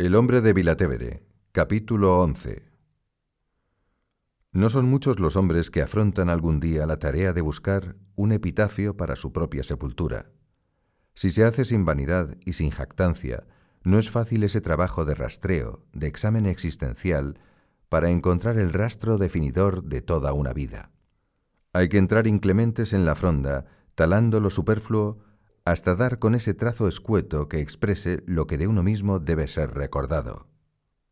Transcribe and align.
El 0.00 0.14
hombre 0.14 0.40
de 0.40 0.54
Vilatevere, 0.54 1.26
capítulo 1.52 2.18
11. 2.20 2.62
No 4.50 4.70
son 4.70 4.86
muchos 4.86 5.20
los 5.20 5.36
hombres 5.36 5.70
que 5.70 5.82
afrontan 5.82 6.30
algún 6.30 6.58
día 6.58 6.86
la 6.86 6.98
tarea 6.98 7.34
de 7.34 7.42
buscar 7.42 7.96
un 8.14 8.32
epitafio 8.32 8.96
para 8.96 9.14
su 9.14 9.30
propia 9.30 9.62
sepultura. 9.62 10.30
Si 11.12 11.28
se 11.28 11.44
hace 11.44 11.66
sin 11.66 11.84
vanidad 11.84 12.34
y 12.46 12.54
sin 12.54 12.70
jactancia, 12.70 13.44
no 13.84 13.98
es 13.98 14.08
fácil 14.08 14.42
ese 14.42 14.62
trabajo 14.62 15.04
de 15.04 15.14
rastreo, 15.14 15.84
de 15.92 16.06
examen 16.06 16.46
existencial, 16.46 17.38
para 17.90 18.08
encontrar 18.08 18.58
el 18.58 18.72
rastro 18.72 19.18
definidor 19.18 19.84
de 19.84 20.00
toda 20.00 20.32
una 20.32 20.54
vida. 20.54 20.92
Hay 21.74 21.90
que 21.90 21.98
entrar 21.98 22.26
inclementes 22.26 22.94
en 22.94 23.04
la 23.04 23.16
fronda, 23.16 23.66
talando 23.96 24.40
lo 24.40 24.48
superfluo, 24.48 25.18
hasta 25.64 25.94
dar 25.94 26.18
con 26.18 26.34
ese 26.34 26.54
trazo 26.54 26.88
escueto 26.88 27.48
que 27.48 27.60
exprese 27.60 28.22
lo 28.26 28.46
que 28.46 28.58
de 28.58 28.66
uno 28.66 28.82
mismo 28.82 29.18
debe 29.18 29.46
ser 29.46 29.74
recordado. 29.74 30.48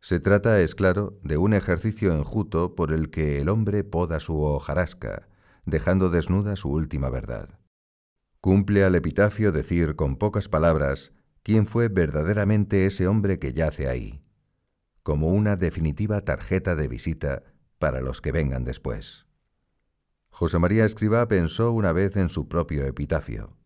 Se 0.01 0.21
trata, 0.21 0.61
es 0.61 0.75
claro, 0.75 1.19
de 1.23 1.37
un 1.37 1.53
ejercicio 1.53 2.15
enjuto 2.15 2.75
por 2.75 2.93
el 2.93 3.11
que 3.11 3.41
el 3.41 3.49
hombre 3.49 3.85
poda 3.85 4.21
su 4.21 4.41
hojarasca, 4.41 5.29
dejando 5.67 6.09
desnuda 6.09 6.57
su 6.57 6.71
última 6.71 7.11
verdad. 7.11 7.59
Cumple 8.41 8.85
al 8.85 8.95
epitafio 8.95 9.53
decir 9.53 9.97
con 9.97 10.17
pocas 10.17 10.49
palabras 10.49 11.13
quién 11.43 11.67
fue 11.67 11.89
verdaderamente 11.89 12.87
ese 12.87 13.09
hombre 13.09 13.39
que 13.39 13.53
yace 13.53 13.89
ahí, 13.89 14.23
como 15.03 15.29
una 15.29 15.57
definitiva 15.57 16.21
tarjeta 16.21 16.77
de 16.77 16.89
visita 16.89 17.43
para 17.79 18.01
los 18.01 18.21
que 18.21 18.33
vengan 18.33 18.65
después. 18.65 19.27
José 20.31 20.59
María 20.61 20.85
Escribá 20.85 21.27
pensó 21.27 21.73
una 21.73 21.93
vez 21.93 22.17
en 22.17 22.29
su 22.29 22.49
propio 22.49 22.85
epitafio 22.85 23.58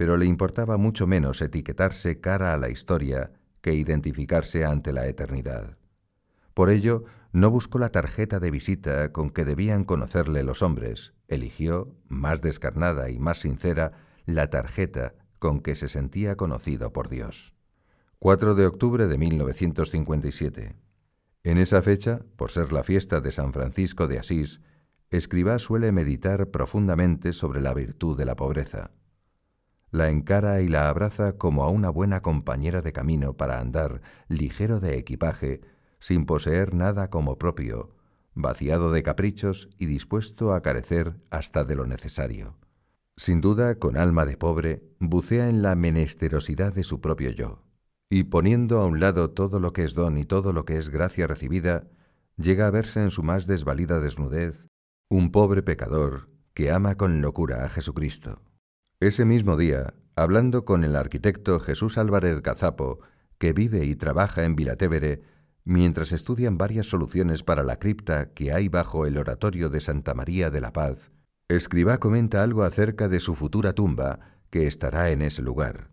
pero 0.00 0.16
le 0.16 0.24
importaba 0.24 0.78
mucho 0.78 1.06
menos 1.06 1.42
etiquetarse 1.42 2.22
cara 2.22 2.54
a 2.54 2.56
la 2.56 2.70
historia 2.70 3.32
que 3.60 3.74
identificarse 3.74 4.64
ante 4.64 4.94
la 4.94 5.06
eternidad. 5.06 5.76
Por 6.54 6.70
ello, 6.70 7.04
no 7.32 7.50
buscó 7.50 7.78
la 7.78 7.90
tarjeta 7.90 8.40
de 8.40 8.50
visita 8.50 9.12
con 9.12 9.28
que 9.28 9.44
debían 9.44 9.84
conocerle 9.84 10.42
los 10.42 10.62
hombres, 10.62 11.12
eligió, 11.28 11.94
más 12.08 12.40
descarnada 12.40 13.10
y 13.10 13.18
más 13.18 13.40
sincera, 13.40 13.92
la 14.24 14.48
tarjeta 14.48 15.16
con 15.38 15.60
que 15.60 15.74
se 15.74 15.86
sentía 15.86 16.34
conocido 16.34 16.94
por 16.94 17.10
Dios. 17.10 17.52
4 18.20 18.54
de 18.54 18.64
octubre 18.64 19.06
de 19.06 19.18
1957. 19.18 20.76
En 21.44 21.58
esa 21.58 21.82
fecha, 21.82 22.20
por 22.36 22.50
ser 22.50 22.72
la 22.72 22.84
fiesta 22.84 23.20
de 23.20 23.32
San 23.32 23.52
Francisco 23.52 24.08
de 24.08 24.18
Asís, 24.18 24.62
Escribá 25.10 25.58
suele 25.58 25.92
meditar 25.92 26.50
profundamente 26.50 27.34
sobre 27.34 27.60
la 27.60 27.74
virtud 27.74 28.16
de 28.16 28.24
la 28.24 28.36
pobreza 28.36 28.92
la 29.90 30.08
encara 30.08 30.60
y 30.60 30.68
la 30.68 30.88
abraza 30.88 31.36
como 31.36 31.64
a 31.64 31.70
una 31.70 31.90
buena 31.90 32.22
compañera 32.22 32.82
de 32.82 32.92
camino 32.92 33.36
para 33.36 33.60
andar 33.60 34.02
ligero 34.28 34.80
de 34.80 34.98
equipaje, 34.98 35.60
sin 35.98 36.26
poseer 36.26 36.74
nada 36.74 37.10
como 37.10 37.38
propio, 37.38 37.96
vaciado 38.34 38.92
de 38.92 39.02
caprichos 39.02 39.68
y 39.78 39.86
dispuesto 39.86 40.52
a 40.52 40.62
carecer 40.62 41.20
hasta 41.30 41.64
de 41.64 41.74
lo 41.74 41.86
necesario. 41.86 42.56
Sin 43.16 43.40
duda, 43.40 43.74
con 43.74 43.96
alma 43.96 44.24
de 44.24 44.36
pobre, 44.36 44.82
bucea 44.98 45.48
en 45.48 45.62
la 45.62 45.74
menesterosidad 45.74 46.72
de 46.72 46.84
su 46.84 47.00
propio 47.00 47.30
yo, 47.30 47.64
y 48.08 48.24
poniendo 48.24 48.80
a 48.80 48.86
un 48.86 48.98
lado 49.00 49.30
todo 49.30 49.60
lo 49.60 49.72
que 49.72 49.84
es 49.84 49.94
don 49.94 50.16
y 50.16 50.24
todo 50.24 50.52
lo 50.52 50.64
que 50.64 50.78
es 50.78 50.88
gracia 50.88 51.26
recibida, 51.26 51.88
llega 52.36 52.66
a 52.66 52.70
verse 52.70 53.02
en 53.02 53.10
su 53.10 53.22
más 53.22 53.46
desvalida 53.46 54.00
desnudez 54.00 54.66
un 55.10 55.32
pobre 55.32 55.62
pecador 55.62 56.30
que 56.54 56.70
ama 56.70 56.94
con 56.94 57.20
locura 57.20 57.64
a 57.64 57.68
Jesucristo. 57.68 58.40
Ese 59.02 59.24
mismo 59.24 59.56
día, 59.56 59.94
hablando 60.14 60.66
con 60.66 60.84
el 60.84 60.94
arquitecto 60.94 61.58
Jesús 61.58 61.96
Álvarez 61.96 62.42
Gazapo, 62.42 63.00
que 63.38 63.54
vive 63.54 63.86
y 63.86 63.96
trabaja 63.96 64.44
en 64.44 64.56
Vilatevere, 64.56 65.22
mientras 65.64 66.12
estudian 66.12 66.58
varias 66.58 66.84
soluciones 66.84 67.42
para 67.42 67.62
la 67.62 67.78
cripta 67.78 68.34
que 68.34 68.52
hay 68.52 68.68
bajo 68.68 69.06
el 69.06 69.16
oratorio 69.16 69.70
de 69.70 69.80
Santa 69.80 70.12
María 70.12 70.50
de 70.50 70.60
la 70.60 70.74
Paz, 70.74 71.12
Escribá 71.48 71.96
comenta 71.96 72.42
algo 72.42 72.62
acerca 72.62 73.08
de 73.08 73.20
su 73.20 73.34
futura 73.34 73.72
tumba 73.72 74.20
que 74.50 74.66
estará 74.66 75.10
en 75.10 75.22
ese 75.22 75.40
lugar. 75.40 75.88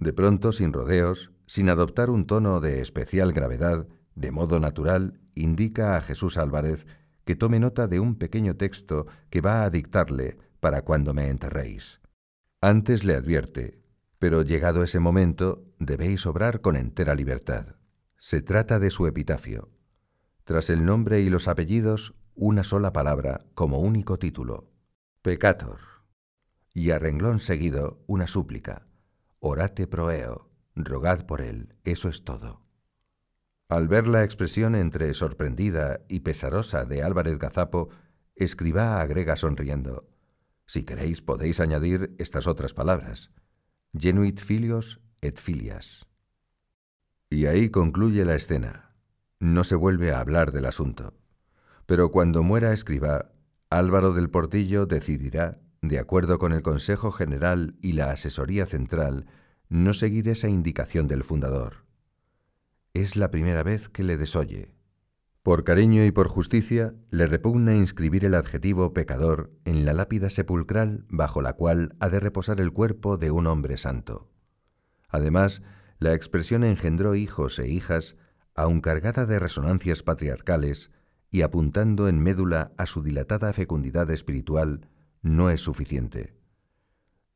De 0.00 0.12
pronto, 0.12 0.50
sin 0.50 0.72
rodeos, 0.72 1.30
sin 1.46 1.68
adoptar 1.68 2.10
un 2.10 2.26
tono 2.26 2.60
de 2.60 2.80
especial 2.80 3.32
gravedad, 3.32 3.86
de 4.16 4.32
modo 4.32 4.58
natural, 4.58 5.20
indica 5.36 5.96
a 5.96 6.00
Jesús 6.00 6.36
Álvarez 6.36 6.84
que 7.24 7.36
tome 7.36 7.60
nota 7.60 7.86
de 7.86 8.00
un 8.00 8.16
pequeño 8.16 8.56
texto 8.56 9.06
que 9.30 9.40
va 9.40 9.62
a 9.62 9.70
dictarle 9.70 10.36
para 10.58 10.82
cuando 10.82 11.14
me 11.14 11.28
enterréis. 11.28 12.00
Antes 12.60 13.04
le 13.04 13.14
advierte, 13.14 13.80
pero 14.18 14.42
llegado 14.42 14.82
ese 14.82 14.98
momento 14.98 15.64
debéis 15.78 16.26
obrar 16.26 16.60
con 16.60 16.74
entera 16.74 17.14
libertad. 17.14 17.76
Se 18.16 18.42
trata 18.42 18.80
de 18.80 18.90
su 18.90 19.06
epitafio. 19.06 19.70
Tras 20.42 20.68
el 20.68 20.84
nombre 20.84 21.20
y 21.20 21.28
los 21.28 21.46
apellidos, 21.46 22.16
una 22.34 22.64
sola 22.64 22.92
palabra 22.92 23.46
como 23.54 23.78
único 23.78 24.18
título, 24.18 24.72
Pecator. 25.22 25.78
Y 26.74 26.90
a 26.90 26.98
renglón 26.98 27.38
seguido, 27.38 28.02
una 28.08 28.26
súplica, 28.26 28.88
Orate 29.38 29.86
proeo, 29.86 30.50
rogad 30.74 31.26
por 31.26 31.42
él, 31.42 31.76
eso 31.84 32.08
es 32.08 32.24
todo. 32.24 32.62
Al 33.68 33.86
ver 33.86 34.08
la 34.08 34.24
expresión 34.24 34.74
entre 34.74 35.14
sorprendida 35.14 36.00
y 36.08 36.20
pesarosa 36.20 36.84
de 36.84 37.04
Álvarez 37.04 37.38
Gazapo, 37.38 37.90
escriba 38.34 39.00
agrega 39.00 39.36
sonriendo, 39.36 40.08
si 40.68 40.84
queréis, 40.84 41.22
podéis 41.22 41.60
añadir 41.60 42.14
estas 42.18 42.46
otras 42.46 42.74
palabras. 42.74 43.30
Genuit 43.94 44.38
filios 44.38 45.00
et 45.22 45.40
filias. 45.40 46.06
Y 47.30 47.46
ahí 47.46 47.70
concluye 47.70 48.26
la 48.26 48.34
escena. 48.34 48.94
No 49.40 49.64
se 49.64 49.76
vuelve 49.76 50.12
a 50.12 50.20
hablar 50.20 50.52
del 50.52 50.66
asunto. 50.66 51.14
Pero 51.86 52.10
cuando 52.10 52.42
muera 52.42 52.74
escriba, 52.74 53.32
Álvaro 53.70 54.12
del 54.12 54.28
Portillo 54.28 54.84
decidirá, 54.84 55.58
de 55.80 55.98
acuerdo 55.98 56.38
con 56.38 56.52
el 56.52 56.60
Consejo 56.60 57.12
General 57.12 57.74
y 57.80 57.92
la 57.92 58.10
Asesoría 58.10 58.66
Central, 58.66 59.24
no 59.70 59.94
seguir 59.94 60.28
esa 60.28 60.48
indicación 60.48 61.08
del 61.08 61.24
fundador. 61.24 61.86
Es 62.92 63.16
la 63.16 63.30
primera 63.30 63.62
vez 63.62 63.88
que 63.88 64.02
le 64.02 64.18
desoye. 64.18 64.77
Por 65.48 65.64
cariño 65.64 66.04
y 66.04 66.12
por 66.12 66.28
justicia, 66.28 66.92
le 67.08 67.26
repugna 67.26 67.74
inscribir 67.74 68.26
el 68.26 68.34
adjetivo 68.34 68.92
pecador 68.92 69.50
en 69.64 69.86
la 69.86 69.94
lápida 69.94 70.28
sepulcral 70.28 71.06
bajo 71.08 71.40
la 71.40 71.54
cual 71.54 71.96
ha 72.00 72.10
de 72.10 72.20
reposar 72.20 72.60
el 72.60 72.70
cuerpo 72.70 73.16
de 73.16 73.30
un 73.30 73.46
hombre 73.46 73.78
santo. 73.78 74.30
Además, 75.08 75.62
la 76.00 76.12
expresión 76.12 76.64
engendró 76.64 77.14
hijos 77.14 77.58
e 77.58 77.66
hijas, 77.66 78.14
aun 78.54 78.82
cargada 78.82 79.24
de 79.24 79.38
resonancias 79.38 80.02
patriarcales 80.02 80.90
y 81.30 81.40
apuntando 81.40 82.08
en 82.08 82.22
médula 82.22 82.72
a 82.76 82.84
su 82.84 83.02
dilatada 83.02 83.50
fecundidad 83.54 84.10
espiritual, 84.10 84.90
no 85.22 85.48
es 85.48 85.62
suficiente. 85.62 86.34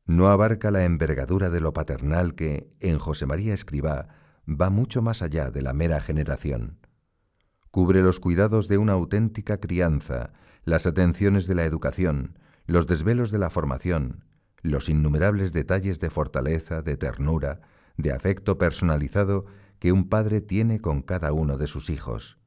No 0.05 0.27
abarca 0.27 0.69
la 0.69 0.83
envergadura 0.83 1.49
de 1.49 1.61
lo 1.61 1.73
paternal 1.73 2.35
que, 2.35 2.69
en 2.79 2.99
José 2.99 3.25
María 3.25 3.55
Escribá, 3.55 4.09
va 4.47 4.69
mucho 4.69 5.01
más 5.01 5.23
allá 5.23 5.49
de 5.49 5.63
la 5.63 5.73
mera 5.73 5.99
generación 5.99 6.82
cubre 7.73 8.03
los 8.03 8.19
cuidados 8.19 8.67
de 8.67 8.77
una 8.77 8.93
auténtica 8.93 9.59
crianza, 9.59 10.31
las 10.63 10.85
atenciones 10.85 11.47
de 11.47 11.55
la 11.55 11.65
educación, 11.65 12.37
los 12.67 12.85
desvelos 12.85 13.31
de 13.31 13.39
la 13.39 13.49
formación, 13.49 14.25
los 14.61 14.89
innumerables 14.89 15.53
detalles 15.53 15.99
de 15.99 16.11
fortaleza, 16.11 16.83
de 16.83 16.97
ternura, 16.97 17.61
de 17.97 18.11
afecto 18.11 18.59
personalizado 18.59 19.45
que 19.79 19.91
un 19.91 20.07
padre 20.07 20.39
tiene 20.39 20.81
con 20.81 21.01
cada 21.01 21.33
uno 21.33 21.57
de 21.57 21.65
sus 21.65 21.89
hijos. 21.89 22.37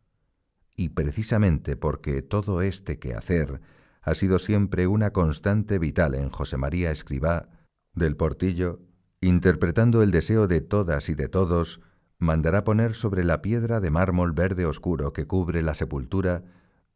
Y 0.76 0.90
precisamente 0.90 1.76
porque 1.76 2.22
todo 2.22 2.62
este 2.62 3.00
quehacer 3.00 3.60
ha 4.02 4.14
sido 4.14 4.38
siempre 4.38 4.86
una 4.86 5.10
constante 5.12 5.80
vital 5.80 6.14
en 6.14 6.30
José 6.30 6.56
María 6.56 6.92
Escribá, 6.92 7.48
del 7.94 8.14
Portillo, 8.14 8.78
interpretando 9.20 10.04
el 10.04 10.12
deseo 10.12 10.46
de 10.46 10.60
todas 10.60 11.08
y 11.08 11.16
de 11.16 11.28
todos 11.28 11.80
mandará 12.18 12.64
poner 12.64 12.94
sobre 12.94 13.24
la 13.24 13.42
piedra 13.42 13.80
de 13.80 13.90
mármol 13.90 14.32
verde 14.32 14.66
oscuro 14.66 15.12
que 15.12 15.26
cubre 15.26 15.62
la 15.62 15.74
sepultura 15.74 16.44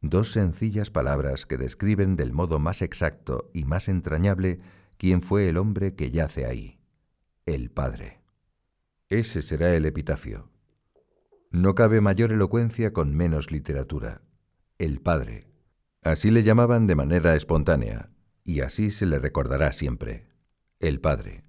dos 0.01 0.31
sencillas 0.31 0.89
palabras 0.89 1.45
que 1.45 1.57
describen 1.57 2.15
del 2.15 2.33
modo 2.33 2.59
más 2.59 2.81
exacto 2.81 3.49
y 3.53 3.65
más 3.65 3.87
entrañable 3.87 4.59
quién 4.97 5.21
fue 5.21 5.47
el 5.47 5.57
hombre 5.57 5.95
que 5.95 6.11
yace 6.11 6.45
ahí, 6.45 6.79
el 7.45 7.69
Padre. 7.69 8.21
Ese 9.09 9.41
será 9.41 9.75
el 9.75 9.85
epitafio. 9.85 10.49
No 11.51 11.75
cabe 11.75 12.01
mayor 12.01 12.31
elocuencia 12.31 12.93
con 12.93 13.15
menos 13.15 13.51
literatura. 13.51 14.21
El 14.77 15.01
Padre. 15.01 15.47
Así 16.01 16.31
le 16.31 16.43
llamaban 16.43 16.87
de 16.87 16.95
manera 16.95 17.35
espontánea, 17.35 18.09
y 18.43 18.61
así 18.61 18.89
se 18.89 19.05
le 19.05 19.19
recordará 19.19 19.71
siempre. 19.71 20.27
El 20.79 20.99
Padre. 20.99 21.43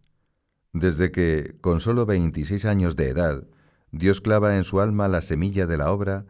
Desde 0.73 1.11
que, 1.13 1.57
con 1.61 1.81
solo 1.81 2.05
26 2.05 2.65
años 2.65 2.97
de 2.97 3.09
edad, 3.09 3.47
Dios 3.93 4.23
clava 4.23 4.57
en 4.57 4.65
su 4.65 4.81
alma 4.81 5.07
la 5.07 5.21
semilla 5.21 5.67
de 5.67 5.77
la 5.77 5.93
obra, 5.93 6.27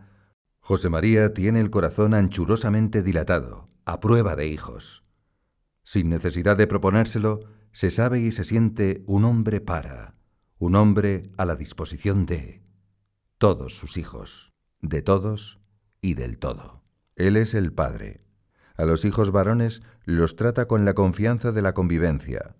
José 0.59 0.91
María 0.91 1.33
tiene 1.33 1.61
el 1.61 1.71
corazón 1.71 2.13
anchurosamente 2.13 3.03
dilatado, 3.03 3.71
a 3.85 4.01
prueba 4.01 4.35
de 4.35 4.49
hijos. 4.49 5.05
Sin 5.85 6.09
necesidad 6.09 6.57
de 6.57 6.67
proponérselo, 6.67 7.41
se 7.71 7.91
sabe 7.91 8.21
y 8.21 8.33
se 8.33 8.45
siente 8.45 9.03
un 9.07 9.25
hombre 9.25 9.61
para, 9.61 10.17
un 10.59 10.75
hombre 10.75 11.31
a 11.37 11.45
la 11.45 11.57
disposición 11.57 12.27
de. 12.27 12.63
todos 13.39 13.77
sus 13.77 13.97
hijos, 13.97 14.53
de 14.81 15.03
todos 15.03 15.61
y 16.01 16.15
del 16.15 16.39
todo. 16.39 16.85
Él 17.17 17.37
es 17.37 17.55
el 17.55 17.73
Padre. 17.73 18.25
A 18.77 18.85
los 18.85 19.05
hijos 19.05 19.31
varones 19.31 19.83
los 20.05 20.37
trata 20.37 20.67
con 20.67 20.85
la 20.85 20.95
confianza 20.95 21.53
de 21.53 21.63
la 21.63 21.75
convivencia. 21.75 22.57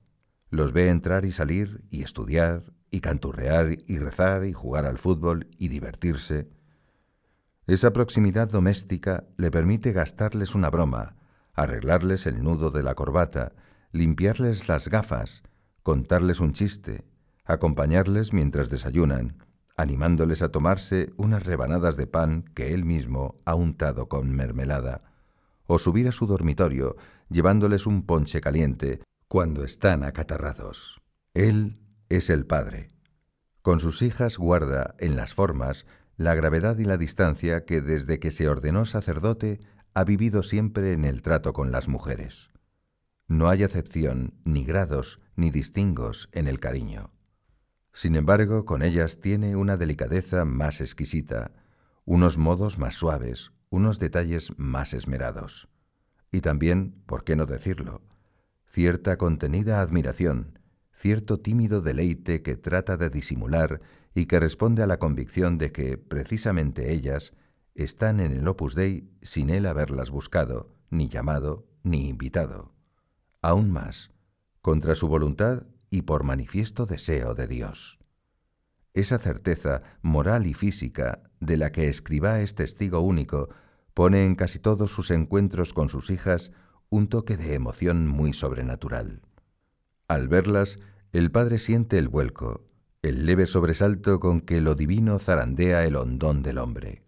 Los 0.51 0.73
ve 0.73 0.89
entrar 0.89 1.25
y 1.25 1.33
salir 1.33 1.85
y 1.91 2.03
estudiar 2.03 2.65
y 2.93 3.01
canturrear 3.01 3.79
y 3.89 3.99
rezar 3.99 4.45
y 4.45 4.53
jugar 4.53 4.87
al 4.87 4.99
fútbol 4.99 5.49
y 5.59 5.69
divertirse. 5.69 6.49
Esa 7.67 7.93
proximidad 7.93 8.49
doméstica 8.49 9.25
le 9.39 9.51
permite 9.51 9.93
gastarles 9.93 10.55
una 10.55 10.69
broma, 10.69 11.17
arreglarles 11.55 12.27
el 12.27 12.43
nudo 12.43 12.71
de 12.71 12.83
la 12.83 12.95
corbata, 12.95 13.53
limpiarles 13.93 14.69
las 14.69 14.89
gafas, 14.89 15.43
contarles 15.83 16.39
un 16.39 16.53
chiste, 16.53 17.05
acompañarles 17.45 18.33
mientras 18.33 18.69
desayunan, 18.69 19.39
animándoles 19.77 20.43
a 20.43 20.51
tomarse 20.51 21.13
unas 21.17 21.45
rebanadas 21.45 21.97
de 21.97 22.07
pan 22.07 22.45
que 22.55 22.75
él 22.75 22.85
mismo 22.85 23.41
ha 23.47 23.55
untado 23.55 24.09
con 24.09 24.31
mermelada, 24.31 25.03
o 25.67 25.79
subir 25.79 26.09
a 26.09 26.13
su 26.13 26.27
dormitorio 26.27 26.97
llevándoles 27.31 27.87
un 27.87 28.03
ponche 28.05 28.43
caliente 28.43 29.01
cuando 29.29 29.65
están 29.65 30.05
acatarrados. 30.05 31.01
Él 31.33 31.82
es 32.17 32.31
el 32.31 32.47
Padre. 32.47 32.91
Con 33.63 33.81
sus 33.81 34.03
hijas 34.03 34.37
guarda 34.37 34.95
en 34.99 35.17
las 35.17 35.35
formas 35.35 35.87
la 36.17 36.35
gravedad 36.35 36.79
y 36.79 36.85
la 36.85 36.99
distancia 36.99 37.65
que 37.65 37.81
desde 37.81 38.19
que 38.19 38.31
se 38.31 38.49
ordenó 38.49 38.85
sacerdote 38.85 39.61
ha 39.95 40.05
vivido 40.05 40.43
siempre 40.43 40.93
en 40.93 41.05
el 41.05 41.23
trato 41.23 41.53
con 41.53 41.73
las 41.73 41.89
mujeres. 41.89 42.51
No 43.29 43.49
hay 43.49 43.63
acepción, 43.63 44.35
ni 44.45 44.65
grados, 44.65 45.21
ni 45.37 45.51
distingos 45.51 46.29
en 46.33 46.49
el 46.49 46.61
cariño. 46.61 47.13
Sin 47.93 48.17
embargo, 48.17 48.65
con 48.65 48.83
ellas 48.83 49.21
tiene 49.21 49.57
una 49.57 49.77
delicadeza 49.77 50.45
más 50.45 50.81
exquisita, 50.81 51.53
unos 52.05 52.37
modos 52.37 52.79
más 52.79 52.95
suaves, 52.95 53.53
unos 53.71 53.99
detalles 53.99 54.53
más 54.59 54.93
esmerados. 54.93 55.69
Y 56.31 56.41
también, 56.41 57.03
¿por 57.07 57.25
qué 57.25 57.37
no 57.37 57.47
decirlo?, 57.47 58.03
cierta 58.67 59.19
contenida 59.19 59.81
admiración, 59.81 60.59
cierto 61.03 61.41
tímido 61.41 61.81
deleite 61.81 62.43
que 62.43 62.57
trata 62.57 62.97
de 62.97 63.11
disimular 63.11 63.81
y 64.15 64.27
que 64.27 64.39
responde 64.39 64.85
a 64.85 64.87
la 64.87 65.01
convicción 65.01 65.59
de 65.59 65.73
que, 65.73 65.99
precisamente 65.99 66.93
ellas, 66.93 67.33
están 67.75 68.21
en 68.21 68.31
el 68.31 68.47
Opus 68.47 68.77
Dei 68.77 69.11
sin 69.21 69.51
él 69.51 69.67
haberlas 69.67 70.13
buscado, 70.13 70.77
ni 70.91 71.09
llamado, 71.09 71.67
ni 71.83 72.09
invitado. 72.09 72.73
Aún 73.41 73.73
más, 73.73 74.13
contra 74.61 74.95
su 74.95 75.09
voluntad 75.09 75.67
y 75.91 76.03
por 76.03 76.23
manifiesto 76.23 76.87
deseo 76.87 77.35
de 77.35 77.49
Dios. 77.49 77.99
Esa 78.95 79.19
certeza 79.19 79.83
moral 80.03 80.47
y 80.47 80.55
física 80.55 81.25
de 81.41 81.57
la 81.57 81.73
que 81.73 81.89
Escribá 81.89 82.43
es 82.43 82.55
testigo 82.55 83.01
único 83.01 83.49
pone 83.93 84.25
en 84.25 84.37
casi 84.37 84.61
todos 84.61 84.93
sus 84.93 85.11
encuentros 85.11 85.73
con 85.75 85.89
sus 85.89 86.11
hijas 86.11 86.53
un 86.91 87.09
toque 87.09 87.37
de 87.37 87.55
emoción 87.55 88.07
muy 88.07 88.33
sobrenatural. 88.33 89.23
Al 90.07 90.29
verlas, 90.29 90.79
el 91.13 91.31
padre 91.31 91.59
siente 91.59 91.99
el 91.99 92.09
vuelco, 92.09 92.65
el 93.03 93.27
leve 93.27 93.47
sobresalto 93.47 94.19
con 94.19 94.41
que 94.41 94.63
lo 94.63 94.75
divino 94.75 95.19
zarandea 95.19 95.85
el 95.85 95.97
hondón 95.97 96.43
del 96.43 96.57
hombre. 96.57 97.05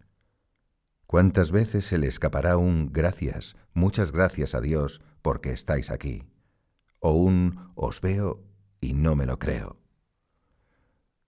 ¿Cuántas 1.07 1.51
veces 1.51 1.85
se 1.85 1.97
le 1.97 2.07
escapará 2.07 2.57
un 2.57 2.91
gracias, 2.91 3.55
muchas 3.73 4.11
gracias 4.11 4.53
a 4.53 4.61
Dios 4.61 5.01
porque 5.23 5.51
estáis 5.51 5.89
aquí? 5.89 6.23
O 6.99 7.13
un 7.13 7.71
os 7.73 7.99
veo 8.01 8.43
y 8.79 8.93
no 8.93 9.15
me 9.15 9.25
lo 9.25 9.39
creo. 9.39 9.79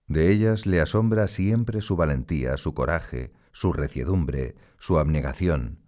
De 0.06 0.30
ellas 0.30 0.64
le 0.64 0.80
asombra 0.80 1.26
siempre 1.26 1.80
su 1.80 1.96
valentía, 1.96 2.56
su 2.58 2.74
coraje, 2.74 3.32
su 3.50 3.72
reciedumbre, 3.72 4.54
su 4.78 4.98
abnegación. 4.98 5.80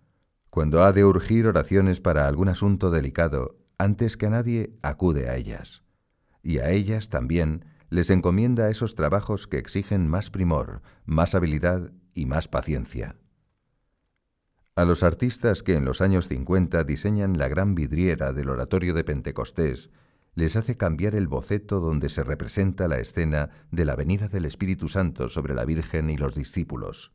Cuando 0.50 0.82
ha 0.82 0.92
de 0.92 1.04
urgir 1.04 1.46
oraciones 1.46 2.00
para 2.00 2.26
algún 2.26 2.48
asunto 2.48 2.90
delicado, 2.90 3.58
antes 3.78 4.16
que 4.16 4.26
a 4.26 4.30
nadie 4.30 4.76
acude 4.82 5.28
a 5.28 5.36
ellas. 5.36 5.84
Y 6.42 6.58
a 6.58 6.70
ellas 6.70 7.08
también 7.08 7.64
les 7.90 8.10
encomienda 8.10 8.70
esos 8.70 8.94
trabajos 8.94 9.46
que 9.46 9.58
exigen 9.58 10.08
más 10.08 10.30
primor, 10.30 10.82
más 11.04 11.34
habilidad 11.34 11.92
y 12.14 12.26
más 12.26 12.48
paciencia. 12.48 13.16
A 14.76 14.84
los 14.84 15.02
artistas 15.02 15.62
que 15.62 15.74
en 15.74 15.84
los 15.84 16.00
años 16.00 16.28
50 16.28 16.84
diseñan 16.84 17.36
la 17.36 17.48
gran 17.48 17.74
vidriera 17.74 18.32
del 18.32 18.48
oratorio 18.48 18.94
de 18.94 19.04
Pentecostés 19.04 19.90
les 20.34 20.56
hace 20.56 20.76
cambiar 20.76 21.14
el 21.16 21.26
boceto 21.26 21.80
donde 21.80 22.08
se 22.08 22.22
representa 22.22 22.88
la 22.88 22.98
escena 22.98 23.50
de 23.70 23.84
la 23.84 23.96
venida 23.96 24.28
del 24.28 24.44
Espíritu 24.44 24.88
Santo 24.88 25.28
sobre 25.28 25.54
la 25.54 25.64
Virgen 25.64 26.08
y 26.08 26.16
los 26.16 26.34
discípulos. 26.34 27.12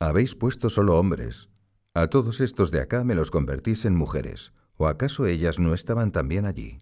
Habéis 0.00 0.34
puesto 0.34 0.70
solo 0.70 0.98
hombres. 0.98 1.50
A 1.92 2.08
todos 2.08 2.40
estos 2.40 2.70
de 2.70 2.80
acá 2.80 3.04
me 3.04 3.14
los 3.14 3.30
convertís 3.30 3.84
en 3.84 3.94
mujeres, 3.94 4.54
¿o 4.76 4.86
acaso 4.88 5.26
ellas 5.26 5.58
no 5.58 5.74
estaban 5.74 6.10
también 6.10 6.46
allí? 6.46 6.78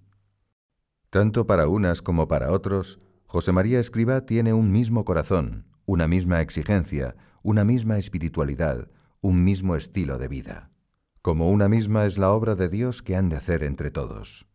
Tanto 1.11 1.47
para 1.47 1.69
unas 1.69 2.03
como 2.03 2.29
para 2.29 2.53
otros, 2.53 3.01
José 3.27 3.53
María 3.53 3.81
Escriba 3.81 4.27
tiene 4.27 4.53
un 4.53 4.71
mismo 4.71 5.05
corazón, 5.05 5.67
una 5.87 6.07
misma 6.07 6.43
exigencia, 6.43 7.17
una 7.43 7.65
misma 7.65 7.97
espiritualidad, 7.97 8.91
un 9.23 9.43
mismo 9.43 9.75
estilo 9.75 10.19
de 10.19 10.29
vida. 10.29 10.71
Como 11.23 11.51
una 11.51 11.69
misma 11.69 12.05
es 12.05 12.19
la 12.19 12.31
obra 12.33 12.55
de 12.55 12.69
Dios 12.69 13.03
que 13.03 13.17
han 13.17 13.31
de 13.31 13.37
hacer 13.37 13.65
entre 13.65 13.91
todos. 13.91 14.47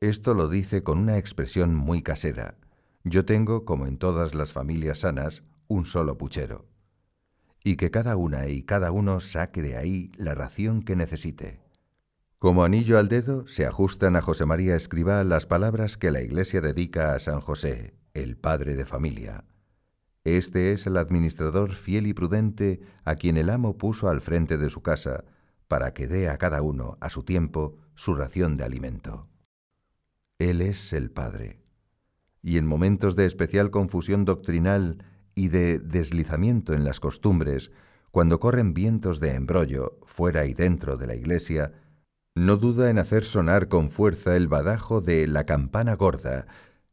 Esto 0.00 0.34
lo 0.34 0.48
dice 0.48 0.82
con 0.82 0.98
una 0.98 1.16
expresión 1.16 1.74
muy 1.74 2.02
casera. 2.02 2.58
Yo 3.02 3.24
tengo, 3.24 3.64
como 3.64 3.86
en 3.86 3.96
todas 3.96 4.34
las 4.34 4.52
familias 4.52 5.00
sanas, 5.00 5.42
un 5.68 5.86
solo 5.86 6.18
puchero. 6.18 6.66
Y 7.64 7.76
que 7.76 7.90
cada 7.90 8.16
una 8.16 8.48
y 8.48 8.62
cada 8.62 8.92
uno 8.92 9.20
saque 9.20 9.62
de 9.62 9.76
ahí 9.76 10.12
la 10.16 10.34
ración 10.34 10.82
que 10.82 10.96
necesite. 10.96 11.67
Como 12.38 12.62
anillo 12.62 12.98
al 12.98 13.08
dedo 13.08 13.48
se 13.48 13.66
ajustan 13.66 14.14
a 14.14 14.22
José 14.22 14.46
María 14.46 14.76
Escribá 14.76 15.24
las 15.24 15.46
palabras 15.46 15.96
que 15.96 16.12
la 16.12 16.22
Iglesia 16.22 16.60
dedica 16.60 17.12
a 17.12 17.18
San 17.18 17.40
José, 17.40 17.94
el 18.14 18.36
padre 18.36 18.76
de 18.76 18.86
familia. 18.86 19.44
Este 20.22 20.72
es 20.72 20.86
el 20.86 20.98
administrador 20.98 21.72
fiel 21.72 22.06
y 22.06 22.14
prudente 22.14 22.80
a 23.04 23.16
quien 23.16 23.38
el 23.38 23.50
amo 23.50 23.76
puso 23.76 24.08
al 24.08 24.20
frente 24.20 24.56
de 24.56 24.70
su 24.70 24.82
casa, 24.82 25.24
para 25.66 25.94
que 25.94 26.06
dé 26.06 26.28
a 26.28 26.38
cada 26.38 26.62
uno, 26.62 26.96
a 27.00 27.10
su 27.10 27.24
tiempo, 27.24 27.76
su 27.96 28.14
ración 28.14 28.56
de 28.56 28.62
alimento. 28.62 29.26
Él 30.38 30.62
es 30.62 30.92
el 30.92 31.10
Padre. 31.10 31.58
Y 32.40 32.58
en 32.58 32.66
momentos 32.66 33.16
de 33.16 33.26
especial 33.26 33.72
confusión 33.72 34.24
doctrinal 34.24 35.04
y 35.34 35.48
de 35.48 35.80
deslizamiento 35.80 36.72
en 36.72 36.84
las 36.84 37.00
costumbres, 37.00 37.72
cuando 38.12 38.38
corren 38.38 38.74
vientos 38.74 39.18
de 39.18 39.34
embrollo 39.34 39.98
fuera 40.06 40.46
y 40.46 40.54
dentro 40.54 40.96
de 40.96 41.08
la 41.08 41.16
iglesia, 41.16 41.72
no 42.46 42.56
duda 42.56 42.90
en 42.90 42.98
hacer 42.98 43.24
sonar 43.24 43.68
con 43.68 43.90
fuerza 43.90 44.36
el 44.36 44.48
badajo 44.48 45.00
de 45.00 45.26
la 45.26 45.44
campana 45.44 45.94
gorda, 45.94 46.46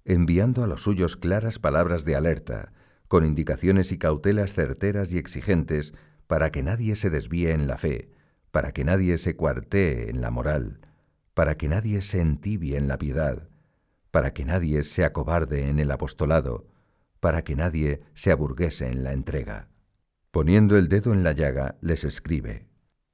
enviando 0.03 0.63
a 0.63 0.67
los 0.67 0.81
suyos 0.81 1.17
claras 1.17 1.59
palabras 1.59 2.05
de 2.05 2.15
alerta, 2.15 2.71
con 3.07 3.25
indicaciones 3.25 3.91
y 3.91 3.97
cautelas 3.97 4.53
certeras 4.53 5.11
y 5.13 5.17
exigentes 5.17 5.93
para 6.27 6.51
que 6.51 6.63
nadie 6.63 6.95
se 6.95 7.09
desvíe 7.09 7.51
en 7.51 7.67
la 7.67 7.77
fe, 7.77 8.11
para 8.51 8.71
que 8.71 8.83
nadie 8.83 9.17
se 9.17 9.35
cuartee 9.35 10.09
en 10.09 10.21
la 10.21 10.31
moral, 10.31 10.79
para 11.33 11.57
que 11.57 11.67
nadie 11.67 12.01
se 12.01 12.21
entibie 12.21 12.77
en 12.77 12.87
la 12.87 12.97
piedad, 12.97 13.49
para 14.11 14.33
que 14.33 14.45
nadie 14.45 14.83
se 14.83 15.03
acobarde 15.03 15.69
en 15.69 15.79
el 15.79 15.91
apostolado, 15.91 16.67
para 17.19 17.43
que 17.43 17.55
nadie 17.55 18.01
se 18.13 18.31
aburguese 18.31 18.87
en 18.87 19.03
la 19.03 19.11
entrega. 19.11 19.67
Poniendo 20.31 20.77
el 20.77 20.87
dedo 20.87 21.13
en 21.13 21.23
la 21.23 21.33
llaga, 21.33 21.77
les 21.81 22.03
escribe, 22.03 22.67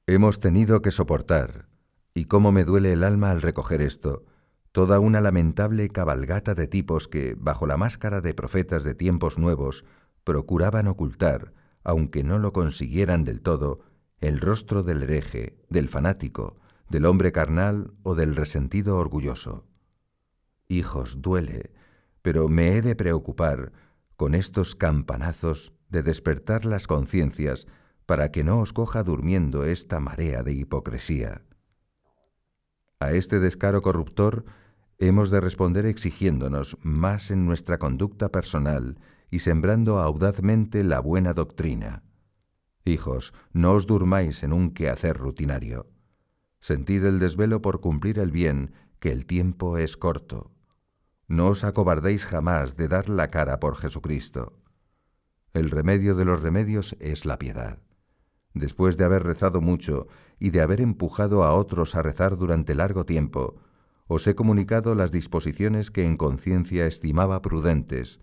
Hemos 0.07 0.39
tenido 0.39 0.81
que 0.81 0.91
soportar, 0.91 1.70
y 2.13 2.25
cómo 2.25 2.51
me 2.51 2.63
duele 2.63 2.93
el 2.93 3.03
alma 3.03 3.31
al 3.31 3.41
recoger 3.41 3.81
esto, 3.81 4.25
toda 4.71 4.99
una 4.99 5.21
lamentable 5.21 5.89
cabalgata 5.89 6.55
de 6.55 6.67
tipos 6.67 7.07
que, 7.07 7.35
bajo 7.37 7.67
la 7.67 7.77
máscara 7.77 8.21
de 8.21 8.33
profetas 8.33 8.83
de 8.83 8.95
tiempos 8.95 9.37
nuevos, 9.37 9.85
procuraban 10.23 10.87
ocultar, 10.87 11.53
aunque 11.83 12.23
no 12.23 12.39
lo 12.39 12.53
consiguieran 12.53 13.23
del 13.23 13.41
todo, 13.41 13.79
el 14.19 14.39
rostro 14.39 14.83
del 14.83 15.03
hereje, 15.03 15.57
del 15.69 15.89
fanático, 15.89 16.57
del 16.89 17.05
hombre 17.05 17.31
carnal 17.31 17.93
o 18.03 18.15
del 18.15 18.35
resentido 18.35 18.97
orgulloso. 18.97 19.65
Hijos, 20.67 21.21
duele, 21.21 21.71
pero 22.21 22.47
me 22.47 22.75
he 22.75 22.81
de 22.81 22.95
preocupar 22.95 23.71
con 24.15 24.35
estos 24.35 24.75
campanazos 24.75 25.73
de 25.89 26.03
despertar 26.03 26.65
las 26.65 26.87
conciencias 26.87 27.65
para 28.05 28.31
que 28.31 28.43
no 28.43 28.59
os 28.59 28.73
coja 28.73 29.03
durmiendo 29.03 29.65
esta 29.65 29.99
marea 29.99 30.43
de 30.43 30.53
hipocresía. 30.53 31.41
A 33.01 33.13
este 33.13 33.39
descaro 33.39 33.81
corruptor 33.81 34.45
hemos 34.99 35.31
de 35.31 35.41
responder 35.41 35.87
exigiéndonos 35.87 36.77
más 36.83 37.31
en 37.31 37.47
nuestra 37.47 37.79
conducta 37.79 38.29
personal 38.29 38.99
y 39.31 39.39
sembrando 39.39 39.97
audazmente 39.97 40.83
la 40.83 40.99
buena 40.99 41.33
doctrina. 41.33 42.03
Hijos, 42.85 43.33
no 43.53 43.71
os 43.71 43.87
durmáis 43.87 44.43
en 44.43 44.53
un 44.53 44.69
quehacer 44.69 45.17
rutinario. 45.17 45.89
Sentid 46.59 47.03
el 47.05 47.17
desvelo 47.17 47.59
por 47.59 47.81
cumplir 47.81 48.19
el 48.19 48.29
bien, 48.29 48.71
que 48.99 49.11
el 49.11 49.25
tiempo 49.25 49.79
es 49.79 49.97
corto. 49.97 50.51
No 51.27 51.47
os 51.47 51.63
acobardéis 51.63 52.27
jamás 52.27 52.75
de 52.75 52.87
dar 52.87 53.09
la 53.09 53.31
cara 53.31 53.59
por 53.59 53.77
Jesucristo. 53.77 54.59
El 55.53 55.71
remedio 55.71 56.13
de 56.13 56.25
los 56.25 56.39
remedios 56.39 56.95
es 56.99 57.25
la 57.25 57.39
piedad. 57.39 57.79
Después 58.53 58.97
de 58.97 59.05
haber 59.05 59.23
rezado 59.23 59.61
mucho 59.61 60.07
y 60.39 60.49
de 60.49 60.61
haber 60.61 60.81
empujado 60.81 61.43
a 61.43 61.53
otros 61.53 61.95
a 61.95 62.01
rezar 62.01 62.37
durante 62.37 62.75
largo 62.75 63.05
tiempo, 63.05 63.55
os 64.07 64.27
he 64.27 64.35
comunicado 64.35 64.93
las 64.93 65.11
disposiciones 65.11 65.89
que 65.89 66.05
en 66.05 66.17
conciencia 66.17 66.85
estimaba 66.85 67.41
prudentes, 67.41 68.19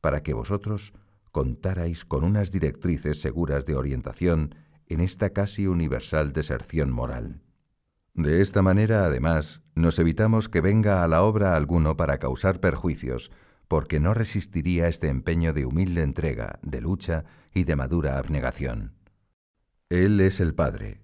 para 0.00 0.22
que 0.22 0.32
vosotros 0.32 0.92
contarais 1.32 2.04
con 2.04 2.22
unas 2.22 2.52
directrices 2.52 3.20
seguras 3.20 3.66
de 3.66 3.74
orientación 3.74 4.54
en 4.86 5.00
esta 5.00 5.30
casi 5.30 5.66
universal 5.66 6.32
deserción 6.32 6.92
moral. 6.92 7.40
De 8.14 8.40
esta 8.42 8.62
manera, 8.62 9.06
además, 9.06 9.60
nos 9.74 9.98
evitamos 9.98 10.48
que 10.48 10.60
venga 10.60 11.02
a 11.02 11.08
la 11.08 11.22
obra 11.22 11.56
alguno 11.56 11.96
para 11.96 12.18
causar 12.18 12.60
perjuicios, 12.60 13.32
porque 13.66 13.98
no 13.98 14.14
resistiría 14.14 14.86
este 14.86 15.08
empeño 15.08 15.52
de 15.52 15.66
humilde 15.66 16.02
entrega, 16.02 16.60
de 16.62 16.80
lucha 16.80 17.24
y 17.52 17.64
de 17.64 17.74
madura 17.74 18.18
abnegación. 18.18 18.92
Él 19.90 20.20
es 20.20 20.40
el 20.40 20.54
Padre, 20.54 21.02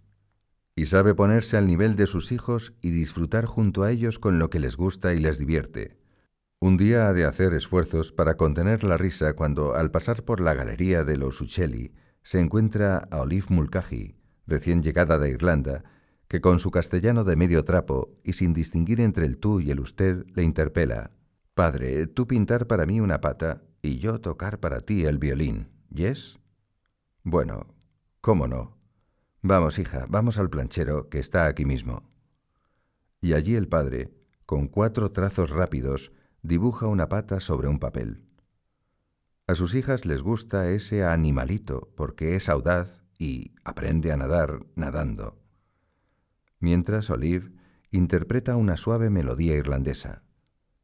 y 0.75 0.87
sabe 0.87 1.15
ponerse 1.15 1.57
al 1.57 1.67
nivel 1.67 1.97
de 1.97 2.07
sus 2.07 2.33
hijos 2.33 2.73
y 2.81 2.91
disfrutar 2.91 3.45
junto 3.45 3.83
a 3.83 3.91
ellos 3.91 4.19
con 4.19 4.39
lo 4.39 4.49
que 4.49 4.59
les 4.59 4.77
gusta 4.77 5.13
y 5.13 5.19
les 5.19 5.39
divierte. 5.39 5.99
Un 6.61 6.77
día 6.77 7.09
ha 7.09 7.13
de 7.13 7.25
hacer 7.25 7.53
esfuerzos 7.53 8.13
para 8.13 8.37
contener 8.37 8.85
la 8.85 8.97
risa 8.97 9.35
cuando, 9.35 9.75
al 9.75 9.91
pasar 9.91 10.25
por 10.25 10.41
la 10.41 10.55
galería 10.55 11.05
de 11.05 11.19
los 11.19 11.41
Uccelli, 11.41 11.93
se 12.23 12.41
encuentra 12.41 13.09
a 13.11 13.21
Olive 13.21 13.47
Mulcahy, 13.51 14.17
recién 14.47 14.83
llegada 14.83 15.19
de 15.19 15.31
Irlanda, 15.31 15.85
que 16.27 16.41
con 16.41 16.59
su 16.59 16.71
castellano 16.71 17.25
de 17.25 17.37
medio 17.37 17.65
trapo 17.65 18.17
y 18.25 18.33
sin 18.35 18.53
distinguir 18.53 19.01
entre 19.01 19.27
el 19.27 19.39
tú 19.39 19.61
y 19.61 19.71
el 19.71 19.81
usted 19.81 20.25
le 20.35 20.43
interpela. 20.43 21.11
Padre, 21.55 22.07
tú 22.07 22.27
pintar 22.27 22.67
para 22.67 22.87
mí 22.87 23.01
una 23.01 23.21
pata 23.21 23.63
y 23.83 23.99
yo 23.99 24.21
tocar 24.21 24.61
para 24.61 24.81
ti 24.81 25.05
el 25.05 25.19
violín, 25.19 25.69
¿yes? 25.91 26.39
Bueno, 27.23 27.75
¿cómo 28.21 28.47
no? 28.47 28.79
Vamos, 29.43 29.79
hija, 29.79 30.07
vamos 30.09 30.39
al 30.39 30.51
planchero, 30.51 31.09
que 31.09 31.19
está 31.19 31.47
aquí 31.47 31.65
mismo. 31.65 32.11
Y 33.21 33.35
allí 33.35 33.55
el 33.55 33.69
padre, 33.69 34.15
con 34.47 34.69
cuatro 34.69 35.13
trazos 35.13 35.51
rápidos, 35.51 36.13
dibuja 36.43 36.87
una 36.87 37.09
pata 37.09 37.41
sobre 37.41 37.69
un 37.69 37.79
papel. 37.79 38.25
A 39.47 39.55
sus 39.55 39.75
hijas 39.75 40.05
les 40.05 40.23
gusta 40.23 40.71
ese 40.71 41.05
animalito 41.05 41.93
porque 41.97 42.37
es 42.37 42.49
audaz 42.49 43.03
y 43.19 43.55
aprende 43.65 44.13
a 44.13 44.17
nadar 44.17 44.67
nadando 44.77 45.41
mientras 46.61 47.11
Olive 47.11 47.51
interpreta 47.91 48.55
una 48.55 48.77
suave 48.77 49.11
melodía 49.11 49.57
irlandesa. 49.57 50.23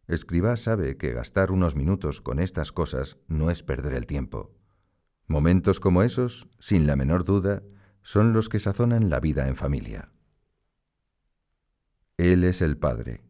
Escribá 0.09 0.57
sabe 0.57 0.97
que 0.97 1.13
gastar 1.13 1.53
unos 1.53 1.77
minutos 1.77 2.21
con 2.21 2.41
estas 2.41 2.73
cosas 2.73 3.19
no 3.29 3.51
es 3.51 3.63
perder 3.63 3.93
el 3.93 4.07
tiempo. 4.07 4.56
Momentos 5.27 5.81
como 5.81 6.03
esos, 6.03 6.49
sin 6.59 6.87
la 6.87 6.97
menor 6.97 7.25
duda, 7.25 7.63
son 8.03 8.33
los 8.33 8.49
que 8.49 8.61
sazonan 8.61 9.11
la 9.11 9.19
vida 9.19 9.49
en 9.49 9.57
familia. 9.57 10.13
Él 12.17 12.45
es 12.45 12.63
el 12.63 12.79
padre. 12.79 13.25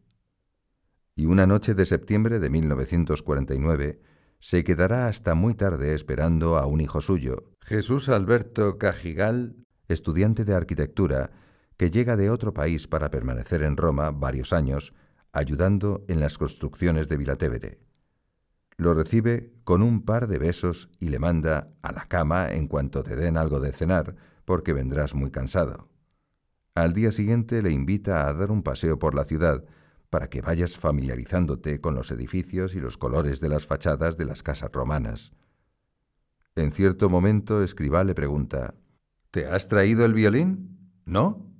Y 1.15 1.25
una 1.25 1.47
noche 1.47 1.73
de 1.73 1.85
septiembre 1.85 2.39
de 2.39 2.49
1949 2.49 4.01
se 4.39 4.63
quedará 4.63 5.07
hasta 5.07 5.33
muy 5.33 5.55
tarde 5.55 5.95
esperando 5.95 6.57
a 6.57 6.67
un 6.67 6.79
hijo 6.79 7.01
suyo, 7.01 7.51
Jesús 7.61 8.07
Alberto 8.09 8.77
Cajigal, 8.77 9.55
estudiante 9.87 10.45
de 10.45 10.53
arquitectura, 10.53 11.31
que 11.75 11.89
llega 11.89 12.15
de 12.15 12.29
otro 12.29 12.53
país 12.53 12.87
para 12.87 13.09
permanecer 13.09 13.63
en 13.63 13.77
Roma 13.77 14.11
varios 14.11 14.53
años, 14.53 14.93
ayudando 15.31 16.05
en 16.07 16.19
las 16.19 16.37
construcciones 16.37 17.09
de 17.09 17.17
Vilatevere. 17.17 17.86
Lo 18.77 18.93
recibe 18.93 19.53
con 19.63 19.81
un 19.81 20.05
par 20.05 20.27
de 20.27 20.37
besos 20.37 20.89
y 20.99 21.09
le 21.09 21.17
manda 21.17 21.73
a 21.81 21.91
la 21.91 22.05
cama 22.07 22.53
en 22.53 22.67
cuanto 22.67 23.03
te 23.03 23.15
den 23.15 23.35
algo 23.35 23.59
de 23.59 23.71
cenar, 23.71 24.15
porque 24.45 24.71
vendrás 24.71 25.15
muy 25.15 25.31
cansado. 25.31 25.89
Al 26.75 26.93
día 26.93 27.11
siguiente 27.11 27.63
le 27.63 27.71
invita 27.71 28.27
a 28.27 28.33
dar 28.33 28.51
un 28.51 28.61
paseo 28.61 28.99
por 28.99 29.15
la 29.15 29.25
ciudad 29.25 29.65
para 30.11 30.29
que 30.29 30.41
vayas 30.41 30.77
familiarizándote 30.77 31.81
con 31.81 31.95
los 31.95 32.11
edificios 32.11 32.75
y 32.75 32.79
los 32.79 32.97
colores 32.97 33.39
de 33.41 33.49
las 33.49 33.65
fachadas 33.65 34.15
de 34.15 34.25
las 34.25 34.43
casas 34.43 34.71
romanas. 34.71 35.33
En 36.55 36.71
cierto 36.71 37.09
momento, 37.09 37.63
Escribá 37.63 38.03
le 38.03 38.15
pregunta, 38.15 38.75
¿Te 39.31 39.47
has 39.47 39.67
traído 39.67 40.05
el 40.05 40.13
violín? 40.13 40.91
¿No? 41.05 41.51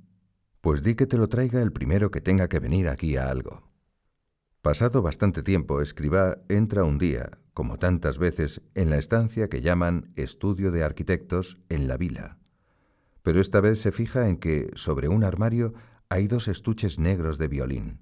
Pues 0.61 0.83
di 0.83 0.95
que 0.95 1.07
te 1.07 1.17
lo 1.17 1.27
traiga 1.27 1.61
el 1.61 1.71
primero 1.71 2.11
que 2.11 2.21
tenga 2.21 2.47
que 2.47 2.59
venir 2.59 2.87
aquí 2.87 3.17
a 3.17 3.29
algo. 3.29 3.66
Pasado 4.67 5.01
bastante 5.01 5.43
tiempo, 5.43 5.79
Escribá 5.79 6.39
entra 6.49 6.83
un 6.83 6.97
día, 6.97 7.39
como 7.53 7.79
tantas 7.79 8.17
veces, 8.17 8.61
en 8.75 8.89
la 8.89 8.97
estancia 8.97 9.47
que 9.47 9.61
llaman 9.61 10.11
estudio 10.17 10.71
de 10.71 10.83
arquitectos 10.83 11.57
en 11.69 11.87
la 11.87 11.95
vila. 11.95 12.37
Pero 13.21 13.39
esta 13.39 13.61
vez 13.61 13.79
se 13.79 13.93
fija 13.93 14.27
en 14.27 14.35
que, 14.35 14.69
sobre 14.75 15.07
un 15.07 15.23
armario, 15.23 15.73
hay 16.09 16.27
dos 16.27 16.49
estuches 16.49 16.99
negros 16.99 17.37
de 17.37 17.47
violín. 17.47 18.01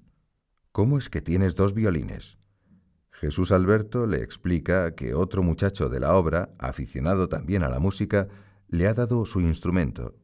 ¿Cómo 0.72 0.98
es 0.98 1.08
que 1.08 1.20
tienes 1.20 1.54
dos 1.54 1.72
violines? 1.72 2.36
Jesús 3.12 3.52
Alberto 3.52 4.08
le 4.08 4.20
explica 4.24 4.96
que 4.96 5.14
otro 5.14 5.44
muchacho 5.44 5.88
de 5.88 6.00
la 6.00 6.16
obra, 6.16 6.50
aficionado 6.58 7.28
también 7.28 7.62
a 7.62 7.68
la 7.68 7.78
música, 7.78 8.26
le 8.66 8.88
ha 8.88 8.94
dado 8.94 9.24
su 9.24 9.40
instrumento 9.40 10.16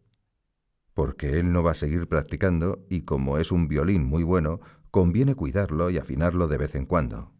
porque 0.94 1.38
él 1.38 1.52
no 1.52 1.62
va 1.62 1.70
a 1.72 1.74
seguir 1.74 2.06
practicando 2.06 2.84
y 2.88 3.02
como 3.02 3.38
es 3.38 3.50
un 3.50 3.68
violín 3.68 4.04
muy 4.04 4.22
bueno, 4.22 4.60
conviene 4.92 5.34
cuidarlo 5.34 5.90
y 5.90 5.96
afinarlo 5.96 6.48
de 6.48 6.58
vez 6.58 6.74
en 6.74 6.84
cuando. 6.84 7.32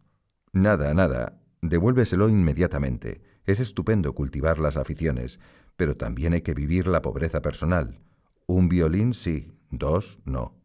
Nada, 0.51 0.93
nada, 0.95 1.39
devuélveselo 1.61 2.27
inmediatamente. 2.27 3.21
Es 3.45 3.59
estupendo 3.59 4.13
cultivar 4.15 4.57
las 4.57 4.75
aficiones, 4.75 5.39
pero 5.77 5.95
también 5.95 6.33
hay 6.33 6.41
que 6.41 6.55
vivir 6.55 6.87
la 6.87 7.03
pobreza 7.03 7.41
personal. 7.43 7.99
Un 8.47 8.69
violín 8.69 9.13
sí, 9.13 9.53
dos 9.69 10.19
no. 10.25 10.59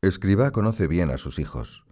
Escribá 0.00 0.52
conoce 0.52 0.86
bien 0.86 1.10
a 1.10 1.18
sus 1.18 1.38
hijos. 1.38 1.84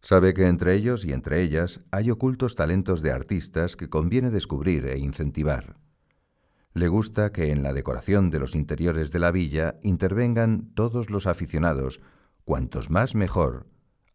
Sabe 0.00 0.34
que 0.34 0.48
entre 0.48 0.74
ellos 0.74 1.04
y 1.04 1.12
entre 1.12 1.40
ellas 1.40 1.80
hay 1.92 2.10
ocultos 2.10 2.56
talentos 2.56 3.00
de 3.00 3.12
artistas 3.12 3.76
que 3.76 3.88
conviene 3.88 4.30
descubrir 4.30 4.86
e 4.86 4.98
incentivar. 4.98 5.76
Le 6.74 6.88
gusta 6.88 7.30
que 7.30 7.52
en 7.52 7.62
la 7.62 7.72
decoración 7.72 8.30
de 8.30 8.40
los 8.40 8.56
interiores 8.56 9.12
de 9.12 9.20
la 9.20 9.30
villa 9.30 9.78
intervengan 9.82 10.72
todos 10.74 11.10
los 11.10 11.28
aficionados, 11.28 12.00
cuantos 12.48 12.88
más 12.88 13.14
mejor, 13.14 13.66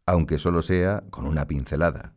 aunque 0.07 0.39
solo 0.39 0.63
sea 0.63 1.03
con 1.11 1.27
una 1.27 1.45
pincelada. 1.45 2.15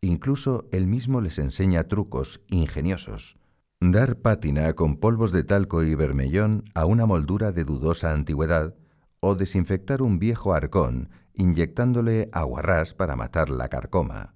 Incluso 0.00 0.66
él 0.72 0.86
mismo 0.86 1.20
les 1.20 1.38
enseña 1.38 1.88
trucos 1.88 2.40
ingeniosos. 2.46 3.36
Dar 3.80 4.16
pátina 4.16 4.72
con 4.72 4.96
polvos 4.96 5.30
de 5.32 5.44
talco 5.44 5.82
y 5.82 5.94
vermellón 5.94 6.64
a 6.74 6.86
una 6.86 7.04
moldura 7.04 7.52
de 7.52 7.64
dudosa 7.64 8.12
antigüedad 8.12 8.74
o 9.20 9.34
desinfectar 9.34 10.00
un 10.00 10.18
viejo 10.18 10.54
arcón 10.54 11.10
inyectándole 11.34 12.30
aguarrás 12.32 12.94
para 12.94 13.14
matar 13.14 13.50
la 13.50 13.68
carcoma. 13.68 14.34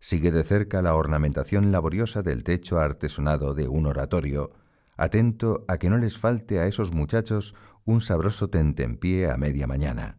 Sigue 0.00 0.32
de 0.32 0.42
cerca 0.42 0.82
la 0.82 0.96
ornamentación 0.96 1.70
laboriosa 1.70 2.22
del 2.22 2.42
techo 2.42 2.80
artesonado 2.80 3.54
de 3.54 3.68
un 3.68 3.86
oratorio, 3.86 4.54
atento 4.96 5.64
a 5.68 5.78
que 5.78 5.90
no 5.90 5.98
les 5.98 6.18
falte 6.18 6.60
a 6.60 6.66
esos 6.66 6.92
muchachos 6.92 7.54
un 7.84 8.00
sabroso 8.00 8.50
tentempié 8.50 9.30
a 9.30 9.36
media 9.36 9.66
mañana. 9.66 10.18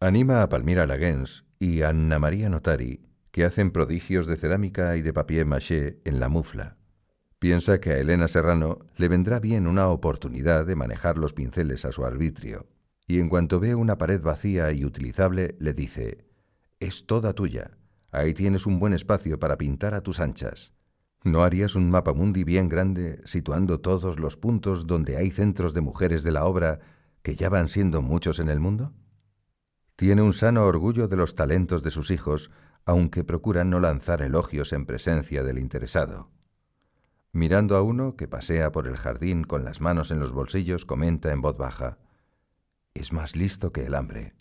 Anima 0.00 0.42
a 0.42 0.48
Palmira 0.48 0.86
Lagens 0.86 1.44
y 1.58 1.82
a 1.82 1.90
Anna 1.90 2.18
María 2.18 2.48
Notari, 2.48 3.06
que 3.30 3.44
hacen 3.44 3.70
prodigios 3.70 4.26
de 4.26 4.36
cerámica 4.36 4.96
y 4.96 5.02
de 5.02 5.12
papier 5.12 5.46
maché 5.46 6.00
en 6.04 6.20
la 6.20 6.28
mufla. 6.28 6.76
Piensa 7.38 7.80
que 7.80 7.90
a 7.90 7.98
Elena 7.98 8.28
Serrano 8.28 8.78
le 8.96 9.08
vendrá 9.08 9.40
bien 9.40 9.66
una 9.66 9.88
oportunidad 9.88 10.66
de 10.66 10.76
manejar 10.76 11.18
los 11.18 11.34
pinceles 11.34 11.84
a 11.84 11.92
su 11.92 12.04
arbitrio, 12.04 12.68
y 13.06 13.20
en 13.20 13.28
cuanto 13.28 13.60
ve 13.60 13.74
una 13.74 13.98
pared 13.98 14.20
vacía 14.22 14.72
y 14.72 14.84
utilizable, 14.84 15.56
le 15.58 15.74
dice, 15.74 16.26
es 16.80 17.06
toda 17.06 17.34
tuya, 17.34 17.72
Ahí 18.14 18.32
tienes 18.32 18.64
un 18.64 18.78
buen 18.78 18.92
espacio 18.92 19.40
para 19.40 19.58
pintar 19.58 19.92
a 19.92 20.00
tus 20.00 20.20
anchas. 20.20 20.72
¿No 21.24 21.42
harías 21.42 21.74
un 21.74 21.90
mapa 21.90 22.12
mundi 22.12 22.44
bien 22.44 22.68
grande, 22.68 23.22
situando 23.24 23.80
todos 23.80 24.20
los 24.20 24.36
puntos 24.36 24.86
donde 24.86 25.16
hay 25.16 25.30
centros 25.30 25.72
de 25.72 25.80
mujeres 25.80 26.22
de 26.22 26.30
la 26.32 26.44
obra 26.44 26.80
que 27.22 27.34
ya 27.34 27.48
van 27.48 27.68
siendo 27.68 28.02
muchos 28.02 28.38
en 28.38 28.50
el 28.50 28.60
mundo? 28.60 28.92
Tiene 29.96 30.20
un 30.20 30.34
sano 30.34 30.64
orgullo 30.64 31.08
de 31.08 31.16
los 31.16 31.34
talentos 31.34 31.82
de 31.82 31.90
sus 31.90 32.10
hijos, 32.10 32.50
aunque 32.84 33.24
procura 33.24 33.64
no 33.64 33.80
lanzar 33.80 34.20
elogios 34.20 34.74
en 34.74 34.84
presencia 34.84 35.42
del 35.42 35.58
interesado. 35.58 36.30
Mirando 37.32 37.74
a 37.76 37.82
uno 37.82 38.16
que 38.16 38.28
pasea 38.28 38.70
por 38.70 38.86
el 38.86 38.96
jardín 38.96 39.44
con 39.44 39.64
las 39.64 39.80
manos 39.80 40.10
en 40.10 40.20
los 40.20 40.34
bolsillos, 40.34 40.84
comenta 40.84 41.32
en 41.32 41.40
voz 41.40 41.56
baja, 41.56 41.98
Es 42.92 43.14
más 43.14 43.34
listo 43.34 43.72
que 43.72 43.86
el 43.86 43.94
hambre. 43.94 44.34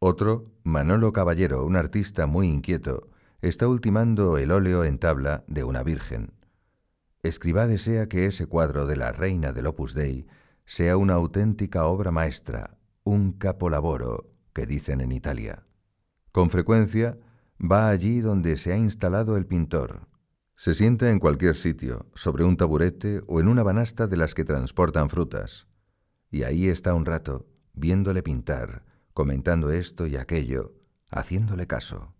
Otro, 0.00 0.50
Manolo 0.64 1.12
Caballero, 1.12 1.64
un 1.64 1.76
artista 1.76 2.26
muy 2.26 2.48
inquieto, 2.48 3.08
está 3.48 3.68
ultimando 3.68 4.38
el 4.38 4.50
óleo 4.50 4.84
en 4.84 4.98
tabla 4.98 5.44
de 5.48 5.64
una 5.64 5.82
Virgen. 5.82 6.32
Escribá 7.22 7.66
desea 7.66 8.08
que 8.08 8.24
ese 8.24 8.46
cuadro 8.46 8.86
de 8.86 8.96
la 8.96 9.12
Reina 9.12 9.52
del 9.52 9.66
Opus 9.66 9.92
Dei 9.92 10.26
sea 10.64 10.96
una 10.96 11.14
auténtica 11.14 11.84
obra 11.84 12.10
maestra, 12.10 12.78
un 13.02 13.32
capolavoro, 13.32 14.30
que 14.54 14.64
dicen 14.64 15.02
en 15.02 15.12
Italia. 15.12 15.66
Con 16.32 16.48
frecuencia 16.48 17.18
va 17.60 17.90
allí 17.90 18.20
donde 18.20 18.56
se 18.56 18.72
ha 18.72 18.78
instalado 18.78 19.36
el 19.36 19.46
pintor, 19.46 20.08
Se 20.56 20.72
sienta 20.72 21.10
en 21.10 21.18
cualquier 21.18 21.56
sitio, 21.56 22.06
sobre 22.14 22.44
un 22.44 22.56
taburete 22.56 23.22
o 23.26 23.40
en 23.40 23.48
una 23.48 23.64
banasta 23.64 24.06
de 24.06 24.16
las 24.16 24.34
que 24.34 24.44
transportan 24.44 25.10
frutas. 25.10 25.66
Y 26.30 26.44
ahí 26.44 26.68
está 26.68 26.94
un 26.94 27.04
rato, 27.04 27.46
viéndole 27.74 28.22
pintar, 28.22 28.84
comentando 29.12 29.72
esto 29.72 30.06
y 30.06 30.16
aquello, 30.16 30.72
haciéndole 31.10 31.66
caso. 31.66 32.13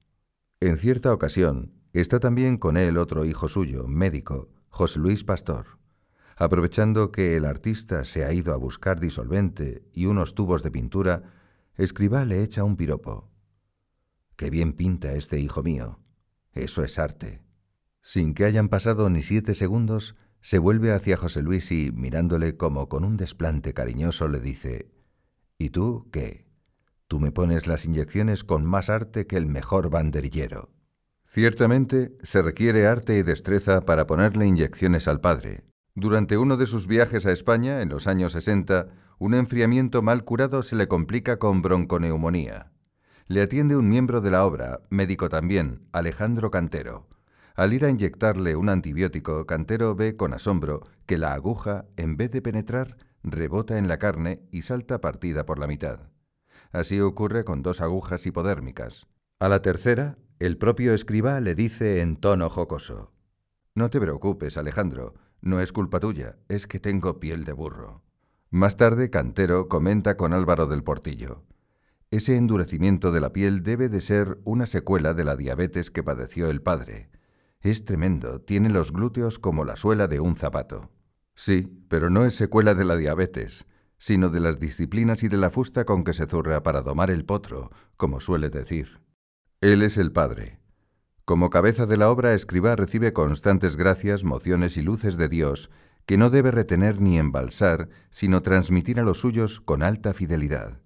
En 0.65 0.79
cierta 0.79 1.13
ocasión, 1.13 1.75
está 1.93 2.21
también 2.21 2.57
con 2.57 2.79
él 2.79 2.97
otro 2.97 3.27
hijo 3.27 3.49
suyo, 3.49 3.87
médico, 3.87 4.49
José 4.71 4.99
Luis 4.99 5.23
Pastor. 5.23 5.79
Aprovechando 6.39 7.13
que 7.13 7.37
el 7.37 7.45
artista 7.45 8.03
se 8.05 8.25
ha 8.25 8.33
ido 8.33 8.55
a 8.55 8.57
buscar 8.57 8.99
disolvente 8.99 9.87
y 9.93 10.07
unos 10.07 10.35
tubos 10.35 10.63
de 10.63 10.71
pintura, 10.71 11.35
Escribá 11.77 12.25
le 12.25 12.43
echa 12.43 12.65
un 12.65 12.77
piropo. 12.77 13.31
Qué 14.37 14.49
bien 14.49 14.73
pinta 14.73 15.13
este 15.13 15.39
hijo 15.39 15.63
mío. 15.63 16.01
Eso 16.55 16.83
es 16.83 16.99
arte. 16.99 17.43
Sin 18.01 18.33
que 18.33 18.47
hayan 18.47 18.71
pasado 18.71 19.11
ni 19.11 19.21
siete 19.21 19.53
segundos, 19.53 20.17
se 20.41 20.59
vuelve 20.59 20.93
hacia 20.93 21.19
José 21.19 21.43
Luis 21.43 21.71
y, 21.73 21.93
mirándole 21.93 22.57
como 22.57 22.89
con 22.89 23.05
un 23.05 23.19
desplante 23.19 23.75
cariñoso, 23.75 24.29
le 24.29 24.41
dice, 24.41 24.91
¿Y 25.59 25.69
tú 25.69 26.09
qué? 26.11 26.44
Tú 27.09 27.21
me 27.21 27.33
pones 27.33 27.67
las 27.67 27.85
inyecciones 27.85 28.45
con 28.45 28.65
más 28.65 28.89
arte 28.89 29.27
que 29.27 29.37
el 29.37 29.47
mejor 29.47 29.91
banderillero. 29.91 30.71
Ciertamente, 31.25 32.17
se 32.23 32.43
requiere 32.43 32.87
arte 32.87 33.19
y 33.19 33.23
destreza 33.23 33.83
para 33.83 34.07
ponerle 34.07 34.47
inyecciones 34.47 35.09
al 35.09 35.21
padre. 35.21 35.65
Durante 35.95 36.39
uno 36.39 36.57
de 36.57 36.67
sus 36.67 36.87
viajes 36.87 37.27
a 37.27 37.33
España, 37.33 37.81
en 37.81 37.89
los 37.89 38.07
años 38.07 38.33
60, 38.33 38.89
un 39.19 39.35
enfriamiento 39.35 40.03
mal 40.03 40.25
curado 40.25 40.63
se 40.63 40.77
le 40.77 40.89
complica 40.89 41.39
con 41.39 41.63
bronconeumonía. 41.63 42.73
Le 43.27 43.43
atiende 43.43 43.77
un 43.77 43.89
miembro 43.89 44.21
de 44.21 44.31
la 44.31 44.45
obra, 44.45 44.81
médico 44.91 45.29
también, 45.29 45.87
Alejandro 45.93 46.51
Cantero. 46.51 47.09
Al 47.55 47.73
ir 47.73 47.85
a 47.85 47.91
inyectarle 47.91 48.57
un 48.57 48.69
antibiótico, 48.69 49.47
Cantero 49.47 49.95
ve 49.95 50.17
con 50.17 50.35
asombro 50.35 50.87
que 51.07 51.19
la 51.19 51.33
aguja, 51.33 51.87
en 51.97 52.17
vez 52.17 52.31
de 52.33 52.43
penetrar, 52.43 52.97
rebota 53.23 53.79
en 53.79 53.89
la 53.89 53.99
carne 53.99 54.43
y 54.51 54.63
salta 54.63 55.01
partida 55.01 55.47
por 55.47 55.59
la 55.59 55.67
mitad. 55.67 56.14
Así 56.75 57.01
ocurre 57.01 57.45
con 57.45 57.63
dos 57.63 57.81
agujas 57.81 58.27
hipodérmicas. 58.27 59.07
A 59.39 59.49
la 59.49 59.63
tercera, 59.63 60.19
el 60.41 60.59
propio 60.59 60.93
escriba 60.93 61.39
le 61.39 61.55
dice 61.55 62.01
en 62.01 62.17
tono 62.17 62.51
jocoso, 62.51 63.13
No 63.77 63.91
te 63.91 64.01
preocupes, 64.01 64.59
Alejandro, 64.59 65.15
no 65.41 65.61
es 65.61 65.71
culpa 65.71 66.01
tuya, 66.01 66.37
es 66.49 66.67
que 66.67 66.81
tengo 66.81 67.21
piel 67.21 67.45
de 67.45 67.53
burro. 67.53 68.03
Más 68.51 68.77
tarde, 68.77 69.09
Cantero 69.09 69.69
comenta 69.69 70.17
con 70.17 70.33
Álvaro 70.33 70.67
del 70.67 70.83
Portillo. 70.83 71.45
Ese 72.11 72.37
endurecimiento 72.37 73.13
de 73.13 73.21
la 73.21 73.33
piel 73.33 73.63
debe 73.63 73.89
de 73.89 74.01
ser 74.01 74.41
una 74.43 74.67
secuela 74.67 75.15
de 75.15 75.23
la 75.23 75.37
diabetes 75.37 75.93
que 75.93 76.03
padeció 76.03 76.51
el 76.51 76.61
padre. 76.61 77.09
Es 77.61 77.85
tremendo, 77.85 78.41
tiene 78.41 78.69
los 78.69 78.91
glúteos 78.91 79.39
como 79.39 79.65
la 79.65 79.77
suela 79.77 80.09
de 80.09 80.19
un 80.19 80.35
zapato. 80.35 80.91
Sí, 81.37 81.87
pero 81.89 82.11
no 82.11 82.25
es 82.25 82.35
secuela 82.35 82.75
de 82.75 82.85
la 82.85 82.97
diabetes, 82.97 83.65
sino 83.99 84.29
de 84.29 84.41
las 84.41 84.59
disciplinas 84.59 85.23
y 85.23 85.29
de 85.29 85.37
la 85.37 85.51
fusta 85.51 85.85
con 85.85 86.05
que 86.05 86.13
se 86.13 86.27
zurra 86.27 86.63
para 86.63 86.83
domar 86.83 87.11
el 87.11 87.25
potro, 87.25 87.71
como 87.97 88.21
suele 88.21 88.51
decir. 88.51 89.01
Él 89.61 89.83
es 89.83 89.97
el 89.97 90.13
Padre. 90.13 90.61
Como 91.25 91.49
cabeza 91.49 91.87
de 91.87 91.97
la 91.97 92.11
obra, 92.11 92.35
Escribá 92.35 92.77
recibe 92.77 93.13
constantes 93.13 93.77
gracias, 93.77 94.25
mociones 94.25 94.77
y 94.77 94.83
luces 94.83 95.17
de 95.17 95.29
Dios, 95.29 95.71
que 96.07 96.19
no 96.19 96.29
debe 96.29 96.51
retener 96.51 97.01
ni 97.01 97.19
embalsar, 97.19 97.89
sino 98.11 98.43
transmitir 98.43 99.01
a 99.01 99.05
los 99.05 99.21
suyos 99.21 99.61
con 99.61 99.83
alta 99.83 100.13
fidelidad. 100.13 100.81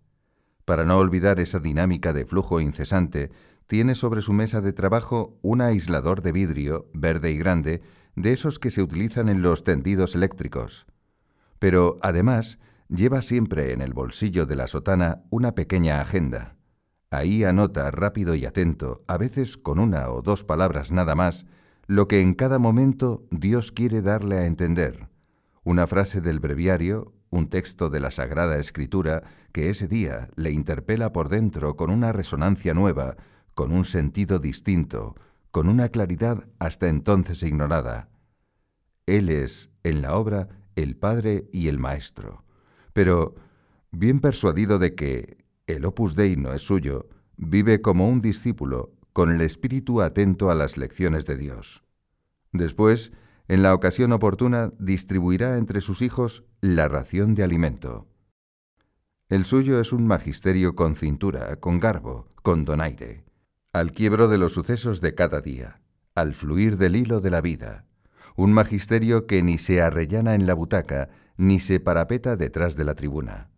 Para 0.65 0.85
no 0.85 0.99
olvidar 0.99 1.41
esa 1.41 1.59
dinámica 1.59 2.13
de 2.13 2.25
flujo 2.25 2.61
incesante, 2.61 3.31
tiene 3.67 3.95
sobre 3.95 4.23
su 4.23 4.33
mesa 4.33 4.61
de 4.61 4.73
trabajo 4.73 5.39
un 5.43 5.61
aislador 5.61 6.23
de 6.23 6.33
vidrio, 6.33 6.89
verde 6.95 7.33
y 7.33 7.39
grande, 7.39 7.83
de 8.15 8.33
esos 8.33 8.59
que 8.59 8.71
se 8.71 8.83
utilizan 8.83 9.29
en 9.29 9.43
los 9.43 9.65
tendidos 9.65 10.15
eléctricos. 10.15 10.87
Pero, 11.59 11.99
además, 12.03 12.59
lleva 12.89 13.23
siempre 13.23 13.73
en 13.73 13.81
el 13.81 13.93
bolsillo 13.93 14.47
de 14.47 14.57
la 14.57 14.67
sotana 14.67 15.23
una 15.31 15.55
pequeña 15.55 16.01
agenda. 16.01 16.57
Ahí 17.11 17.45
anota 17.45 17.91
rápido 17.91 18.35
y 18.35 18.45
atento, 18.45 19.03
a 19.07 19.17
veces 19.17 19.57
con 19.57 19.79
una 19.79 20.11
o 20.11 20.23
dos 20.23 20.45
palabras 20.45 20.91
nada 20.91 21.15
más, 21.15 21.47
lo 21.87 22.07
que 22.07 22.21
en 22.21 22.35
cada 22.35 22.59
momento 22.59 23.27
Dios 23.31 23.73
quiere 23.73 24.03
darle 24.03 24.39
a 24.39 24.47
entender. 24.47 25.09
Una 25.65 25.87
frase 25.87 26.21
del 26.21 26.39
breviario, 26.39 27.15
un 27.31 27.49
texto 27.49 27.89
de 27.91 28.01
la 28.01 28.11
Sagrada 28.11 28.59
Escritura 28.59 29.23
que 29.53 29.71
ese 29.71 29.89
día 29.89 30.29
le 30.37 30.51
interpela 30.51 31.13
por 31.13 31.29
dentro 31.29 31.77
con 31.77 31.91
una 31.91 32.13
resonancia 32.13 32.75
nueva, 32.75 33.17
con 33.55 33.73
un 33.73 33.85
sentido 33.85 34.39
distinto, 34.39 35.15
con 35.51 35.69
una 35.69 35.89
claridad 35.89 36.47
hasta 36.59 36.89
entonces 36.89 37.43
ignorada. 37.43 38.09
Él 39.07 39.31
es, 39.31 39.71
en 39.83 40.03
la 40.03 40.15
obra, 40.15 40.49
el 40.77 40.97
Padre 40.97 41.49
y 41.53 41.69
el 41.69 41.79
Maestro. 41.79 42.45
Pero, 42.99 43.37
bien 43.93 44.19
persuadido 44.19 44.81
de 44.81 44.97
que 44.97 45.45
el 45.69 45.85
opus 45.85 46.17
dei 46.17 46.35
no 46.35 46.53
es 46.53 46.63
suyo, 46.63 47.09
vive 47.37 47.81
como 47.81 48.09
un 48.09 48.21
discípulo, 48.21 48.91
con 49.13 49.31
el 49.31 49.41
espíritu 49.41 50.03
atento 50.03 50.51
a 50.51 50.57
las 50.57 50.77
lecciones 50.77 51.25
de 51.25 51.37
Dios. 51.37 51.85
Después, 52.51 53.13
en 53.47 53.63
la 53.63 53.73
ocasión 53.73 54.11
oportuna, 54.11 54.73
distribuirá 54.81 55.59
entre 55.59 55.81
sus 55.81 56.03
hijos 56.03 56.43
la 56.61 56.89
ración 56.89 57.37
de 57.37 57.45
alimento. 57.45 58.09
El 59.29 59.45
suyo 59.45 59.79
es 59.79 59.93
un 59.93 60.05
magisterio 60.05 60.75
con 60.75 60.97
cintura, 60.97 61.55
con 61.61 61.79
garbo, 61.79 62.27
con 62.43 62.65
donaire 62.65 63.23
al 63.73 63.93
quiebro 63.93 64.27
de 64.27 64.39
los 64.39 64.55
sucesos 64.55 65.01
de 65.01 65.15
cada 65.15 65.41
día, 65.41 65.81
al 66.17 66.35
fluir 66.35 66.77
del 66.77 66.97
hilo 66.97 67.21
de 67.21 67.31
la 67.31 67.43
vida, 67.43 67.85
un 68.35 68.53
magisterio 68.53 69.29
que 69.29 69.41
ni 69.45 69.57
se 69.57 69.83
arrellana 69.83 70.35
en 70.35 70.49
la 70.49 70.55
butaca, 70.55 71.11
ni 71.39 71.61
se 71.61 71.81
parapeta 71.81 72.37
detrás 72.37 72.77
de 72.77 72.85
la 72.85 72.95
tribuna, 72.95 73.49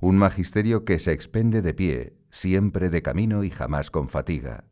un 0.00 0.16
magisterio 0.16 0.84
que 0.84 0.98
se 0.98 1.12
expende 1.12 1.62
de 1.62 1.74
pie, 1.74 2.16
siempre 2.30 2.90
de 2.90 3.02
camino 3.02 3.44
y 3.44 3.50
jamás 3.50 3.90
con 3.90 4.08
fatiga. 4.08 4.64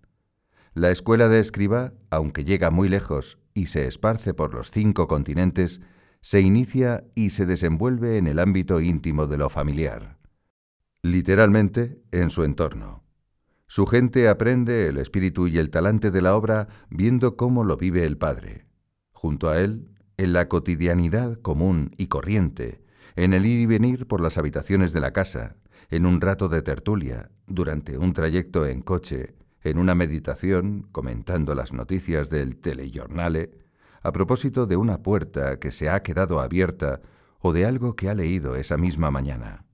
La 0.72 0.90
escuela 0.90 1.28
de 1.28 1.38
escriba, 1.38 1.92
aunque 2.10 2.44
llega 2.44 2.70
muy 2.70 2.88
lejos 2.88 3.38
y 3.52 3.66
se 3.66 3.86
esparce 3.86 4.34
por 4.34 4.54
los 4.54 4.72
cinco 4.72 5.06
continentes, 5.06 5.80
se 6.20 6.40
inicia 6.40 7.04
y 7.14 7.30
se 7.30 7.46
desenvuelve 7.46 8.16
en 8.16 8.26
el 8.26 8.38
ámbito 8.38 8.80
íntimo 8.80 9.26
de 9.26 9.36
lo 9.36 9.50
familiar, 9.50 10.18
literalmente 11.02 12.02
en 12.10 12.30
su 12.30 12.44
entorno. 12.44 13.04
Su 13.66 13.86
gente 13.86 14.28
aprende 14.28 14.86
el 14.86 14.98
espíritu 14.98 15.48
y 15.48 15.58
el 15.58 15.70
talante 15.70 16.10
de 16.10 16.22
la 16.22 16.34
obra 16.34 16.68
viendo 16.88 17.36
cómo 17.36 17.62
lo 17.62 17.76
vive 17.76 18.04
el 18.04 18.16
Padre. 18.16 18.66
Junto 19.12 19.48
a 19.50 19.60
él, 19.60 19.93
en 20.16 20.32
la 20.32 20.48
cotidianidad 20.48 21.36
común 21.40 21.92
y 21.96 22.06
corriente, 22.06 22.82
en 23.16 23.34
el 23.34 23.46
ir 23.46 23.60
y 23.60 23.66
venir 23.66 24.06
por 24.06 24.20
las 24.20 24.38
habitaciones 24.38 24.92
de 24.92 25.00
la 25.00 25.12
casa, 25.12 25.56
en 25.90 26.06
un 26.06 26.20
rato 26.20 26.48
de 26.48 26.62
tertulia, 26.62 27.30
durante 27.46 27.98
un 27.98 28.12
trayecto 28.12 28.66
en 28.66 28.80
coche, 28.80 29.34
en 29.62 29.78
una 29.78 29.94
meditación, 29.94 30.88
comentando 30.92 31.54
las 31.54 31.72
noticias 31.72 32.30
del 32.30 32.56
telejornale, 32.56 33.50
a 34.02 34.12
propósito 34.12 34.66
de 34.66 34.76
una 34.76 35.02
puerta 35.02 35.58
que 35.58 35.70
se 35.70 35.88
ha 35.88 36.02
quedado 36.02 36.40
abierta 36.40 37.00
o 37.40 37.52
de 37.52 37.66
algo 37.66 37.96
que 37.96 38.08
ha 38.08 38.14
leído 38.14 38.56
esa 38.56 38.76
misma 38.76 39.10
mañana. 39.10 39.64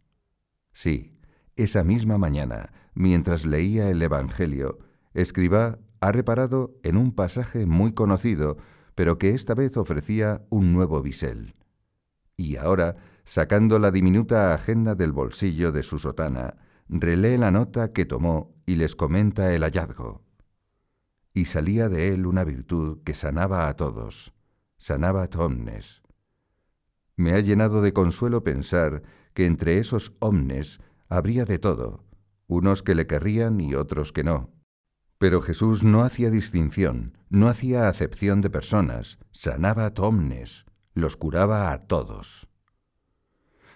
Sí, 0.72 1.18
esa 1.56 1.84
misma 1.84 2.16
mañana, 2.18 2.72
mientras 2.94 3.44
leía 3.44 3.90
el 3.90 4.00
Evangelio, 4.02 4.78
Escribá 5.12 5.78
ha 6.00 6.12
reparado 6.12 6.78
en 6.82 6.96
un 6.96 7.12
pasaje 7.12 7.66
muy 7.66 7.92
conocido, 7.92 8.56
pero 9.00 9.16
que 9.16 9.30
esta 9.30 9.54
vez 9.54 9.78
ofrecía 9.78 10.44
un 10.50 10.74
nuevo 10.74 11.00
bisel. 11.00 11.54
Y 12.36 12.56
ahora, 12.56 12.96
sacando 13.24 13.78
la 13.78 13.90
diminuta 13.90 14.52
agenda 14.52 14.94
del 14.94 15.12
bolsillo 15.12 15.72
de 15.72 15.82
su 15.82 15.98
sotana, 15.98 16.58
relee 16.86 17.38
la 17.38 17.50
nota 17.50 17.94
que 17.94 18.04
tomó 18.04 18.54
y 18.66 18.76
les 18.76 18.96
comenta 18.96 19.54
el 19.54 19.62
hallazgo. 19.62 20.22
Y 21.32 21.46
salía 21.46 21.88
de 21.88 22.12
él 22.12 22.26
una 22.26 22.44
virtud 22.44 22.98
que 23.02 23.14
sanaba 23.14 23.68
a 23.68 23.74
todos, 23.74 24.34
sanaba 24.76 25.30
omnes. 25.34 26.02
Me 27.16 27.32
ha 27.32 27.40
llenado 27.40 27.80
de 27.80 27.94
consuelo 27.94 28.44
pensar 28.44 29.02
que 29.32 29.46
entre 29.46 29.78
esos 29.78 30.12
omnes 30.18 30.78
habría 31.08 31.46
de 31.46 31.58
todo, 31.58 32.04
unos 32.48 32.82
que 32.82 32.94
le 32.94 33.06
querrían 33.06 33.62
y 33.62 33.74
otros 33.74 34.12
que 34.12 34.24
no. 34.24 34.59
Pero 35.20 35.42
Jesús 35.42 35.84
no 35.84 36.00
hacía 36.00 36.30
distinción, 36.30 37.18
no 37.28 37.48
hacía 37.48 37.90
acepción 37.90 38.40
de 38.40 38.48
personas, 38.48 39.18
sanaba 39.32 39.84
a 39.84 39.92
tomnes, 39.92 40.64
los 40.94 41.18
curaba 41.18 41.72
a 41.72 41.86
todos. 41.86 42.48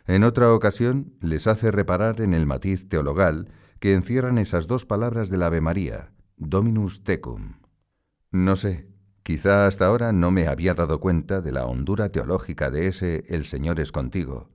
En 0.07 0.25
otra 0.25 0.55
ocasión 0.55 1.13
les 1.21 1.47
hace 1.47 1.71
reparar 1.71 2.23
en 2.23 2.33
el 2.33 2.47
matiz 2.47 2.89
teologal 2.89 3.51
que 3.79 3.93
encierran 3.93 4.39
esas 4.39 4.67
dos 4.69 4.87
palabras 4.87 5.29
del 5.29 5.43
Ave 5.43 5.61
María, 5.61 6.15
Dominus 6.39 7.05
tecum. 7.05 7.61
No 8.31 8.57
sé, 8.57 8.89
quizá 9.23 9.67
hasta 9.67 9.85
ahora 9.85 10.13
no 10.13 10.31
me 10.31 10.47
había 10.47 10.73
dado 10.73 10.99
cuenta 10.99 11.43
de 11.43 11.53
la 11.53 11.67
hondura 11.67 12.09
teológica 12.09 12.71
de 12.71 12.87
ese 12.87 13.23
El 13.29 13.45
Señor 13.45 13.81
es 13.81 13.93
contigo. 13.93 14.51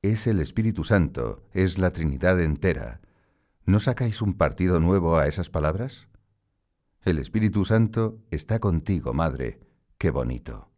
Es 0.00 0.26
el 0.26 0.40
Espíritu 0.40 0.84
Santo, 0.84 1.42
es 1.52 1.76
la 1.76 1.90
Trinidad 1.90 2.40
entera, 2.40 3.02
¿No 3.66 3.80
sacáis 3.80 4.20
un 4.20 4.34
partido 4.34 4.78
nuevo 4.78 5.16
a 5.16 5.26
esas 5.26 5.48
palabras? 5.48 6.06
El 7.04 7.18
Espíritu 7.18 7.66
Santo 7.66 8.24
está 8.30 8.60
contigo, 8.60 9.12
Madre. 9.12 9.60
qué 9.98 10.10
bonito. 10.10 10.70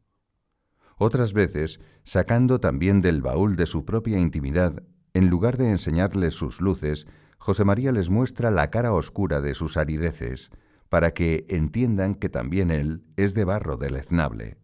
Otras 0.98 1.32
veces, 1.32 1.78
sacando 2.02 2.58
también 2.58 3.00
del 3.00 3.22
baúl 3.22 3.54
de 3.54 3.66
su 3.66 3.84
propia 3.84 4.18
intimidad, 4.18 4.82
en 5.14 5.28
lugar 5.30 5.56
de 5.56 5.70
enseñarles 5.70 6.34
sus 6.34 6.60
luces, 6.60 7.06
José 7.38 7.64
María 7.64 7.92
les 7.92 8.10
muestra 8.10 8.50
la 8.50 8.70
cara 8.70 8.92
oscura 8.92 9.40
de 9.40 9.54
sus 9.54 9.76
arideces, 9.76 10.50
para 10.88 11.14
que 11.14 11.46
entiendan 11.48 12.16
que 12.16 12.28
también 12.28 12.72
él 12.72 13.04
es 13.16 13.32
de 13.34 13.44
barro 13.44 13.76
deleznable. 13.76 14.58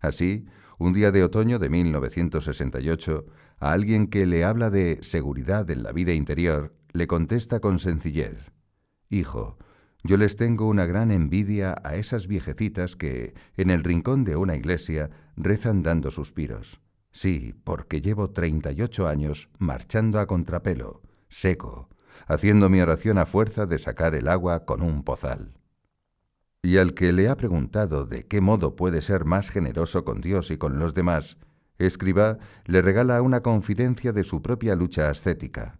Así, 0.00 0.46
un 0.80 0.94
día 0.94 1.12
de 1.12 1.22
otoño 1.22 1.60
de 1.60 1.68
1968, 1.68 3.24
a 3.60 3.70
alguien 3.70 4.08
que 4.08 4.26
le 4.26 4.44
habla 4.44 4.68
de 4.68 4.98
seguridad 5.02 5.70
en 5.70 5.84
la 5.84 5.92
vida 5.92 6.12
interior, 6.12 6.74
le 6.92 7.06
contesta 7.06 7.60
con 7.60 7.78
sencillez, 7.78 8.50
Hijo, 9.10 9.58
yo 10.04 10.16
les 10.16 10.36
tengo 10.36 10.66
una 10.66 10.86
gran 10.86 11.10
envidia 11.10 11.76
a 11.84 11.96
esas 11.96 12.28
viejecitas 12.28 12.96
que, 12.96 13.34
en 13.56 13.70
el 13.70 13.82
rincón 13.82 14.24
de 14.24 14.36
una 14.36 14.56
iglesia, 14.56 15.10
rezan 15.36 15.82
dando 15.82 16.10
suspiros. 16.10 16.80
Sí, 17.10 17.54
porque 17.64 18.00
llevo 18.00 18.30
treinta 18.30 18.70
y 18.72 18.82
ocho 18.82 19.08
años 19.08 19.48
marchando 19.58 20.20
a 20.20 20.26
contrapelo, 20.26 21.02
seco, 21.28 21.88
haciendo 22.26 22.68
mi 22.68 22.80
oración 22.80 23.18
a 23.18 23.26
fuerza 23.26 23.66
de 23.66 23.78
sacar 23.78 24.14
el 24.14 24.28
agua 24.28 24.64
con 24.64 24.82
un 24.82 25.02
pozal. 25.02 25.54
Y 26.62 26.76
al 26.76 26.94
que 26.94 27.12
le 27.12 27.28
ha 27.28 27.36
preguntado 27.36 28.04
de 28.04 28.24
qué 28.24 28.40
modo 28.40 28.76
puede 28.76 29.02
ser 29.02 29.24
más 29.24 29.48
generoso 29.48 30.04
con 30.04 30.20
Dios 30.20 30.50
y 30.50 30.58
con 30.58 30.78
los 30.78 30.94
demás, 30.94 31.38
Escriba 31.78 32.38
le 32.64 32.82
regala 32.82 33.22
una 33.22 33.40
confidencia 33.40 34.12
de 34.12 34.24
su 34.24 34.42
propia 34.42 34.74
lucha 34.74 35.10
ascética. 35.10 35.78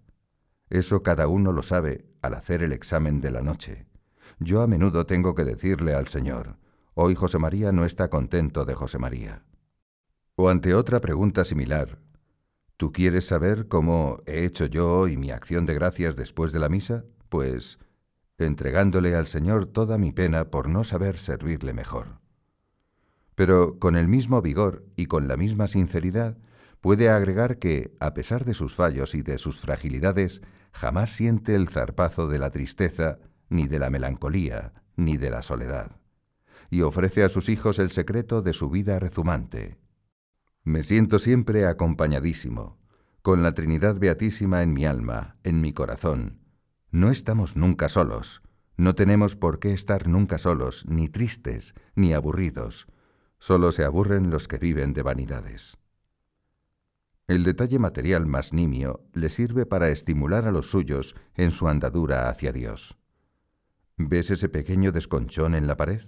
Eso 0.70 1.02
cada 1.02 1.26
uno 1.26 1.52
lo 1.52 1.62
sabe 1.62 2.06
al 2.22 2.34
hacer 2.34 2.62
el 2.62 2.72
examen 2.72 3.20
de 3.20 3.32
la 3.32 3.42
noche. 3.42 3.87
Yo 4.40 4.62
a 4.62 4.66
menudo 4.66 5.04
tengo 5.04 5.34
que 5.34 5.44
decirle 5.44 5.94
al 5.94 6.06
Señor, 6.06 6.56
hoy 6.94 7.14
José 7.16 7.38
María 7.38 7.72
no 7.72 7.84
está 7.84 8.08
contento 8.08 8.64
de 8.64 8.74
José 8.74 8.98
María. 8.98 9.42
O 10.36 10.48
ante 10.48 10.74
otra 10.74 11.00
pregunta 11.00 11.44
similar, 11.44 11.98
¿tú 12.76 12.92
quieres 12.92 13.26
saber 13.26 13.66
cómo 13.66 14.20
he 14.26 14.44
hecho 14.44 14.66
yo 14.66 15.08
y 15.08 15.16
mi 15.16 15.32
acción 15.32 15.66
de 15.66 15.74
gracias 15.74 16.14
después 16.14 16.52
de 16.52 16.60
la 16.60 16.68
misa? 16.68 17.04
Pues 17.28 17.80
entregándole 18.38 19.16
al 19.16 19.26
Señor 19.26 19.66
toda 19.66 19.98
mi 19.98 20.12
pena 20.12 20.50
por 20.50 20.68
no 20.68 20.84
saber 20.84 21.18
servirle 21.18 21.72
mejor. 21.72 22.20
Pero 23.34 23.80
con 23.80 23.96
el 23.96 24.06
mismo 24.06 24.40
vigor 24.40 24.84
y 24.94 25.06
con 25.06 25.26
la 25.26 25.36
misma 25.36 25.66
sinceridad, 25.66 26.38
puede 26.80 27.08
agregar 27.08 27.58
que, 27.58 27.96
a 27.98 28.14
pesar 28.14 28.44
de 28.44 28.54
sus 28.54 28.76
fallos 28.76 29.16
y 29.16 29.22
de 29.22 29.38
sus 29.38 29.58
fragilidades, 29.58 30.42
jamás 30.72 31.10
siente 31.10 31.56
el 31.56 31.68
zarpazo 31.68 32.28
de 32.28 32.38
la 32.38 32.50
tristeza, 32.50 33.18
ni 33.48 33.66
de 33.66 33.78
la 33.78 33.90
melancolía, 33.90 34.72
ni 34.96 35.16
de 35.16 35.30
la 35.30 35.42
soledad, 35.42 36.00
y 36.70 36.82
ofrece 36.82 37.24
a 37.24 37.28
sus 37.28 37.48
hijos 37.48 37.78
el 37.78 37.90
secreto 37.90 38.42
de 38.42 38.52
su 38.52 38.70
vida 38.70 38.98
rezumante. 38.98 39.78
Me 40.64 40.82
siento 40.82 41.18
siempre 41.18 41.66
acompañadísimo, 41.66 42.78
con 43.22 43.42
la 43.42 43.52
Trinidad 43.52 43.98
Beatísima 43.98 44.62
en 44.62 44.72
mi 44.72 44.86
alma, 44.86 45.36
en 45.44 45.60
mi 45.60 45.72
corazón. 45.72 46.40
No 46.90 47.10
estamos 47.10 47.56
nunca 47.56 47.88
solos, 47.88 48.42
no 48.78 48.94
tenemos 48.94 49.34
por 49.34 49.58
qué 49.58 49.72
estar 49.72 50.06
nunca 50.06 50.38
solos, 50.38 50.86
ni 50.86 51.08
tristes, 51.08 51.74
ni 51.96 52.14
aburridos. 52.14 52.86
Solo 53.40 53.72
se 53.72 53.84
aburren 53.84 54.30
los 54.30 54.46
que 54.46 54.58
viven 54.58 54.92
de 54.92 55.02
vanidades. 55.02 55.78
El 57.26 57.42
detalle 57.42 57.78
material 57.80 58.26
más 58.26 58.52
nimio 58.52 59.04
le 59.12 59.30
sirve 59.30 59.66
para 59.66 59.90
estimular 59.90 60.46
a 60.46 60.52
los 60.52 60.70
suyos 60.70 61.16
en 61.34 61.50
su 61.50 61.68
andadura 61.68 62.30
hacia 62.30 62.52
Dios. 62.52 62.97
¿Ves 64.00 64.30
ese 64.30 64.48
pequeño 64.48 64.92
desconchón 64.92 65.56
en 65.56 65.66
la 65.66 65.76
pared? 65.76 66.02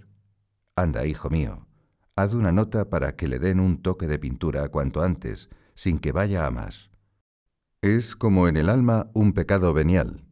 Anda, 0.77 1.07
hijo 1.07 1.29
mío, 1.29 1.67
haz 2.15 2.35
una 2.35 2.53
nota 2.53 2.89
para 2.89 3.17
que 3.17 3.27
le 3.27 3.41
den 3.41 3.59
un 3.59 3.83
toque 3.83 4.07
de 4.07 4.17
pintura 4.17 4.69
cuanto 4.69 5.03
antes, 5.03 5.51
sin 5.75 5.99
que 5.99 6.13
vaya 6.13 6.47
a 6.47 6.53
más. 6.53 6.93
Es 7.83 8.15
como 8.15 8.47
en 8.47 8.57
el 8.57 8.69
alma 8.69 9.11
un 9.13 9.33
pecado 9.33 9.73
venial. 9.73 10.25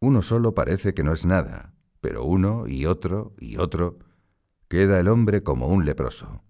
Uno 0.00 0.22
solo 0.22 0.54
parece 0.54 0.94
que 0.94 1.02
no 1.02 1.12
es 1.12 1.26
nada, 1.26 1.74
pero 2.00 2.24
uno 2.24 2.66
y 2.66 2.86
otro 2.86 3.34
y 3.38 3.58
otro, 3.58 3.98
queda 4.68 4.98
el 4.98 5.08
hombre 5.08 5.42
como 5.42 5.68
un 5.68 5.84
leproso. 5.84 6.42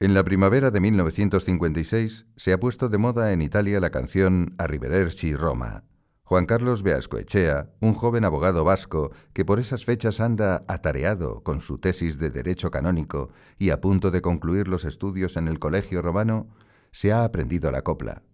En 0.00 0.14
la 0.14 0.24
primavera 0.24 0.70
de 0.70 0.80
1956 0.80 2.28
se 2.34 2.52
ha 2.54 2.60
puesto 2.60 2.88
de 2.88 2.96
moda 2.96 3.32
en 3.34 3.42
Italia 3.42 3.78
la 3.78 3.90
canción 3.90 4.54
Arrivederci 4.56 5.34
Roma. 5.34 5.84
Juan 6.28 6.44
Carlos 6.44 6.82
Beascoechea, 6.82 7.70
un 7.80 7.94
joven 7.94 8.26
abogado 8.26 8.62
vasco 8.62 9.12
que 9.32 9.46
por 9.46 9.58
esas 9.58 9.86
fechas 9.86 10.20
anda 10.20 10.62
atareado 10.68 11.42
con 11.42 11.62
su 11.62 11.78
tesis 11.78 12.18
de 12.18 12.28
Derecho 12.28 12.70
Canónico 12.70 13.30
y 13.58 13.70
a 13.70 13.80
punto 13.80 14.10
de 14.10 14.20
concluir 14.20 14.68
los 14.68 14.84
estudios 14.84 15.38
en 15.38 15.48
el 15.48 15.58
Colegio 15.58 16.02
Romano, 16.02 16.50
se 16.92 17.12
ha 17.12 17.24
aprendido 17.24 17.70
la 17.70 17.80
copla. 17.80 18.24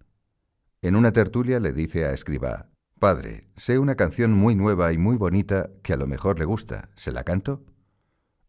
En 0.83 0.97
una 0.97 1.13
tertulia 1.13 1.61
le 1.61 1.73
dice 1.73 2.05
a 2.05 2.13
Escriba, 2.13 2.67
Padre, 2.99 3.47
sé 3.55 3.79
una 3.79 3.95
canción 3.95 4.33
muy 4.33 4.57
nueva 4.57 4.93
y 4.93 4.99
muy 4.99 5.17
bonita 5.17 5.71
que 5.85 5.93
a 5.93 5.97
lo 5.97 6.09
mejor 6.09 6.41
le 6.41 6.47
gusta. 6.47 6.91
¿Se 6.97 7.13
la 7.13 7.23
canto? 7.23 7.63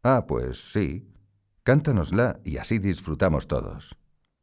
Ah, 0.02 0.26
pues 0.28 0.72
sí, 0.72 1.08
Cántanosla 1.62 2.40
y 2.44 2.58
así 2.58 2.80
disfrutamos 2.80 3.48
todos. 3.48 3.96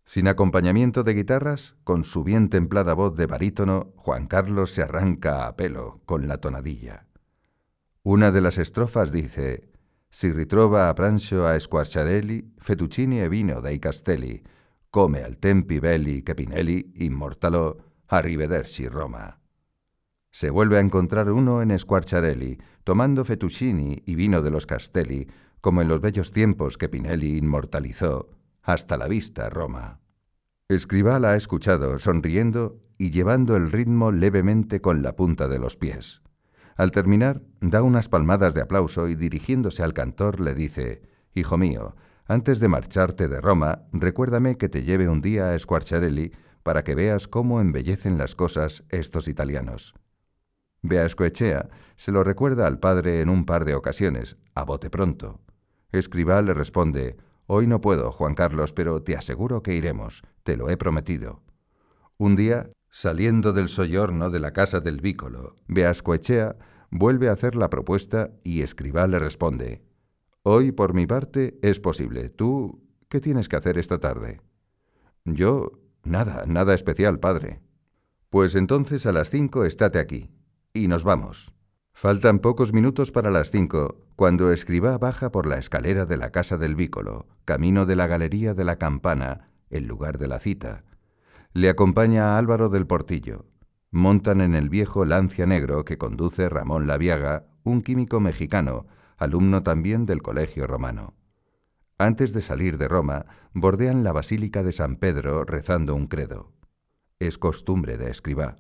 Sin 0.05 0.29
acompañamiento 0.29 1.05
de 1.05 1.15
guitarras, 1.15 1.77
con 1.85 2.05
su 2.05 2.25
bien 2.25 2.49
templada 2.49 2.95
voz 2.95 3.17
de 3.17 3.27
barítono, 3.27 3.93
Juan 3.97 4.27
Carlos 4.27 4.73
se 4.73 4.83
arranca 4.83 5.47
a 5.47 5.57
pelo 5.57 6.03
con 6.05 6.29
la 6.29 6.39
tonadilla. 6.39 7.07
Una 8.03 8.31
de 8.33 8.41
las 8.41 8.59
estrofas 8.59 9.13
dice 9.13 9.71
Si 10.11 10.33
ritrova 10.33 10.89
a 10.89 10.95
prancio 10.95 11.47
a 11.47 11.59
squarciarelli, 11.59 12.55
fettuccini 12.59 13.21
e 13.21 13.29
vino 13.29 13.61
dei 13.61 13.79
castelli, 13.79 14.43
come 14.91 15.23
al 15.23 15.39
tempi 15.39 15.79
belli 15.79 16.23
che 16.23 16.35
Pinelli 16.35 16.93
immortalò, 16.97 17.75
arrivederci 18.07 18.87
Roma. 18.89 19.41
Se 20.31 20.51
vuelve 20.51 20.79
a 20.79 20.81
encontrar 20.81 21.31
uno 21.31 21.63
en 21.63 21.79
Squarciarelli, 21.79 22.59
tomando 22.85 23.25
fettuccini 23.25 24.03
y 24.07 24.15
vino 24.15 24.41
de 24.41 24.51
los 24.51 24.67
Castelli, 24.67 25.27
como 25.61 25.83
en 25.83 25.89
los 25.89 26.01
bellos 26.01 26.31
tiempos 26.31 26.77
que 26.77 26.89
Pinelli 26.89 27.37
inmortalizó, 27.37 28.31
hasta 28.63 28.97
la 28.97 29.09
vista 29.09 29.51
Roma. 29.51 30.01
Escribá 30.69 31.19
la 31.19 31.31
ha 31.31 31.37
escuchado, 31.37 31.99
sonriendo 31.99 32.81
y 32.97 33.11
llevando 33.11 33.57
el 33.57 33.71
ritmo 33.71 34.13
levemente 34.13 34.81
con 34.81 35.03
la 35.03 35.17
punta 35.17 35.49
de 35.49 35.59
los 35.59 35.77
pies. 35.77 36.23
Al 36.77 36.91
terminar, 36.91 37.43
da 37.61 37.83
unas 37.83 38.09
palmadas 38.09 38.55
de 38.55 38.63
aplauso 38.63 39.09
y 39.09 39.15
dirigiéndose 39.15 39.83
al 39.83 39.93
cantor 39.93 40.41
le 40.41 40.55
dice, 40.55 41.03
Hijo 41.35 41.59
mío, 41.59 41.97
antes 42.27 42.61
de 42.61 42.69
marcharte 42.69 43.29
de 43.29 43.41
Roma, 43.41 43.83
recuérdame 43.93 44.57
que 44.57 44.69
te 44.69 44.85
lleve 44.85 45.09
un 45.09 45.21
día 45.21 45.53
a 45.53 45.59
Squarciarelli 45.59 46.33
para 46.63 46.85
que 46.85 46.95
veas 46.95 47.29
cómo 47.29 47.61
embellecen 47.61 48.17
las 48.17 48.35
cosas 48.35 48.85
estos 48.89 49.29
italianos. 49.29 49.95
Beascoechea 50.83 51.69
se 51.97 52.13
lo 52.13 52.25
recuerda 52.25 52.67
al 52.67 52.79
padre 52.79 53.21
en 53.21 53.29
un 53.29 53.45
par 53.45 53.65
de 53.65 53.75
ocasiones, 53.75 54.37
a 54.55 54.65
bote 54.65 54.91
pronto. 54.91 55.41
Escribá 55.93 56.41
le 56.43 56.55
responde, 56.55 57.17
Hoy 57.47 57.67
no 57.67 57.81
puedo, 57.81 58.13
Juan 58.13 58.35
Carlos, 58.35 58.73
pero 58.73 59.03
te 59.03 59.17
aseguro 59.17 59.63
que 59.63 59.75
iremos, 59.75 60.23
te 60.43 60.57
lo 60.57 60.71
he 60.71 60.77
prometido. 60.77 61.43
Un 62.17 62.37
día, 62.37 62.71
saliendo 62.89 63.53
del 63.53 63.69
soyorno 63.69 64.31
de 64.31 64.41
la 64.41 64.53
casa 64.53 64.81
del 64.81 65.01
vícolo, 65.01 65.57
Beascoechea 65.67 66.57
vuelve 66.91 67.29
a 67.29 67.33
hacer 67.33 67.57
la 67.57 67.71
propuesta 67.71 68.31
y 68.45 68.63
Escribá 68.63 69.07
le 69.07 69.19
responde, 69.19 69.83
Hoy, 70.45 70.73
por 70.73 70.93
mi 70.93 71.07
parte, 71.07 71.59
es 71.63 71.79
posible. 71.79 72.29
¿Tú 72.29 72.83
qué 73.09 73.21
tienes 73.21 73.49
que 73.49 73.57
hacer 73.57 73.79
esta 73.79 73.99
tarde? 73.99 74.41
Yo, 75.25 75.71
nada, 76.03 76.45
nada 76.47 76.75
especial, 76.75 77.21
padre. 77.21 77.61
Pues 78.29 78.57
entonces 78.57 79.07
a 79.07 79.13
las 79.13 79.31
cinco 79.31 79.65
estate 79.65 80.01
aquí. 80.01 80.31
Y 80.73 80.89
nos 80.89 81.05
vamos. 81.05 81.53
Faltan 81.93 82.41
pocos 82.41 82.73
minutos 82.73 83.13
para 83.13 83.31
las 83.31 83.51
cinco, 83.51 83.97
cuando 84.17 84.51
Escribá 84.51 84.99
baja 84.99 85.31
por 85.31 85.47
la 85.47 85.59
escalera 85.59 86.05
de 86.05 86.17
la 86.17 86.31
casa 86.31 86.59
del 86.59 86.75
vícolo, 86.75 87.27
camino 87.45 87.87
de 87.87 87.97
la 87.97 88.07
galería 88.07 88.55
de 88.55 88.65
la 88.65 88.77
campana, 88.77 89.51
el 89.71 89.87
lugar 89.87 90.19
de 90.19 90.27
la 90.27 90.41
cita. 90.41 90.85
Le 91.53 91.69
acompaña 91.69 92.39
Álvaro 92.39 92.71
del 92.71 92.87
Portillo. 92.87 93.47
Montan 93.91 94.41
en 94.41 94.55
el 94.55 94.69
viejo 94.69 95.05
lancia 95.05 95.47
negro 95.47 95.85
que 95.85 95.99
conduce 95.99 96.49
Ramón 96.49 96.87
Laviaga, 96.87 97.47
un 97.63 97.83
químico 97.83 98.21
mexicano, 98.21 98.87
alumno 99.17 99.63
también 99.63 100.07
del 100.07 100.23
Colegio 100.23 100.67
Romano. 100.67 101.15
Antes 101.99 102.33
de 102.33 102.41
salir 102.41 102.79
de 102.79 102.89
Roma, 102.89 103.27
bordean 103.53 104.03
la 104.03 104.13
Basílica 104.13 104.63
de 104.63 104.73
San 104.73 104.97
Pedro 104.97 105.45
rezando 105.45 105.95
un 105.95 106.07
credo. 106.09 106.53
Es 107.21 107.39
costumbre 107.39 107.97
de 107.99 108.11
Escribá. 108.11 108.57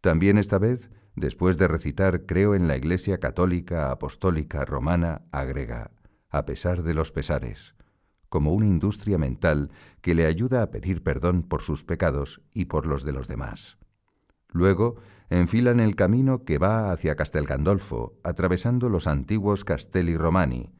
También 0.00 0.38
esta 0.38 0.58
vez 0.58 0.90
Después 1.14 1.58
de 1.58 1.68
recitar 1.68 2.24
Creo 2.26 2.54
en 2.54 2.68
la 2.68 2.76
Iglesia 2.76 3.18
Católica 3.18 3.90
Apostólica 3.90 4.64
Romana, 4.64 5.22
agrega, 5.30 5.90
a 6.30 6.46
pesar 6.46 6.82
de 6.82 6.94
los 6.94 7.12
pesares, 7.12 7.74
como 8.28 8.52
una 8.52 8.66
industria 8.66 9.18
mental 9.18 9.70
que 10.00 10.14
le 10.14 10.26
ayuda 10.26 10.62
a 10.62 10.70
pedir 10.70 11.02
perdón 11.02 11.42
por 11.42 11.62
sus 11.62 11.84
pecados 11.84 12.40
y 12.54 12.64
por 12.64 12.86
los 12.86 13.04
de 13.04 13.12
los 13.12 13.28
demás. 13.28 13.78
Luego 14.48 14.96
enfilan 15.28 15.80
el 15.80 15.96
camino 15.96 16.44
que 16.44 16.58
va 16.58 16.92
hacia 16.92 17.16
Castel 17.16 17.46
Gandolfo, 17.46 18.18
atravesando 18.22 18.88
los 18.88 19.06
antiguos 19.06 19.64
Castelli 19.64 20.16
Romani, 20.16 20.72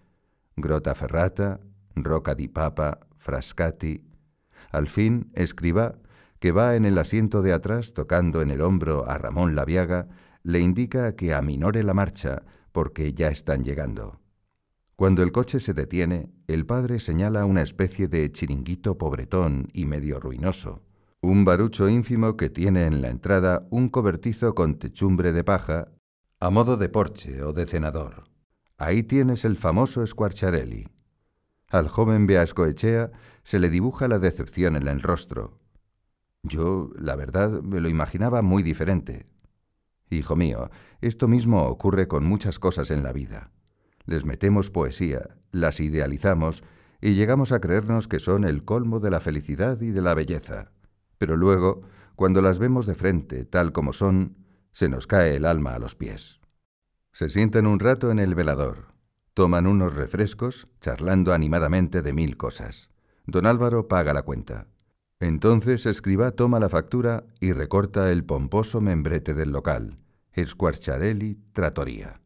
Grota 0.57 0.95
Ferrata, 0.95 1.61
Roca 1.95 2.35
di 2.35 2.49
Papa, 2.49 3.01
Frascati. 3.17 4.05
Al 4.71 4.89
fin, 4.89 5.31
escriba, 5.35 5.97
que 6.43 6.51
va 6.51 6.75
en 6.75 6.85
el 6.85 6.99
asiento 6.99 7.41
de 7.41 7.53
atrás 7.53 7.95
tocando 7.95 8.43
en 8.43 8.51
el 8.51 8.63
hombro 8.63 9.09
a 9.09 9.17
Ramón 9.17 9.55
Laviaga, 9.55 10.09
le 10.43 10.59
indica 10.59 11.15
que 11.15 11.35
aminore 11.35 11.85
la 11.85 11.95
marcha 11.95 12.43
porque 12.73 13.15
ya 13.15 13.29
están 13.29 13.63
llegando. 13.63 14.21
Cuando 14.97 15.23
el 15.23 15.31
coche 15.31 15.61
se 15.61 15.73
detiene, 15.73 16.33
el 16.49 16.67
padre 16.67 16.99
señala 16.99 17.45
una 17.45 17.63
especie 17.63 18.09
de 18.09 18.33
chiringuito 18.33 18.99
pobretón 18.99 19.69
y 19.73 19.87
medio 19.87 20.19
ruinoso, 20.19 20.83
un 21.21 21.45
barucho 21.45 21.89
ínfimo 21.89 22.37
que 22.37 22.51
tiene 22.51 22.87
en 22.87 23.03
la 23.03 23.11
entrada 23.11 23.69
un 23.71 23.89
cobertizo 23.89 24.57
con 24.57 24.81
techumbre 24.81 25.31
de 25.31 25.45
paja 25.45 25.93
a 26.41 26.51
modo 26.51 26.77
de 26.77 26.89
porche 26.89 27.41
o 27.45 27.53
de 27.53 27.67
cenador. 27.67 28.25
Ahí 28.79 29.05
tienes 29.05 29.45
el 29.45 29.57
famoso 29.57 30.05
Squarciarelli. 30.05 30.89
Al 31.69 31.87
joven 31.87 32.27
Beascoechea 32.27 33.13
se 33.45 33.61
le 33.61 33.71
dibuja 33.71 34.09
la 34.09 34.19
decepción 34.19 34.75
en 34.75 34.89
el 34.89 35.01
rostro. 35.01 35.62
Yo, 36.43 36.91
la 36.99 37.17
verdad, 37.17 37.63
me 37.63 37.81
lo 37.81 37.89
imaginaba 37.89 38.43
muy 38.43 38.63
diferente. 38.63 39.27
Hijo 40.11 40.37
mío, 40.37 40.71
esto 41.01 41.29
mismo 41.29 41.65
ocurre 41.67 42.09
con 42.09 42.25
muchas 42.25 42.59
cosas 42.59 42.91
en 42.91 43.03
la 43.03 43.13
vida. 43.13 43.51
Les 44.05 44.25
metemos 44.25 44.71
poesía, 44.71 45.37
las 45.53 45.81
idealizamos 45.81 46.65
y 47.01 47.15
llegamos 47.15 47.53
a 47.53 47.61
creernos 47.61 48.09
que 48.09 48.21
son 48.21 48.45
el 48.45 48.65
colmo 48.65 49.01
de 49.01 49.11
la 49.11 49.21
felicidad 49.21 49.81
y 49.81 49.91
de 49.91 50.03
la 50.03 50.15
belleza. 50.15 50.73
Pero 51.19 51.37
luego, 51.37 51.83
cuando 52.17 52.43
las 52.43 52.59
vemos 52.59 52.87
de 52.87 52.95
frente, 52.95 53.45
tal 53.45 53.73
como 53.73 53.93
son, 53.93 54.37
se 54.73 54.89
nos 54.89 55.07
cae 55.07 55.37
el 55.37 55.47
alma 55.47 55.75
a 55.75 55.79
los 55.79 55.95
pies. 55.95 56.41
Se 57.13 57.29
sientan 57.29 57.67
un 57.67 57.79
rato 57.79 58.11
en 58.11 58.19
el 58.19 58.35
velador, 58.35 58.95
toman 59.35 59.67
unos 59.67 59.95
refrescos, 59.95 60.69
charlando 60.81 61.33
animadamente 61.33 62.03
de 62.03 62.13
mil 62.13 62.37
cosas. 62.37 62.91
Don 63.27 63.47
Álvaro 63.47 63.87
paga 63.87 64.13
la 64.13 64.23
cuenta. 64.23 64.67
Entonces 65.23 65.87
Escribá 65.87 66.33
toma 66.33 66.59
la 66.59 66.69
factura 66.69 67.23
y 67.39 67.53
recorta 67.53 68.11
el 68.11 68.25
pomposo 68.25 68.81
membrete 68.81 69.35
del 69.35 69.53
local, 69.53 70.01
Squarciarelli 70.37 71.39
Trattoria. 71.53 72.21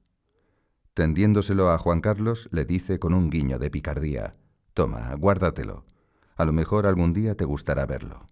Tendiéndoselo 0.94 1.70
a 1.70 1.76
Juan 1.76 2.00
Carlos, 2.00 2.48
le 2.52 2.64
dice 2.64 2.98
con 2.98 3.12
un 3.12 3.28
guiño 3.28 3.58
de 3.58 3.70
picardía, 3.70 4.36
Toma, 4.72 5.14
guárdatelo. 5.14 5.84
A 6.36 6.46
lo 6.46 6.54
mejor 6.54 6.86
algún 6.86 7.12
día 7.12 7.34
te 7.34 7.44
gustará 7.44 7.84
verlo. 7.84 8.30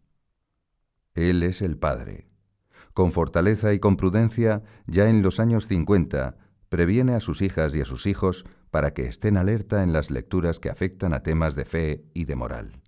Él 1.13 1.43
es 1.43 1.61
el 1.61 1.77
padre. 1.77 2.31
Con 2.95 3.13
fortaleza 3.13 3.75
y 3.75 3.81
con 3.81 3.99
prudencia, 3.99 4.63
ya 4.87 5.11
en 5.11 5.21
los 5.21 5.41
años 5.41 5.67
cincuenta, 5.67 6.39
previene 6.71 7.13
a 7.13 7.21
sus 7.21 7.43
hijas 7.43 7.77
y 7.77 7.83
a 7.83 7.85
sus 7.85 8.07
hijos 8.07 8.47
para 8.71 8.95
que 8.95 9.05
estén 9.09 9.37
alerta 9.37 9.83
en 9.83 9.93
las 9.93 10.11
lecturas 10.11 10.59
que 10.59 10.71
afectan 10.71 11.13
a 11.13 11.23
temas 11.23 11.55
de 11.55 11.67
fe 11.67 12.07
y 12.15 12.25
de 12.25 12.35
moral. 12.35 12.81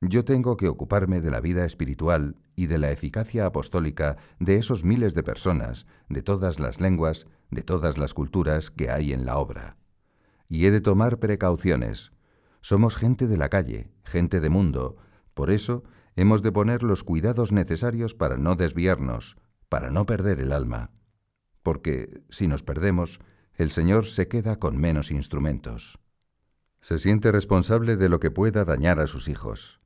Yo 0.00 0.24
tengo 0.24 0.56
que 0.56 0.68
ocuparme 0.68 1.20
de 1.20 1.30
la 1.30 1.40
vida 1.40 1.64
espiritual 1.64 2.36
y 2.54 2.66
de 2.66 2.78
la 2.78 2.90
eficacia 2.90 3.46
apostólica 3.46 4.16
de 4.38 4.56
esos 4.56 4.84
miles 4.84 5.14
de 5.14 5.22
personas, 5.22 5.86
de 6.08 6.22
todas 6.22 6.60
las 6.60 6.80
lenguas, 6.80 7.26
de 7.50 7.62
todas 7.62 7.96
las 7.98 8.14
culturas 8.14 8.70
que 8.70 8.90
hay 8.90 9.12
en 9.12 9.24
la 9.24 9.38
obra. 9.38 9.76
Y 10.48 10.66
he 10.66 10.70
de 10.70 10.80
tomar 10.80 11.18
precauciones. 11.18 12.12
Somos 12.60 12.96
gente 12.96 13.26
de 13.26 13.36
la 13.36 13.48
calle, 13.48 13.90
gente 14.04 14.40
de 14.40 14.50
mundo, 14.50 14.96
por 15.34 15.50
eso 15.50 15.84
hemos 16.14 16.42
de 16.42 16.52
poner 16.52 16.82
los 16.82 17.04
cuidados 17.04 17.52
necesarios 17.52 18.14
para 18.14 18.36
no 18.36 18.54
desviarnos, 18.54 19.36
para 19.68 19.90
no 19.90 20.06
perder 20.06 20.40
el 20.40 20.52
alma 20.52 20.90
porque 21.66 22.22
si 22.30 22.46
nos 22.46 22.62
perdemos, 22.62 23.18
el 23.54 23.72
Señor 23.72 24.06
se 24.06 24.28
queda 24.28 24.60
con 24.60 24.76
menos 24.76 25.10
instrumentos. 25.10 25.98
Se 26.80 26.96
siente 26.96 27.32
responsable 27.32 27.96
de 27.96 28.08
lo 28.08 28.20
que 28.20 28.30
pueda 28.30 28.64
dañar 28.64 29.00
a 29.00 29.08
sus 29.08 29.26
hijos. 29.26 29.80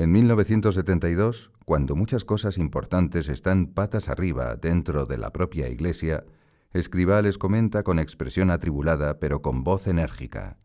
En 0.00 0.12
1972, 0.12 1.50
cuando 1.66 1.94
muchas 1.94 2.24
cosas 2.24 2.56
importantes 2.56 3.28
están 3.28 3.66
patas 3.66 4.08
arriba 4.08 4.56
dentro 4.56 5.04
de 5.04 5.18
la 5.18 5.30
propia 5.30 5.68
Iglesia, 5.68 6.24
Escribá 6.72 7.20
les 7.20 7.36
comenta 7.36 7.82
con 7.82 7.98
expresión 7.98 8.50
atribulada 8.50 9.18
pero 9.18 9.42
con 9.42 9.62
voz 9.62 9.86
enérgica. 9.88 10.56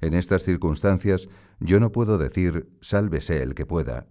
En 0.00 0.12
estas 0.12 0.42
circunstancias 0.42 1.28
yo 1.60 1.78
no 1.78 1.92
puedo 1.92 2.18
decir 2.18 2.68
sálvese 2.80 3.44
el 3.44 3.54
que 3.54 3.64
pueda, 3.64 4.08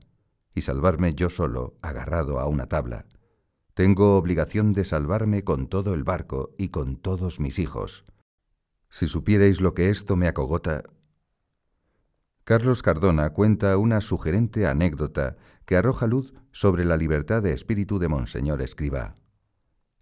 y 0.55 0.61
salvarme 0.61 1.13
yo 1.13 1.29
solo, 1.29 1.75
agarrado 1.81 2.39
a 2.39 2.47
una 2.47 2.67
tabla. 2.67 3.05
Tengo 3.73 4.15
obligación 4.15 4.71
de 4.71 4.85
salvarme 4.85 5.43
con 5.43 5.67
todo 5.67 5.93
el 5.93 6.05
barco 6.05 6.51
y 6.57 6.69
con 6.69 6.95
todos 6.95 7.41
mis 7.41 7.59
hijos. 7.59 8.05
Si 8.89 9.07
supierais 9.07 9.59
lo 9.59 9.73
que 9.73 9.89
esto 9.89 10.15
me 10.15 10.29
acogota. 10.29 10.83
Carlos 12.45 12.81
Cardona 12.81 13.29
cuenta 13.29 13.77
una 13.77 14.01
sugerente 14.01 14.67
anécdota 14.67 15.37
que 15.65 15.77
arroja 15.77 16.07
luz 16.07 16.33
sobre 16.51 16.83
la 16.83 16.97
libertad 16.97 17.41
de 17.41 17.53
espíritu 17.53 17.99
de 17.99 18.09
Monseñor 18.09 18.61
Escribá. 18.61 19.15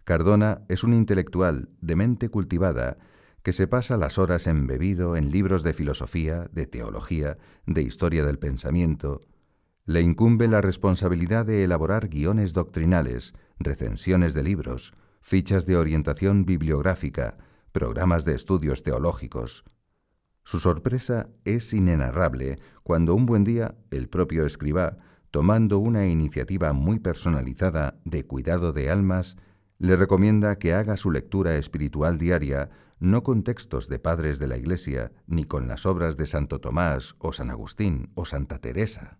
Cardona 0.02 0.62
es 0.68 0.82
un 0.82 0.92
intelectual 0.92 1.68
de 1.80 1.94
mente 1.94 2.30
cultivada 2.30 2.98
que 3.44 3.52
se 3.52 3.68
pasa 3.68 3.96
las 3.96 4.18
horas 4.18 4.48
embebido 4.48 5.14
en 5.16 5.30
libros 5.30 5.62
de 5.62 5.72
filosofía, 5.72 6.48
de 6.50 6.66
teología, 6.66 7.38
de 7.66 7.82
historia 7.82 8.24
del 8.24 8.40
pensamiento. 8.40 9.20
Le 9.84 10.00
incumbe 10.00 10.48
la 10.48 10.60
responsabilidad 10.60 11.46
de 11.46 11.62
elaborar 11.62 12.08
guiones 12.08 12.52
doctrinales, 12.52 13.34
recensiones 13.60 14.34
de 14.34 14.42
libros, 14.42 14.94
fichas 15.20 15.64
de 15.64 15.76
orientación 15.76 16.44
bibliográfica, 16.44 17.36
programas 17.70 18.24
de 18.24 18.34
estudios 18.34 18.82
teológicos. 18.82 19.64
Su 20.44 20.58
sorpresa 20.58 21.28
es 21.44 21.72
inenarrable 21.72 22.58
cuando 22.82 23.14
un 23.14 23.26
buen 23.26 23.44
día 23.44 23.74
el 23.90 24.08
propio 24.08 24.44
escriba, 24.44 24.98
tomando 25.30 25.78
una 25.78 26.06
iniciativa 26.06 26.72
muy 26.72 26.98
personalizada 26.98 28.00
de 28.04 28.24
cuidado 28.24 28.72
de 28.72 28.90
almas, 28.90 29.36
le 29.78 29.96
recomienda 29.96 30.58
que 30.58 30.74
haga 30.74 30.96
su 30.96 31.10
lectura 31.10 31.56
espiritual 31.56 32.18
diaria 32.18 32.70
no 33.02 33.24
con 33.24 33.42
textos 33.42 33.88
de 33.88 33.98
padres 33.98 34.38
de 34.38 34.46
la 34.46 34.56
Iglesia, 34.56 35.10
ni 35.26 35.44
con 35.44 35.66
las 35.66 35.86
obras 35.86 36.16
de 36.16 36.24
Santo 36.24 36.60
Tomás 36.60 37.16
o 37.18 37.32
San 37.32 37.50
Agustín 37.50 38.10
o 38.14 38.24
Santa 38.24 38.60
Teresa. 38.60 39.18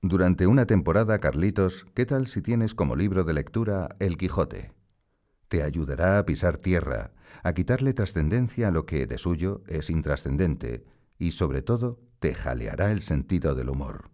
Durante 0.00 0.48
una 0.48 0.66
temporada, 0.66 1.20
Carlitos, 1.20 1.86
¿qué 1.94 2.04
tal 2.04 2.26
si 2.26 2.42
tienes 2.42 2.74
como 2.74 2.96
libro 2.96 3.22
de 3.22 3.32
lectura 3.34 3.94
El 4.00 4.16
Quijote? 4.16 4.72
Te 5.46 5.62
ayudará 5.62 6.18
a 6.18 6.26
pisar 6.26 6.56
tierra, 6.58 7.12
a 7.42 7.52
quitarle 7.52 7.94
trascendencia 7.94 8.68
a 8.68 8.70
lo 8.70 8.86
que 8.86 9.06
de 9.06 9.18
suyo 9.18 9.62
es 9.66 9.90
intrascendente, 9.90 10.84
y 11.18 11.32
sobre 11.32 11.62
todo 11.62 12.00
te 12.18 12.34
jaleará 12.34 12.92
el 12.92 13.02
sentido 13.02 13.54
del 13.54 13.68
humor. 13.68 14.10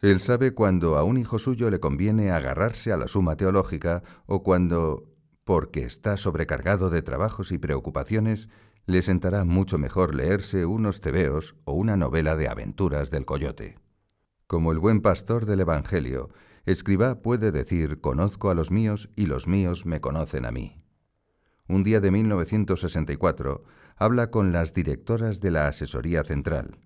Él 0.00 0.20
sabe 0.20 0.54
cuando 0.54 0.96
a 0.96 1.02
un 1.02 1.18
hijo 1.18 1.38
suyo 1.38 1.70
le 1.70 1.80
conviene 1.80 2.30
agarrarse 2.30 2.92
a 2.92 2.96
la 2.96 3.08
suma 3.08 3.36
teológica 3.36 4.02
o 4.26 4.42
cuando, 4.42 5.08
porque 5.42 5.82
está 5.82 6.16
sobrecargado 6.16 6.88
de 6.88 7.02
trabajos 7.02 7.50
y 7.50 7.58
preocupaciones, 7.58 8.48
le 8.86 9.02
sentará 9.02 9.44
mucho 9.44 9.76
mejor 9.76 10.14
leerse 10.14 10.66
unos 10.66 11.00
tebeos 11.00 11.56
o 11.64 11.72
una 11.74 11.96
novela 11.96 12.36
de 12.36 12.48
aventuras 12.48 13.10
del 13.10 13.26
coyote. 13.26 13.78
Como 14.46 14.72
el 14.72 14.78
buen 14.78 15.02
pastor 15.02 15.44
del 15.44 15.60
Evangelio, 15.60 16.30
escriba 16.64 17.20
puede 17.20 17.52
decir, 17.52 18.00
conozco 18.00 18.48
a 18.48 18.54
los 18.54 18.70
míos 18.70 19.10
y 19.16 19.26
los 19.26 19.46
míos 19.46 19.84
me 19.84 20.00
conocen 20.00 20.46
a 20.46 20.52
mí. 20.52 20.80
Un 21.68 21.84
día 21.84 22.00
de 22.00 22.10
1964 22.10 23.62
habla 23.96 24.30
con 24.30 24.52
las 24.52 24.72
directoras 24.72 25.38
de 25.40 25.50
la 25.50 25.68
Asesoría 25.68 26.24
Central. 26.24 26.78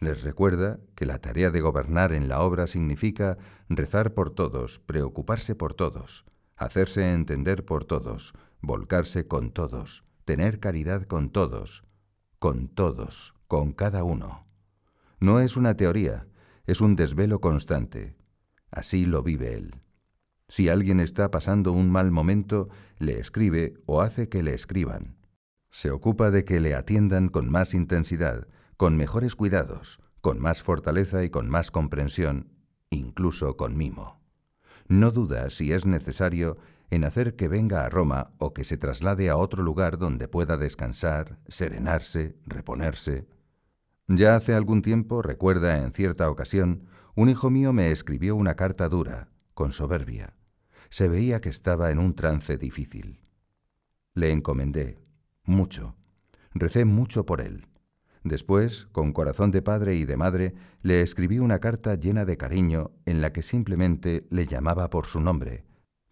Les 0.00 0.24
recuerda 0.24 0.80
que 0.96 1.06
la 1.06 1.20
tarea 1.20 1.50
de 1.50 1.60
gobernar 1.60 2.12
en 2.12 2.28
la 2.28 2.40
obra 2.40 2.66
significa 2.66 3.38
rezar 3.68 4.14
por 4.14 4.30
todos, 4.30 4.80
preocuparse 4.80 5.54
por 5.54 5.74
todos, 5.74 6.24
hacerse 6.56 7.12
entender 7.12 7.64
por 7.64 7.84
todos, 7.84 8.34
volcarse 8.60 9.28
con 9.28 9.52
todos, 9.52 10.04
tener 10.24 10.58
caridad 10.58 11.04
con 11.04 11.30
todos, 11.30 11.84
con 12.40 12.66
todos, 12.66 13.32
con 13.46 13.72
cada 13.72 14.02
uno. 14.02 14.44
No 15.20 15.38
es 15.38 15.56
una 15.56 15.76
teoría, 15.76 16.26
es 16.66 16.80
un 16.80 16.96
desvelo 16.96 17.40
constante. 17.40 18.16
Así 18.72 19.06
lo 19.06 19.22
vive 19.22 19.54
él. 19.54 19.85
Si 20.48 20.68
alguien 20.68 21.00
está 21.00 21.30
pasando 21.30 21.72
un 21.72 21.90
mal 21.90 22.10
momento, 22.10 22.68
le 22.98 23.18
escribe 23.18 23.74
o 23.86 24.00
hace 24.00 24.28
que 24.28 24.42
le 24.42 24.54
escriban. 24.54 25.16
Se 25.70 25.90
ocupa 25.90 26.30
de 26.30 26.44
que 26.44 26.60
le 26.60 26.74
atiendan 26.74 27.28
con 27.28 27.50
más 27.50 27.74
intensidad, 27.74 28.46
con 28.76 28.96
mejores 28.96 29.34
cuidados, 29.34 29.98
con 30.20 30.40
más 30.40 30.62
fortaleza 30.62 31.24
y 31.24 31.30
con 31.30 31.48
más 31.48 31.70
comprensión, 31.70 32.52
incluso 32.90 33.56
con 33.56 33.76
mimo. 33.76 34.20
No 34.88 35.10
duda, 35.10 35.50
si 35.50 35.72
es 35.72 35.84
necesario, 35.84 36.58
en 36.90 37.04
hacer 37.04 37.34
que 37.34 37.48
venga 37.48 37.84
a 37.84 37.88
Roma 37.88 38.30
o 38.38 38.54
que 38.54 38.62
se 38.62 38.76
traslade 38.76 39.28
a 39.28 39.36
otro 39.36 39.62
lugar 39.64 39.98
donde 39.98 40.28
pueda 40.28 40.56
descansar, 40.56 41.38
serenarse, 41.48 42.36
reponerse. 42.46 43.26
Ya 44.06 44.36
hace 44.36 44.54
algún 44.54 44.82
tiempo, 44.82 45.22
recuerda 45.22 45.78
en 45.78 45.92
cierta 45.92 46.30
ocasión, 46.30 46.84
un 47.16 47.28
hijo 47.28 47.50
mío 47.50 47.72
me 47.72 47.90
escribió 47.90 48.36
una 48.36 48.54
carta 48.54 48.88
dura, 48.88 49.30
con 49.56 49.72
soberbia. 49.72 50.34
Se 50.90 51.08
veía 51.08 51.40
que 51.40 51.48
estaba 51.48 51.90
en 51.90 51.98
un 51.98 52.14
trance 52.14 52.58
difícil. 52.58 53.20
Le 54.12 54.30
encomendé, 54.30 54.98
mucho. 55.44 55.96
Recé 56.52 56.84
mucho 56.84 57.24
por 57.24 57.40
él. 57.40 57.66
Después, 58.22 58.86
con 58.92 59.14
corazón 59.14 59.50
de 59.52 59.62
padre 59.62 59.94
y 59.94 60.04
de 60.04 60.18
madre, 60.18 60.54
le 60.82 61.00
escribí 61.00 61.38
una 61.38 61.58
carta 61.58 61.94
llena 61.94 62.26
de 62.26 62.36
cariño 62.36 62.90
en 63.06 63.22
la 63.22 63.32
que 63.32 63.42
simplemente 63.42 64.26
le 64.28 64.44
llamaba 64.44 64.90
por 64.90 65.06
su 65.06 65.22
nombre, 65.22 65.64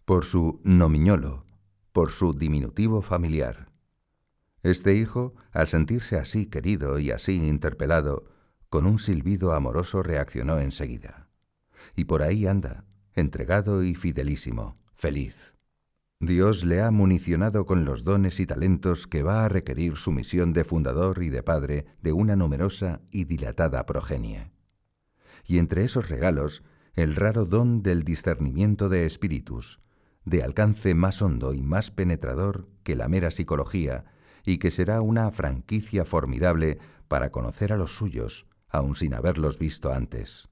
por 0.05 0.25
su 0.25 0.59
nomiñolo, 0.63 1.45
por 1.91 2.11
su 2.11 2.33
diminutivo 2.33 3.03
familiar. 3.03 3.71
Este 4.63 4.95
hijo, 4.95 5.35
al 5.51 5.67
sentirse 5.67 6.17
así 6.17 6.47
querido 6.47 6.97
y 6.97 7.11
así 7.11 7.47
interpelado, 7.47 8.25
con 8.69 8.87
un 8.87 8.97
silbido 8.97 9.53
amoroso 9.53 10.01
reaccionó 10.01 10.59
enseguida. 10.59 11.29
Y 11.95 12.05
por 12.05 12.23
ahí 12.23 12.47
anda, 12.47 12.85
entregado 13.15 13.83
y 13.83 13.95
fidelísimo, 13.95 14.77
feliz. 14.93 15.55
Dios 16.19 16.63
le 16.63 16.81
ha 16.81 16.91
municionado 16.91 17.65
con 17.65 17.85
los 17.85 18.03
dones 18.03 18.39
y 18.39 18.45
talentos 18.45 19.07
que 19.07 19.23
va 19.23 19.45
a 19.45 19.49
requerir 19.49 19.97
su 19.97 20.11
misión 20.11 20.53
de 20.53 20.63
fundador 20.63 21.21
y 21.23 21.29
de 21.29 21.43
padre 21.43 21.85
de 22.01 22.13
una 22.13 22.35
numerosa 22.35 23.01
y 23.11 23.25
dilatada 23.25 23.85
progenie. 23.85 24.51
Y 25.45 25.59
entre 25.59 25.83
esos 25.83 26.09
regalos, 26.09 26.63
el 26.95 27.15
raro 27.15 27.45
don 27.45 27.83
del 27.83 28.03
discernimiento 28.03 28.89
de 28.89 29.05
espíritus, 29.05 29.79
de 30.23 30.43
alcance 30.43 30.93
más 30.95 31.21
hondo 31.21 31.53
y 31.53 31.61
más 31.61 31.91
penetrador 31.91 32.67
que 32.83 32.95
la 32.95 33.07
mera 33.07 33.31
psicología, 33.31 34.05
y 34.45 34.57
que 34.57 34.71
será 34.71 35.01
una 35.01 35.31
franquicia 35.31 36.05
formidable 36.05 36.79
para 37.07 37.31
conocer 37.31 37.73
a 37.73 37.77
los 37.77 37.95
suyos, 37.95 38.47
aun 38.69 38.95
sin 38.95 39.13
haberlos 39.13 39.59
visto 39.59 39.91
antes. 39.91 40.49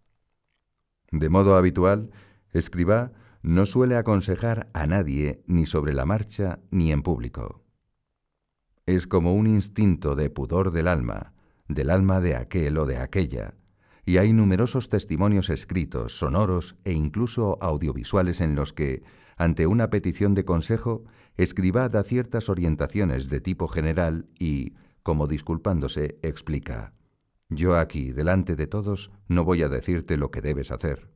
De 1.12 1.30
modo 1.30 1.56
habitual, 1.56 2.12
escriba 2.54 3.12
no 3.42 3.66
suele 3.66 3.98
aconsejar 3.98 4.70
a 4.74 4.88
nadie 4.88 5.44
ni 5.48 5.66
sobre 5.66 5.94
la 5.94 6.06
marcha 6.06 6.60
ni 6.72 6.92
en 6.92 7.02
público. 7.02 7.62
Es 8.86 9.06
como 9.06 9.34
un 9.34 9.48
instinto 9.48 10.16
de 10.16 10.30
pudor 10.30 10.72
del 10.72 10.88
alma, 10.88 11.34
del 11.68 11.89
alma 11.89 12.22
de 12.22 12.36
aquel 12.36 12.78
o 12.78 12.86
de 12.86 12.98
aquella, 12.98 13.56
y 14.06 14.18
hay 14.18 14.34
numerosos 14.34 14.89
testimonios 14.89 15.50
escritos, 15.50 16.18
sonoros 16.18 16.76
e 16.84 16.94
incluso 16.94 17.58
audiovisuales 17.62 18.42
en 18.42 18.56
los 18.56 18.74
que, 18.74 19.04
ante 19.38 19.68
una 19.68 19.89
petición 19.89 20.34
de 20.34 20.46
consejo, 20.46 21.04
escriba 21.36 21.89
da 21.89 22.04
ciertas 22.04 22.50
orientaciones 22.50 23.30
de 23.30 23.42
tipo 23.42 23.68
general 23.68 24.28
y, 24.38 24.74
como 25.04 25.28
disculpándose, 25.28 26.20
explica, 26.22 26.94
Yo 27.50 27.78
aquí, 27.78 28.12
delante 28.12 28.56
de 28.56 28.68
todos, 28.68 29.12
no 29.28 29.44
voy 29.44 29.63
a 29.63 29.70
decirte 29.70 30.18
lo 30.18 30.32
que 30.32 30.42
debes 30.42 30.72
hacer 30.72 31.12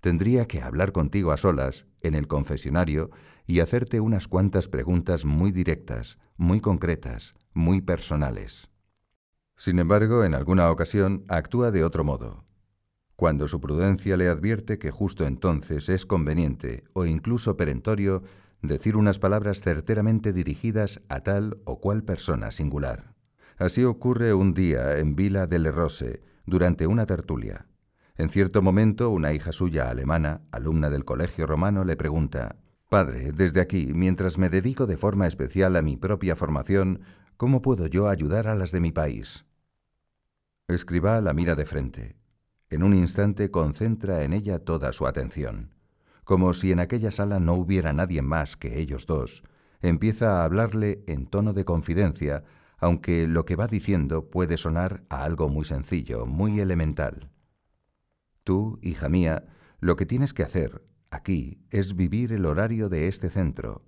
tendría 0.00 0.46
que 0.46 0.62
hablar 0.62 0.92
contigo 0.92 1.32
a 1.32 1.36
solas, 1.36 1.86
en 2.02 2.14
el 2.14 2.26
confesionario, 2.26 3.10
y 3.46 3.60
hacerte 3.60 4.00
unas 4.00 4.28
cuantas 4.28 4.68
preguntas 4.68 5.24
muy 5.24 5.52
directas, 5.52 6.18
muy 6.36 6.60
concretas, 6.60 7.34
muy 7.52 7.80
personales. 7.80 8.68
Sin 9.56 9.78
embargo, 9.78 10.24
en 10.24 10.34
alguna 10.34 10.70
ocasión 10.70 11.24
actúa 11.28 11.70
de 11.70 11.84
otro 11.84 12.04
modo. 12.04 12.44
Cuando 13.16 13.48
su 13.48 13.60
prudencia 13.60 14.18
le 14.18 14.28
advierte 14.28 14.78
que 14.78 14.90
justo 14.90 15.26
entonces 15.26 15.88
es 15.88 16.04
conveniente 16.04 16.84
o 16.92 17.06
incluso 17.06 17.56
perentorio 17.56 18.22
decir 18.60 18.96
unas 18.96 19.18
palabras 19.18 19.62
certeramente 19.62 20.34
dirigidas 20.34 21.00
a 21.08 21.20
tal 21.20 21.58
o 21.64 21.80
cual 21.80 22.04
persona 22.04 22.50
singular. 22.50 23.14
Así 23.56 23.84
ocurre 23.84 24.34
un 24.34 24.52
día 24.52 24.98
en 24.98 25.16
Vila 25.16 25.46
del 25.46 25.72
Rose, 25.72 26.22
durante 26.44 26.86
una 26.86 27.06
tertulia. 27.06 27.66
En 28.18 28.30
cierto 28.30 28.62
momento, 28.62 29.10
una 29.10 29.32
hija 29.34 29.52
suya 29.52 29.90
alemana, 29.90 30.40
alumna 30.50 30.88
del 30.88 31.04
colegio 31.04 31.46
romano, 31.46 31.84
le 31.84 31.96
pregunta, 31.96 32.56
Padre, 32.88 33.32
desde 33.32 33.60
aquí, 33.60 33.92
mientras 33.92 34.38
me 34.38 34.48
dedico 34.48 34.86
de 34.86 34.96
forma 34.96 35.26
especial 35.26 35.76
a 35.76 35.82
mi 35.82 35.96
propia 35.96 36.34
formación, 36.34 37.00
¿cómo 37.36 37.60
puedo 37.60 37.88
yo 37.88 38.08
ayudar 38.08 38.48
a 38.48 38.54
las 38.54 38.72
de 38.72 38.80
mi 38.80 38.92
país? 38.92 39.44
Escriba 40.68 41.20
la 41.20 41.34
mira 41.34 41.54
de 41.56 41.66
frente. 41.66 42.16
En 42.70 42.82
un 42.82 42.94
instante 42.94 43.50
concentra 43.50 44.22
en 44.22 44.32
ella 44.32 44.60
toda 44.60 44.92
su 44.92 45.06
atención. 45.06 45.74
Como 46.24 46.54
si 46.54 46.72
en 46.72 46.80
aquella 46.80 47.10
sala 47.10 47.38
no 47.38 47.54
hubiera 47.54 47.92
nadie 47.92 48.22
más 48.22 48.56
que 48.56 48.80
ellos 48.80 49.06
dos, 49.06 49.44
empieza 49.82 50.40
a 50.40 50.44
hablarle 50.44 51.04
en 51.06 51.26
tono 51.26 51.52
de 51.52 51.64
confidencia, 51.64 52.44
aunque 52.78 53.26
lo 53.26 53.44
que 53.44 53.56
va 53.56 53.66
diciendo 53.66 54.30
puede 54.30 54.56
sonar 54.56 55.04
a 55.10 55.22
algo 55.24 55.48
muy 55.48 55.64
sencillo, 55.64 56.24
muy 56.24 56.60
elemental. 56.60 57.30
Tú, 58.46 58.78
hija 58.80 59.08
mía, 59.08 59.44
lo 59.80 59.96
que 59.96 60.06
tienes 60.06 60.32
que 60.32 60.44
hacer 60.44 60.84
aquí 61.10 61.66
es 61.70 61.96
vivir 61.96 62.32
el 62.32 62.46
horario 62.46 62.88
de 62.88 63.08
este 63.08 63.28
centro. 63.28 63.84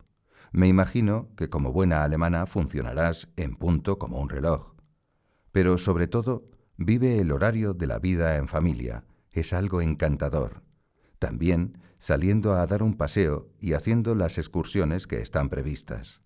Me 0.51 0.67
imagino 0.67 1.29
que 1.37 1.49
como 1.49 1.71
buena 1.71 2.03
alemana 2.03 2.45
funcionarás 2.45 3.29
en 3.37 3.55
punto 3.55 4.01
como 4.01 4.19
un 4.19 4.29
reloj. 4.29 4.75
Pero 5.53 5.79
sobre 5.79 6.09
todo, 6.09 6.51
vive 6.77 7.21
el 7.21 7.31
horario 7.31 7.73
de 7.73 7.87
la 7.87 8.01
vida 8.01 8.35
en 8.35 8.49
familia. 8.49 9.05
Es 9.31 9.53
algo 9.53 9.81
encantador. 9.81 10.65
También 11.21 11.79
saliendo 12.01 12.55
a 12.55 12.67
dar 12.67 12.83
un 12.83 12.97
paseo 12.97 13.53
y 13.61 13.75
haciendo 13.75 14.17
las 14.17 14.39
excursiones 14.39 15.07
que 15.07 15.23
están 15.23 15.51
previstas. 15.51 16.21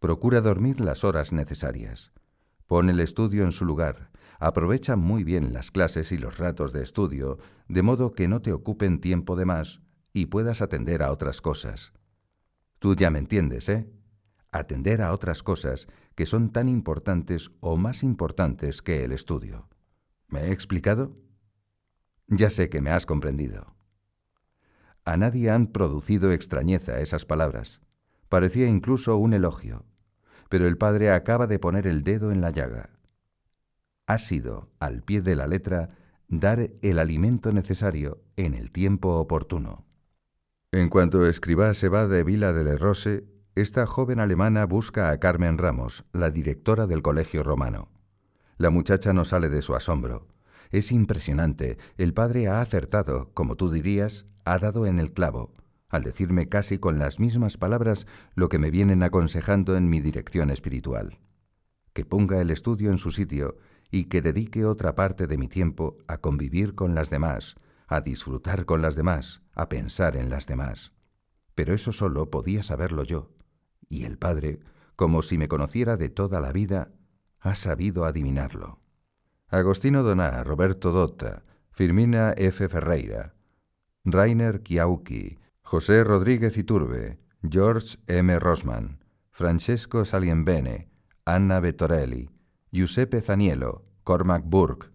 Procura 0.00 0.40
dormir 0.40 0.80
las 0.80 1.04
horas 1.04 1.30
necesarias. 1.30 2.10
Pon 2.66 2.90
el 2.90 2.98
estudio 2.98 3.44
en 3.44 3.52
su 3.52 3.64
lugar 3.64 4.05
Aprovecha 4.38 4.96
muy 4.96 5.24
bien 5.24 5.52
las 5.52 5.70
clases 5.70 6.12
y 6.12 6.18
los 6.18 6.38
ratos 6.38 6.72
de 6.72 6.82
estudio, 6.82 7.38
de 7.68 7.82
modo 7.82 8.12
que 8.12 8.28
no 8.28 8.42
te 8.42 8.52
ocupen 8.52 9.00
tiempo 9.00 9.36
de 9.36 9.46
más 9.46 9.80
y 10.12 10.26
puedas 10.26 10.60
atender 10.60 11.02
a 11.02 11.10
otras 11.10 11.40
cosas. 11.40 11.92
Tú 12.78 12.94
ya 12.94 13.10
me 13.10 13.18
entiendes, 13.18 13.68
¿eh? 13.68 13.90
Atender 14.52 15.02
a 15.02 15.12
otras 15.12 15.42
cosas 15.42 15.86
que 16.14 16.26
son 16.26 16.50
tan 16.50 16.68
importantes 16.68 17.50
o 17.60 17.76
más 17.76 18.02
importantes 18.02 18.82
que 18.82 19.04
el 19.04 19.12
estudio. 19.12 19.68
¿Me 20.28 20.44
he 20.44 20.52
explicado? 20.52 21.16
Ya 22.26 22.50
sé 22.50 22.68
que 22.68 22.80
me 22.80 22.90
has 22.90 23.06
comprendido. 23.06 23.74
A 25.04 25.16
nadie 25.16 25.50
han 25.50 25.68
producido 25.68 26.32
extrañeza 26.32 27.00
esas 27.00 27.24
palabras. 27.24 27.80
Parecía 28.28 28.66
incluso 28.66 29.16
un 29.16 29.34
elogio. 29.34 29.84
Pero 30.48 30.66
el 30.66 30.76
padre 30.78 31.10
acaba 31.10 31.46
de 31.46 31.58
poner 31.58 31.86
el 31.86 32.02
dedo 32.02 32.32
en 32.32 32.40
la 32.40 32.50
llaga 32.50 32.95
ha 34.06 34.18
sido, 34.18 34.70
al 34.80 35.02
pie 35.02 35.20
de 35.20 35.36
la 35.36 35.46
letra, 35.46 35.90
dar 36.28 36.70
el 36.82 36.98
alimento 36.98 37.52
necesario 37.52 38.22
en 38.36 38.54
el 38.54 38.70
tiempo 38.70 39.14
oportuno. 39.16 39.84
En 40.72 40.88
cuanto 40.88 41.26
Escribá 41.26 41.74
se 41.74 41.88
va 41.88 42.06
de 42.06 42.24
Vila 42.24 42.52
del 42.52 42.78
Rose, 42.78 43.24
esta 43.54 43.86
joven 43.86 44.20
alemana 44.20 44.66
busca 44.66 45.10
a 45.10 45.18
Carmen 45.18 45.58
Ramos, 45.58 46.04
la 46.12 46.30
directora 46.30 46.86
del 46.86 47.02
colegio 47.02 47.42
romano. 47.42 47.88
La 48.58 48.70
muchacha 48.70 49.12
no 49.12 49.24
sale 49.24 49.48
de 49.48 49.62
su 49.62 49.74
asombro. 49.74 50.28
Es 50.70 50.92
impresionante. 50.92 51.78
El 51.96 52.12
padre 52.12 52.48
ha 52.48 52.60
acertado, 52.60 53.30
como 53.32 53.56
tú 53.56 53.70
dirías, 53.70 54.26
ha 54.44 54.58
dado 54.58 54.86
en 54.86 54.98
el 54.98 55.12
clavo, 55.12 55.54
al 55.88 56.02
decirme 56.02 56.48
casi 56.48 56.78
con 56.78 56.98
las 56.98 57.20
mismas 57.20 57.56
palabras 57.56 58.06
lo 58.34 58.48
que 58.48 58.58
me 58.58 58.70
vienen 58.70 59.02
aconsejando 59.02 59.76
en 59.76 59.88
mi 59.88 60.00
dirección 60.00 60.50
espiritual. 60.50 61.18
Que 61.92 62.04
ponga 62.04 62.40
el 62.40 62.50
estudio 62.50 62.90
en 62.90 62.98
su 62.98 63.10
sitio 63.10 63.56
y 63.90 64.04
que 64.04 64.22
dedique 64.22 64.64
otra 64.64 64.94
parte 64.94 65.26
de 65.26 65.38
mi 65.38 65.48
tiempo 65.48 65.96
a 66.08 66.18
convivir 66.18 66.74
con 66.74 66.94
las 66.94 67.10
demás, 67.10 67.56
a 67.86 68.00
disfrutar 68.00 68.64
con 68.64 68.82
las 68.82 68.96
demás, 68.96 69.42
a 69.52 69.68
pensar 69.68 70.16
en 70.16 70.30
las 70.30 70.46
demás. 70.46 70.92
Pero 71.54 71.74
eso 71.74 71.92
solo 71.92 72.30
podía 72.30 72.62
saberlo 72.62 73.04
yo, 73.04 73.30
y 73.88 74.04
el 74.04 74.18
Padre, 74.18 74.60
como 74.96 75.22
si 75.22 75.38
me 75.38 75.48
conociera 75.48 75.96
de 75.96 76.08
toda 76.08 76.40
la 76.40 76.52
vida, 76.52 76.90
ha 77.40 77.54
sabido 77.54 78.04
adivinarlo. 78.04 78.80
Agostino 79.48 80.02
Donà, 80.02 80.42
Roberto 80.42 80.90
Dotta, 80.90 81.44
Firmina 81.70 82.32
F. 82.36 82.68
Ferreira, 82.68 83.34
Rainer 84.04 84.62
Chiauchi, 84.62 85.38
José 85.62 86.04
Rodríguez 86.04 86.56
Iturbe, 86.56 87.18
George 87.42 87.98
M. 88.06 88.38
Rosman, 88.38 89.04
Francesco 89.30 90.04
Salienbene, 90.04 90.88
Anna 91.24 91.60
Vettorelli, 91.60 92.30
Giuseppe 92.76 93.22
Zaniello, 93.22 93.86
Cormac 94.04 94.42
Burke 94.44 94.88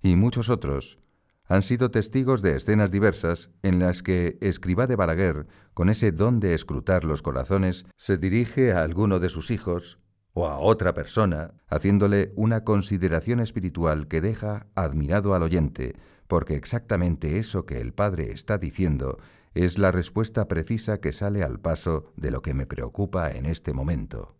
y 0.00 0.16
muchos 0.16 0.48
otros 0.48 0.98
han 1.44 1.62
sido 1.62 1.90
testigos 1.90 2.40
de 2.40 2.56
escenas 2.56 2.90
diversas 2.90 3.50
en 3.62 3.78
las 3.78 4.02
que 4.02 4.38
Escribá 4.40 4.86
de 4.86 4.96
Balaguer, 4.96 5.46
con 5.74 5.90
ese 5.90 6.12
don 6.12 6.40
de 6.40 6.54
escrutar 6.54 7.04
los 7.04 7.20
corazones, 7.20 7.84
se 7.98 8.16
dirige 8.16 8.72
a 8.72 8.80
alguno 8.80 9.18
de 9.18 9.28
sus 9.28 9.50
hijos 9.50 9.98
o 10.32 10.46
a 10.46 10.58
otra 10.58 10.94
persona, 10.94 11.52
haciéndole 11.68 12.32
una 12.36 12.64
consideración 12.64 13.40
espiritual 13.40 14.08
que 14.08 14.22
deja 14.22 14.68
admirado 14.74 15.34
al 15.34 15.42
oyente, 15.42 15.94
porque 16.28 16.56
exactamente 16.56 17.36
eso 17.36 17.66
que 17.66 17.82
el 17.82 17.92
Padre 17.92 18.32
está 18.32 18.56
diciendo 18.56 19.18
es 19.52 19.76
la 19.76 19.92
respuesta 19.92 20.48
precisa 20.48 21.02
que 21.02 21.12
sale 21.12 21.42
al 21.42 21.60
paso 21.60 22.14
de 22.16 22.30
lo 22.30 22.40
que 22.40 22.54
me 22.54 22.64
preocupa 22.64 23.30
en 23.30 23.44
este 23.44 23.74
momento 23.74 24.36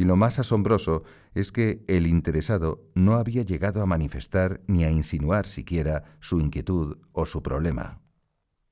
y 0.00 0.04
lo 0.04 0.16
más 0.16 0.38
asombroso 0.38 1.02
es 1.34 1.52
que 1.52 1.84
el 1.86 2.06
interesado 2.06 2.88
no 2.94 3.16
había 3.16 3.42
llegado 3.42 3.82
a 3.82 3.86
manifestar 3.86 4.62
ni 4.66 4.82
a 4.82 4.90
insinuar 4.90 5.46
siquiera 5.46 6.04
su 6.20 6.40
inquietud 6.40 6.96
o 7.12 7.26
su 7.26 7.42
problema. 7.42 8.00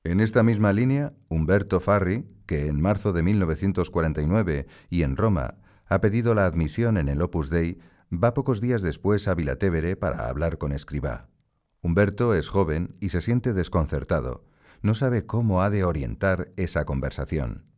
En 0.03 0.21
esta 0.21 0.41
misma 0.41 0.73
línea, 0.73 1.13
Humberto 1.27 1.79
Farri, 1.79 2.25
que 2.47 2.65
en 2.65 2.81
marzo 2.81 3.13
de 3.13 3.21
1949 3.21 4.65
y 4.89 5.03
en 5.03 5.17
Roma 5.17 5.59
ha 5.85 6.01
pedido 6.01 6.33
la 6.33 6.47
admisión 6.47 6.97
en 6.97 7.09
el 7.09 7.21
Opus 7.21 7.51
Dei, 7.51 7.77
Va 8.11 8.33
pocos 8.33 8.59
días 8.59 8.81
después 8.81 9.27
a 9.27 9.35
Vilatevere 9.35 9.95
para 9.95 10.29
hablar 10.29 10.57
con 10.57 10.71
Escribá. 10.71 11.29
Humberto 11.83 12.33
es 12.33 12.49
joven 12.49 12.95
y 12.99 13.09
se 13.09 13.21
siente 13.21 13.53
desconcertado. 13.53 14.45
No 14.81 14.95
sabe 14.95 15.27
cómo 15.27 15.61
ha 15.61 15.69
de 15.69 15.83
orientar 15.83 16.51
esa 16.57 16.85
conversación. 16.85 17.68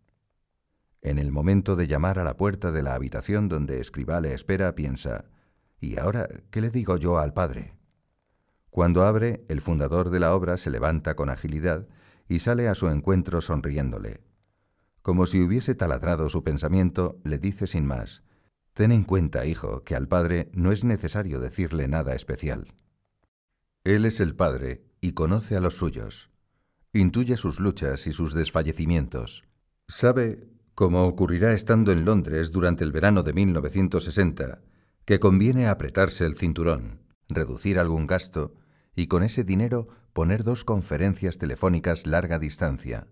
En 1.02 1.18
el 1.18 1.32
momento 1.32 1.76
de 1.76 1.88
llamar 1.88 2.20
a 2.20 2.24
la 2.24 2.38
puerta 2.38 2.72
de 2.72 2.84
la 2.84 2.94
habitación 2.94 3.50
donde 3.50 3.80
Escribá 3.80 4.22
le 4.22 4.34
espera, 4.34 4.76
piensa, 4.76 5.26
¿y 5.80 5.98
ahora 5.98 6.30
qué 6.52 6.62
le 6.62 6.70
digo 6.70 6.98
yo 6.98 7.18
al 7.18 7.34
padre? 7.34 7.74
Cuando 8.70 9.06
abre, 9.06 9.44
el 9.50 9.62
fundador 9.62 10.12
de 10.12 10.20
la 10.20 10.34
obra 10.34 10.58
se 10.58 10.70
levanta 10.70 11.16
con 11.16 11.30
agilidad 11.30 11.88
y 12.30 12.40
sale 12.40 12.70
a 12.70 12.76
su 12.76 12.88
encuentro 12.88 13.42
sonriéndole. 13.42 14.22
Como 15.02 15.26
si 15.26 15.42
hubiese 15.42 15.76
taladrado 15.76 16.30
su 16.30 16.44
pensamiento, 16.44 17.20
le 17.24 17.40
dice 17.40 17.68
sin 17.68 17.86
más, 17.86 18.24
Ten 18.74 18.92
en 18.92 19.04
cuenta, 19.04 19.46
hijo, 19.46 19.84
que 19.84 19.96
al 19.96 20.08
padre 20.08 20.50
no 20.54 20.72
es 20.72 20.84
necesario 20.84 21.40
decirle 21.40 21.88
nada 21.88 22.16
especial. 22.16 22.74
Él 23.84 24.06
es 24.06 24.20
el 24.20 24.36
padre 24.36 24.86
y 25.02 25.14
conoce 25.14 25.58
a 25.58 25.60
los 25.60 25.76
suyos. 25.76 26.30
Intuye 26.94 27.36
sus 27.36 27.60
luchas 27.60 28.08
y 28.08 28.14
sus 28.14 28.34
desfallecimientos. 28.34 29.44
Sabe, 29.88 30.48
como 30.82 31.06
ocurrirá 31.06 31.54
estando 31.54 31.92
en 31.92 32.06
Londres 32.06 32.50
durante 32.50 32.84
el 32.84 32.92
verano 32.92 33.22
de 33.22 33.34
1960, 33.34 34.62
que 35.06 35.20
conviene 35.20 35.68
apretarse 35.68 36.26
el 36.26 36.36
cinturón, 36.36 37.04
reducir 37.30 37.78
algún 37.78 38.08
gasto 38.08 38.56
y 38.96 39.06
con 39.06 39.22
ese 39.22 39.44
dinero 39.44 39.90
poner 40.12 40.44
dos 40.44 40.66
conferencias 40.66 41.38
telefónicas 41.38 42.08
larga 42.08 42.40
distancia, 42.40 43.06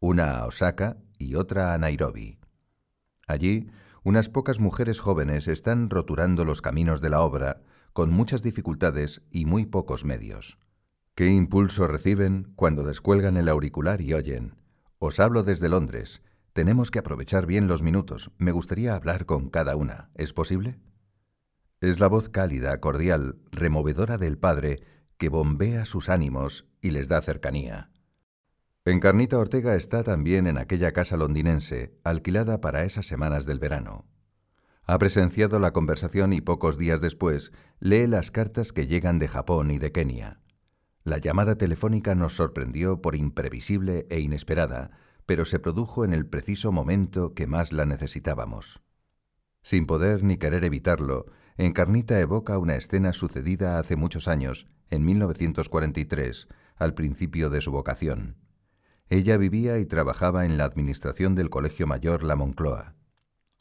una 0.00 0.36
a 0.36 0.44
Osaka 0.44 0.98
y 1.18 1.36
otra 1.36 1.72
a 1.72 1.78
Nairobi. 1.78 2.40
Allí, 3.26 3.70
unas 4.02 4.28
pocas 4.28 4.60
mujeres 4.60 5.00
jóvenes 5.00 5.48
están 5.48 5.88
roturando 5.88 6.44
los 6.44 6.60
caminos 6.60 7.00
de 7.00 7.08
la 7.08 7.22
obra 7.22 7.62
con 7.94 8.10
muchas 8.10 8.42
dificultades 8.42 9.22
y 9.30 9.46
muy 9.46 9.64
pocos 9.64 10.04
medios. 10.04 10.58
¿Qué 11.14 11.28
impulso 11.28 11.86
reciben 11.86 12.52
cuando 12.54 12.82
descuelgan 12.82 13.38
el 13.38 13.48
auricular 13.48 14.02
y 14.02 14.12
oyen? 14.12 14.56
Os 14.98 15.20
hablo 15.20 15.42
desde 15.42 15.70
Londres. 15.70 16.20
Tenemos 16.54 16.92
que 16.92 17.00
aprovechar 17.00 17.46
bien 17.46 17.66
los 17.66 17.82
minutos. 17.82 18.30
Me 18.38 18.52
gustaría 18.52 18.94
hablar 18.94 19.26
con 19.26 19.50
cada 19.50 19.74
una. 19.74 20.10
¿Es 20.14 20.32
posible? 20.32 20.78
Es 21.80 21.98
la 21.98 22.06
voz 22.06 22.28
cálida, 22.28 22.80
cordial, 22.80 23.40
removedora 23.50 24.18
del 24.18 24.38
Padre 24.38 24.84
que 25.16 25.28
bombea 25.28 25.84
sus 25.84 26.08
ánimos 26.08 26.68
y 26.80 26.90
les 26.90 27.08
da 27.08 27.20
cercanía. 27.22 27.90
Encarnita 28.84 29.36
Ortega 29.36 29.74
está 29.74 30.04
también 30.04 30.46
en 30.46 30.56
aquella 30.56 30.92
casa 30.92 31.16
londinense, 31.16 31.98
alquilada 32.04 32.60
para 32.60 32.84
esas 32.84 33.06
semanas 33.06 33.46
del 33.46 33.58
verano. 33.58 34.06
Ha 34.84 34.96
presenciado 34.98 35.58
la 35.58 35.72
conversación 35.72 36.32
y 36.32 36.40
pocos 36.40 36.78
días 36.78 37.00
después 37.00 37.50
lee 37.80 38.06
las 38.06 38.30
cartas 38.30 38.72
que 38.72 38.86
llegan 38.86 39.18
de 39.18 39.26
Japón 39.26 39.72
y 39.72 39.78
de 39.78 39.90
Kenia. 39.90 40.40
La 41.02 41.18
llamada 41.18 41.56
telefónica 41.56 42.14
nos 42.14 42.36
sorprendió 42.36 43.02
por 43.02 43.16
imprevisible 43.16 44.06
e 44.08 44.20
inesperada, 44.20 44.92
pero 45.26 45.44
se 45.44 45.58
produjo 45.58 46.04
en 46.04 46.12
el 46.12 46.26
preciso 46.26 46.72
momento 46.72 47.34
que 47.34 47.46
más 47.46 47.72
la 47.72 47.86
necesitábamos. 47.86 48.82
Sin 49.62 49.86
poder 49.86 50.22
ni 50.22 50.36
querer 50.36 50.64
evitarlo, 50.64 51.26
Encarnita 51.56 52.20
evoca 52.20 52.58
una 52.58 52.74
escena 52.74 53.12
sucedida 53.12 53.78
hace 53.78 53.96
muchos 53.96 54.28
años, 54.28 54.66
en 54.90 55.04
1943, 55.04 56.48
al 56.76 56.94
principio 56.94 57.48
de 57.48 57.60
su 57.60 57.70
vocación. 57.70 58.36
Ella 59.08 59.36
vivía 59.36 59.78
y 59.78 59.86
trabajaba 59.86 60.44
en 60.44 60.56
la 60.56 60.64
administración 60.64 61.34
del 61.34 61.50
Colegio 61.50 61.86
Mayor 61.86 62.24
La 62.24 62.36
Moncloa. 62.36 62.96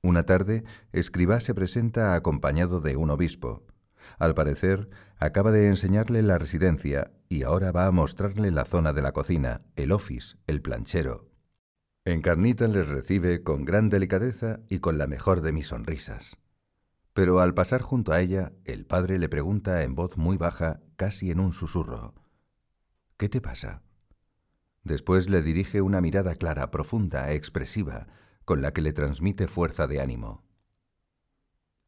Una 0.02 0.24
tarde, 0.24 0.64
Escribá 0.92 1.40
se 1.40 1.54
presenta 1.54 2.16
acompañado 2.16 2.82
de 2.82 2.98
un 2.98 3.10
obispo. 3.10 3.66
Al 4.20 4.34
parecer, 4.34 4.90
acaba 5.18 5.52
de 5.52 5.68
enseñarle 5.68 6.22
la 6.24 6.38
residencia 6.38 7.12
y 7.30 7.44
ahora 7.44 7.72
va 7.72 7.86
a 7.86 7.92
mostrarle 7.92 8.52
la 8.52 8.66
zona 8.66 8.92
de 8.92 9.02
la 9.02 9.12
cocina, 9.12 9.62
el 9.76 9.92
office, 9.92 10.38
el 10.48 10.62
planchero. 10.62 11.33
Encarnita 12.06 12.68
les 12.68 12.88
recibe 12.88 13.44
con 13.44 13.66
gran 13.66 13.90
delicadeza 13.90 14.60
y 14.70 14.80
con 14.80 14.98
la 14.98 15.08
mejor 15.08 15.42
de 15.42 15.54
mis 15.54 15.68
sonrisas. 15.68 16.38
Pero 17.14 17.40
al 17.40 17.54
pasar 17.54 17.82
junto 17.82 18.12
a 18.12 18.22
ella, 18.22 18.54
el 18.66 18.86
padre 18.86 19.20
le 19.20 19.30
pregunta 19.30 19.84
en 19.84 19.96
voz 19.96 20.18
muy 20.18 20.38
baja, 20.38 20.82
casi 20.96 21.32
en 21.32 21.40
un 21.40 21.54
susurro, 21.54 22.16
¿Qué 23.18 23.30
te 23.30 23.40
pasa? 23.40 23.84
Después 24.84 25.30
le 25.30 25.42
dirige 25.42 25.82
una 25.82 26.02
mirada 26.02 26.36
clara, 26.36 26.72
profunda, 26.72 27.32
expresiva, 27.32 28.08
con 28.44 28.62
la 28.62 28.74
que 28.74 28.82
le 28.82 28.92
transmite 28.92 29.48
fuerza 29.48 29.88
de 29.88 30.02
ánimo. 30.02 30.44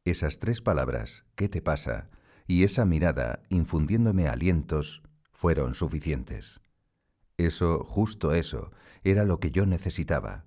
Esas 0.05 0.39
tres 0.39 0.61
palabras, 0.61 1.25
¿qué 1.35 1.49
te 1.49 1.61
pasa? 1.61 2.09
y 2.47 2.63
esa 2.63 2.85
mirada, 2.85 3.41
infundiéndome 3.49 4.27
alientos, 4.27 5.01
fueron 5.31 5.73
suficientes. 5.73 6.61
Eso, 7.37 7.83
justo 7.83 8.33
eso, 8.33 8.71
era 9.03 9.25
lo 9.25 9.39
que 9.39 9.51
yo 9.51 9.65
necesitaba. 9.65 10.45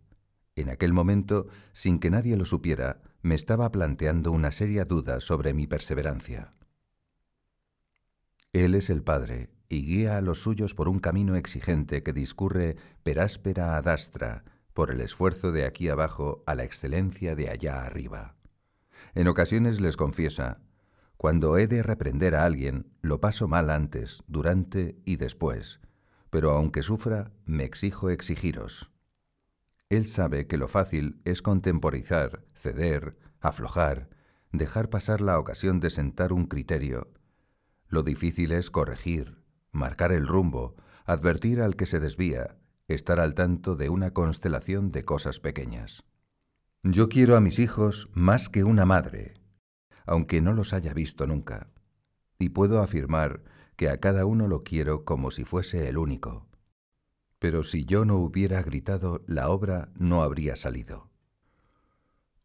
En 0.57 0.71
aquel 0.71 0.93
momento, 0.93 1.47
sin 1.73 1.99
que 1.99 2.11
nadie 2.11 2.37
lo 2.37 2.45
supiera, 2.45 3.01
me 3.23 3.35
estaba 3.35 3.71
planteando 3.71 4.33
una 4.33 4.51
seria 4.51 4.85
duda 4.85 5.21
sobre 5.21 5.55
mi 5.55 5.67
perseverancia. 5.67 6.55
Él 8.53 8.75
es 8.75 8.91
el 8.91 9.03
Padre, 9.03 9.51
y 9.69 9.85
guía 9.85 10.17
a 10.17 10.21
los 10.21 10.41
suyos 10.41 10.75
por 10.75 10.89
un 10.89 10.99
camino 10.99 11.37
exigente 11.37 12.03
que 12.03 12.13
discurre 12.13 12.77
per 13.03 13.21
áspera 13.21 13.77
ad 13.77 13.89
astra, 13.89 14.45
por 14.73 14.91
el 14.91 15.01
esfuerzo 15.01 15.53
de 15.53 15.67
aquí 15.67 15.89
abajo 15.89 16.43
a 16.47 16.55
la 16.55 16.65
excelencia 16.65 17.35
de 17.35 17.51
allá 17.51 17.85
arriba. 17.85 18.37
En 19.15 19.29
ocasiones 19.29 19.81
les 19.81 19.97
confiesa, 19.97 20.61
cuando 21.17 21.59
he 21.59 21.67
de 21.67 21.83
reprender 21.83 22.35
a 22.35 22.45
alguien, 22.45 22.87
lo 23.03 23.21
paso 23.21 23.49
mal 23.49 23.71
antes, 23.71 24.23
durante 24.29 24.97
y 25.05 25.17
después, 25.17 25.81
pero 26.31 26.53
aunque 26.53 26.83
sufra, 26.83 27.33
me 27.45 27.65
exijo 27.65 28.11
exigiros. 28.11 28.91
Él 29.89 30.07
sabe 30.07 30.47
que 30.47 30.59
lo 30.59 30.69
fácil 30.69 31.21
es 31.25 31.41
contemporizar, 31.41 32.45
ceder, 32.55 33.17
aflojar, 33.41 34.11
dejar 34.53 34.91
pasar 34.91 35.21
la 35.21 35.39
ocasión 35.39 35.81
de 35.81 35.91
sentar 35.91 36.33
un 36.33 36.47
criterio. 36.47 37.09
Lo 37.87 38.03
difícil 38.03 38.53
es 38.53 38.71
corregir, 38.71 39.43
marcar 39.73 40.13
el 40.13 40.27
rumbo, 40.27 40.77
advertir 41.07 41.63
al 41.63 41.77
que 41.77 41.87
se 41.87 42.01
desvía, 42.01 42.59
estar 42.87 43.21
al 43.21 43.35
tanto 43.35 43.77
de 43.77 43.89
una 43.89 44.13
constelación 44.13 44.93
de 44.93 45.05
cosas 45.05 45.41
pequeñas. 45.41 46.05
Yo 46.83 47.09
quiero 47.09 47.37
a 47.37 47.41
mis 47.41 47.59
hijos 47.59 48.09
más 48.13 48.49
que 48.49 48.65
una 48.65 48.85
madre, 48.85 49.35
aunque 50.07 50.41
no 50.41 50.53
los 50.53 50.73
haya 50.73 50.93
visto 50.93 51.27
nunca, 51.27 51.71
y 52.39 52.51
puedo 52.51 52.81
afirmar 52.81 53.43
que 53.79 53.89
a 53.89 54.01
cada 54.01 54.27
uno 54.27 54.49
lo 54.49 54.65
quiero 54.65 55.05
como 55.05 55.31
si 55.31 55.45
fuese 55.45 55.89
el 55.89 55.99
único. 55.99 56.49
Pero 57.39 57.63
si 57.63 57.85
yo 57.85 58.05
no 58.05 58.17
hubiera 58.17 58.61
gritado, 58.61 59.23
la 59.29 59.51
obra 59.51 59.93
no 59.95 60.25
habría 60.25 60.57
salido. 60.57 61.11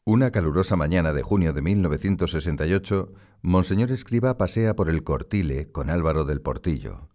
Una 0.06 0.30
calurosa 0.30 0.76
mañana 0.76 1.12
de 1.12 1.24
junio 1.24 1.52
de 1.52 1.64
1968, 1.64 3.14
Monseñor 3.42 3.92
Escriba 3.92 4.38
pasea 4.38 4.76
por 4.76 4.92
el 4.92 5.04
Cortile 5.04 5.72
con 5.72 5.90
Álvaro 5.90 6.24
del 6.24 6.40
Portillo. 6.40 7.10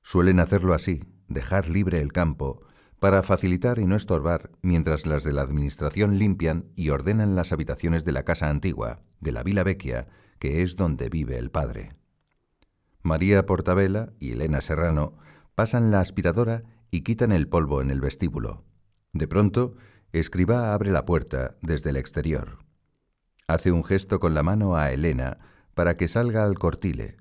Suelen 0.00 0.40
hacerlo 0.40 0.72
así, 0.72 1.04
dejar 1.28 1.68
libre 1.68 2.00
el 2.00 2.10
campo, 2.10 2.62
para 2.98 3.22
facilitar 3.22 3.78
y 3.80 3.84
no 3.84 3.96
estorbar 3.96 4.50
mientras 4.62 5.04
las 5.04 5.24
de 5.24 5.32
la 5.32 5.42
Administración 5.42 6.16
limpian 6.16 6.72
y 6.74 6.88
ordenan 6.88 7.36
las 7.36 7.52
habitaciones 7.52 8.06
de 8.06 8.12
la 8.12 8.22
casa 8.22 8.48
antigua, 8.48 9.02
de 9.20 9.32
la 9.32 9.42
Vila 9.42 9.62
Vecchia, 9.62 10.08
que 10.38 10.62
es 10.62 10.74
donde 10.76 11.10
vive 11.10 11.36
el 11.36 11.50
padre. 11.50 11.97
María 13.08 13.46
Portabella 13.46 14.12
y 14.20 14.32
Elena 14.32 14.60
Serrano 14.60 15.16
pasan 15.54 15.90
la 15.90 16.00
aspiradora 16.00 16.64
y 16.90 17.00
quitan 17.00 17.32
el 17.32 17.48
polvo 17.48 17.80
en 17.80 17.90
el 17.90 18.02
vestíbulo. 18.02 18.66
De 19.14 19.26
pronto, 19.26 19.76
Escribá 20.12 20.74
abre 20.74 20.90
la 20.90 21.06
puerta 21.06 21.56
desde 21.62 21.88
el 21.88 21.96
exterior. 21.96 22.58
Hace 23.46 23.72
un 23.72 23.82
gesto 23.82 24.20
con 24.20 24.34
la 24.34 24.42
mano 24.42 24.76
a 24.76 24.92
Elena 24.92 25.38
para 25.74 25.96
que 25.96 26.06
salga 26.06 26.44
al 26.44 26.58
cortile. 26.58 27.16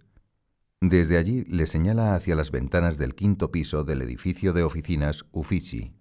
Desde 0.81 1.17
allí 1.17 1.45
le 1.45 1.67
señala 1.67 2.15
hacia 2.15 2.35
las 2.35 2.51
ventanas 2.51 2.97
del 2.97 3.15
quinto 3.15 3.49
piso 3.49 3.85
del 3.85 4.01
edificio 4.01 4.51
de 4.51 4.63
oficinas 4.63 5.23
Uffizi. 5.31 5.93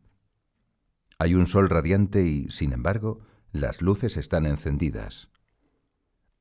Hay 1.20 1.36
un 1.36 1.46
sol 1.46 1.68
radiante 1.68 2.26
y, 2.26 2.50
sin 2.50 2.72
embargo, 2.72 3.20
las 3.52 3.82
luces 3.82 4.16
están 4.16 4.46
encendidas. 4.46 5.30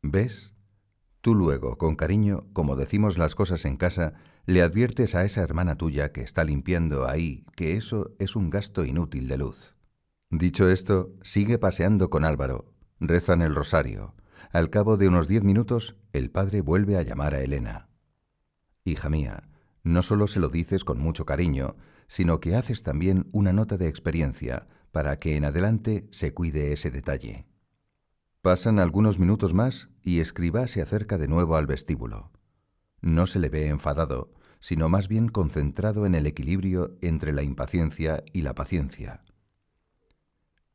¿Ves? 0.02 0.55
Tú 1.26 1.34
luego, 1.34 1.80
con 1.80 1.96
cariño, 1.96 2.46
como 2.54 2.76
decimos 2.76 3.18
las 3.18 3.34
cosas 3.34 3.66
en 3.66 3.78
casa, 3.78 4.14
le 4.46 4.62
adviertes 4.62 5.16
a 5.16 5.26
esa 5.26 5.42
hermana 5.42 5.76
tuya 5.76 6.12
que 6.12 6.22
está 6.22 6.44
limpiando 6.44 7.08
ahí 7.08 7.44
que 7.56 7.78
eso 7.78 8.12
es 8.20 8.36
un 8.36 8.52
gasto 8.52 8.86
inútil 8.86 9.28
de 9.28 9.40
luz. 9.40 9.74
Dicho 10.30 10.70
esto, 10.70 11.16
sigue 11.24 11.58
paseando 11.58 12.12
con 12.12 12.26
Álvaro. 12.26 12.72
Rezan 13.00 13.42
el 13.42 13.56
rosario. 13.56 14.14
Al 14.52 14.70
cabo 14.70 14.98
de 14.98 15.08
unos 15.08 15.28
diez 15.28 15.42
minutos, 15.42 15.96
el 16.14 16.30
padre 16.30 16.62
vuelve 16.62 16.96
a 16.96 17.02
llamar 17.02 17.34
a 17.34 17.42
Elena. 17.42 17.90
Hija 18.84 19.10
mía, 19.10 19.50
no 19.82 20.04
solo 20.04 20.28
se 20.28 20.40
lo 20.40 20.50
dices 20.50 20.84
con 20.84 21.00
mucho 21.00 21.26
cariño, 21.26 21.76
sino 22.06 22.40
que 22.40 22.56
haces 22.56 22.84
también 22.84 23.30
una 23.32 23.52
nota 23.52 23.78
de 23.78 23.88
experiencia 23.88 24.68
para 24.92 25.18
que 25.18 25.38
en 25.38 25.46
adelante 25.46 26.08
se 26.12 26.36
cuide 26.36 26.72
ese 26.72 26.92
detalle. 26.92 27.48
Pasan 28.46 28.78
algunos 28.78 29.18
minutos 29.18 29.56
más 29.56 29.90
y 30.04 30.20
Escribá 30.20 30.68
se 30.68 30.80
acerca 30.80 31.18
de 31.18 31.28
nuevo 31.28 31.56
al 31.56 31.66
vestíbulo. 31.66 32.32
No 33.02 33.26
se 33.26 33.40
le 33.40 33.50
ve 33.50 33.70
enfadado, 33.70 34.36
sino 34.60 34.88
más 34.88 35.08
bien 35.08 35.30
concentrado 35.30 36.06
en 36.06 36.14
el 36.14 36.28
equilibrio 36.28 36.96
entre 37.02 37.34
la 37.34 37.42
impaciencia 37.42 38.24
y 38.34 38.44
la 38.44 38.54
paciencia. 38.54 39.24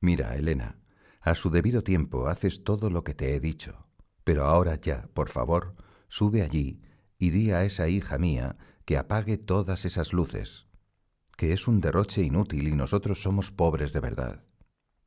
Mira, 0.01 0.35
Elena, 0.35 0.81
a 1.21 1.37
su 1.37 1.49
debido 1.49 1.83
tiempo 1.83 2.27
haces 2.27 2.65
todo 2.65 2.91
lo 2.91 3.05
que 3.05 3.15
te 3.15 3.37
he 3.37 3.39
dicho, 3.39 3.87
pero 4.25 4.47
ahora 4.47 4.75
ya, 4.75 5.09
por 5.15 5.29
favor, 5.29 5.77
sube 6.09 6.43
allí 6.43 6.83
y 7.19 7.31
di 7.31 7.53
a 7.53 7.63
esa 7.63 7.87
hija 7.87 8.19
mía 8.19 8.57
que 8.85 8.99
apague 8.99 9.39
todas 9.39 9.85
esas 9.85 10.13
luces, 10.13 10.67
que 11.37 11.53
es 11.53 11.69
un 11.69 11.81
derroche 11.81 12.21
inútil 12.25 12.67
y 12.67 12.73
nosotros 12.73 13.23
somos 13.23 13.53
pobres 13.53 13.93
de 13.93 14.01
verdad. 14.01 14.45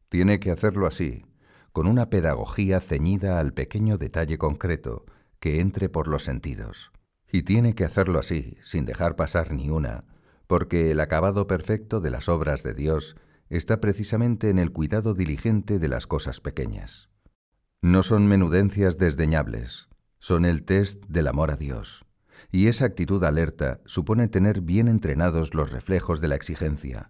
Tiene 0.07 0.39
que 0.39 0.49
hacerlo 0.49 0.87
así, 0.87 1.25
con 1.73 1.87
una 1.87 2.09
pedagogía 2.09 2.79
ceñida 2.79 3.39
al 3.39 3.53
pequeño 3.53 3.97
detalle 3.97 4.37
concreto 4.37 5.03
que 5.39 5.59
entre 5.59 5.89
por 5.89 6.07
los 6.07 6.23
sentidos. 6.23 6.91
Y 7.31 7.43
tiene 7.43 7.73
que 7.73 7.83
hacerlo 7.83 8.19
así, 8.19 8.57
sin 8.61 8.85
dejar 8.85 9.15
pasar 9.15 9.51
ni 9.51 9.69
una, 9.69 10.05
porque 10.47 10.91
el 10.91 10.99
acabado 10.99 11.47
perfecto 11.47 11.99
de 11.99 12.11
las 12.11 12.29
obras 12.29 12.61
de 12.61 12.75
Dios 12.75 13.15
está 13.49 13.81
precisamente 13.81 14.49
en 14.49 14.59
el 14.59 14.71
cuidado 14.71 15.15
diligente 15.15 15.79
de 15.79 15.87
las 15.87 16.05
cosas 16.05 16.41
pequeñas. 16.41 17.09
No 17.81 18.03
son 18.03 18.27
menudencias 18.27 18.97
desdeñables, 18.97 19.89
son 20.19 20.45
el 20.45 20.63
test 20.63 21.03
del 21.07 21.27
amor 21.27 21.51
a 21.51 21.55
Dios. 21.55 22.05
Y 22.51 22.67
esa 22.67 22.85
actitud 22.85 23.23
alerta 23.23 23.81
supone 23.83 24.27
tener 24.27 24.61
bien 24.61 24.87
entrenados 24.87 25.55
los 25.55 25.71
reflejos 25.71 26.21
de 26.21 26.27
la 26.27 26.35
exigencia. 26.35 27.09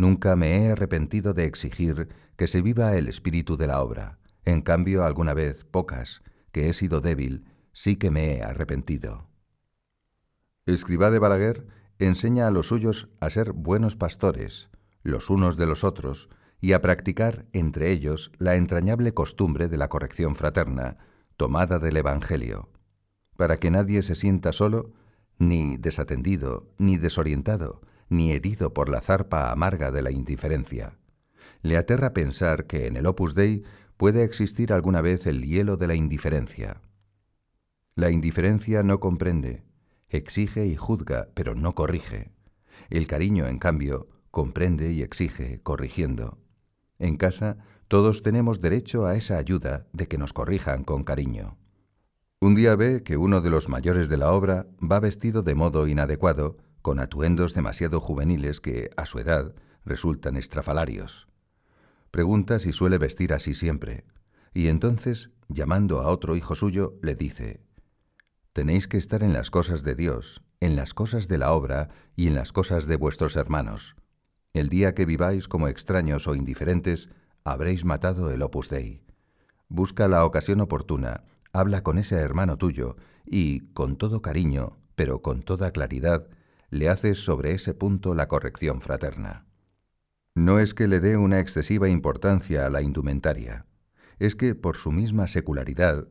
Nunca 0.00 0.34
me 0.34 0.56
he 0.56 0.72
arrepentido 0.72 1.34
de 1.34 1.44
exigir 1.44 2.08
que 2.36 2.46
se 2.46 2.62
viva 2.62 2.96
el 2.96 3.06
espíritu 3.06 3.58
de 3.58 3.66
la 3.66 3.82
obra. 3.82 4.18
En 4.46 4.62
cambio, 4.62 5.04
alguna 5.04 5.34
vez, 5.34 5.66
pocas, 5.66 6.22
que 6.52 6.70
he 6.70 6.72
sido 6.72 7.02
débil, 7.02 7.44
sí 7.74 7.96
que 7.96 8.10
me 8.10 8.32
he 8.32 8.42
arrepentido. 8.42 9.28
Escribá 10.64 11.10
de 11.10 11.18
Balaguer 11.18 11.66
enseña 11.98 12.46
a 12.46 12.50
los 12.50 12.68
suyos 12.68 13.08
a 13.20 13.28
ser 13.28 13.52
buenos 13.52 13.94
pastores, 13.94 14.70
los 15.02 15.28
unos 15.28 15.58
de 15.58 15.66
los 15.66 15.84
otros, 15.84 16.30
y 16.62 16.72
a 16.72 16.80
practicar 16.80 17.44
entre 17.52 17.90
ellos 17.90 18.32
la 18.38 18.54
entrañable 18.54 19.12
costumbre 19.12 19.68
de 19.68 19.76
la 19.76 19.90
corrección 19.90 20.34
fraterna, 20.34 20.96
tomada 21.36 21.78
del 21.78 21.98
Evangelio, 21.98 22.70
para 23.36 23.58
que 23.58 23.70
nadie 23.70 24.00
se 24.00 24.14
sienta 24.14 24.52
solo, 24.52 24.94
ni 25.38 25.76
desatendido, 25.76 26.72
ni 26.78 26.96
desorientado, 26.96 27.82
ni 28.10 28.32
herido 28.32 28.74
por 28.74 28.90
la 28.90 29.00
zarpa 29.00 29.50
amarga 29.50 29.90
de 29.90 30.02
la 30.02 30.10
indiferencia. 30.10 30.98
Le 31.62 31.78
aterra 31.78 32.12
pensar 32.12 32.66
que 32.66 32.86
en 32.86 32.96
el 32.96 33.06
Opus 33.06 33.34
Dei 33.34 33.62
puede 33.96 34.24
existir 34.24 34.72
alguna 34.72 35.00
vez 35.00 35.26
el 35.26 35.42
hielo 35.42 35.76
de 35.76 35.86
la 35.86 35.94
indiferencia. 35.94 36.82
La 37.94 38.10
indiferencia 38.10 38.82
no 38.82 39.00
comprende, 39.00 39.62
exige 40.08 40.66
y 40.66 40.76
juzga, 40.76 41.28
pero 41.34 41.54
no 41.54 41.74
corrige. 41.74 42.30
El 42.88 43.06
cariño, 43.06 43.46
en 43.46 43.58
cambio, 43.58 44.08
comprende 44.30 44.92
y 44.92 45.02
exige, 45.02 45.60
corrigiendo. 45.62 46.38
En 46.98 47.16
casa, 47.16 47.58
todos 47.88 48.22
tenemos 48.22 48.60
derecho 48.60 49.06
a 49.06 49.16
esa 49.16 49.36
ayuda 49.36 49.86
de 49.92 50.06
que 50.06 50.18
nos 50.18 50.32
corrijan 50.32 50.84
con 50.84 51.04
cariño. 51.04 51.56
Un 52.40 52.54
día 52.54 52.74
ve 52.74 53.02
que 53.02 53.16
uno 53.16 53.40
de 53.40 53.50
los 53.50 53.68
mayores 53.68 54.08
de 54.08 54.16
la 54.16 54.32
obra 54.32 54.66
va 54.80 55.00
vestido 55.00 55.42
de 55.42 55.54
modo 55.54 55.86
inadecuado, 55.86 56.56
con 56.82 56.98
atuendos 56.98 57.54
demasiado 57.54 58.00
juveniles 58.00 58.60
que, 58.60 58.90
a 58.96 59.06
su 59.06 59.18
edad, 59.18 59.54
resultan 59.84 60.36
estrafalarios. 60.36 61.28
Pregunta 62.10 62.58
si 62.58 62.72
suele 62.72 62.98
vestir 62.98 63.32
así 63.32 63.54
siempre, 63.54 64.04
y 64.52 64.68
entonces, 64.68 65.30
llamando 65.48 66.00
a 66.00 66.08
otro 66.08 66.36
hijo 66.36 66.54
suyo, 66.54 66.94
le 67.02 67.14
dice, 67.14 67.62
Tenéis 68.52 68.88
que 68.88 68.96
estar 68.96 69.22
en 69.22 69.32
las 69.32 69.50
cosas 69.50 69.84
de 69.84 69.94
Dios, 69.94 70.42
en 70.58 70.74
las 70.74 70.92
cosas 70.92 71.28
de 71.28 71.38
la 71.38 71.52
obra 71.52 71.88
y 72.16 72.26
en 72.26 72.34
las 72.34 72.52
cosas 72.52 72.86
de 72.86 72.96
vuestros 72.96 73.36
hermanos. 73.36 73.96
El 74.52 74.68
día 74.68 74.94
que 74.94 75.06
viváis 75.06 75.46
como 75.46 75.68
extraños 75.68 76.26
o 76.26 76.34
indiferentes, 76.34 77.08
habréis 77.44 77.84
matado 77.84 78.30
el 78.30 78.42
opus 78.42 78.68
dei. 78.68 79.02
Busca 79.68 80.08
la 80.08 80.24
ocasión 80.24 80.60
oportuna, 80.60 81.22
habla 81.52 81.82
con 81.82 81.96
ese 81.96 82.16
hermano 82.16 82.56
tuyo 82.56 82.96
y, 83.24 83.60
con 83.72 83.96
todo 83.96 84.20
cariño, 84.20 84.78
pero 84.96 85.22
con 85.22 85.42
toda 85.42 85.70
claridad, 85.70 86.26
le 86.70 86.88
haces 86.88 87.24
sobre 87.24 87.52
ese 87.52 87.74
punto 87.74 88.14
la 88.14 88.28
corrección 88.28 88.80
fraterna. 88.80 89.46
No 90.34 90.58
es 90.58 90.74
que 90.74 90.88
le 90.88 91.00
dé 91.00 91.16
una 91.16 91.40
excesiva 91.40 91.88
importancia 91.88 92.64
a 92.64 92.70
la 92.70 92.82
indumentaria, 92.82 93.66
es 94.18 94.36
que 94.36 94.54
por 94.54 94.76
su 94.76 94.92
misma 94.92 95.26
secularidad 95.26 96.08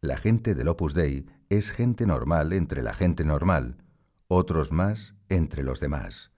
la 0.00 0.16
gente 0.16 0.54
del 0.54 0.68
Opus 0.68 0.94
Dei 0.94 1.26
es 1.48 1.70
gente 1.70 2.06
normal 2.06 2.52
entre 2.52 2.82
la 2.82 2.94
gente 2.94 3.24
normal, 3.24 3.84
otros 4.28 4.72
más 4.72 5.14
entre 5.28 5.62
los 5.62 5.80
demás. 5.80 6.32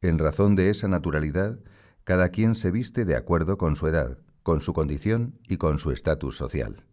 En 0.00 0.18
razón 0.18 0.56
de 0.56 0.70
esa 0.70 0.88
naturalidad, 0.88 1.60
cada 2.04 2.30
quien 2.30 2.54
se 2.54 2.70
viste 2.70 3.04
de 3.04 3.16
acuerdo 3.16 3.58
con 3.58 3.76
su 3.76 3.86
edad, 3.86 4.18
con 4.42 4.60
su 4.60 4.72
condición 4.72 5.38
y 5.46 5.58
con 5.58 5.78
su 5.78 5.92
estatus 5.92 6.36
social. 6.36 6.84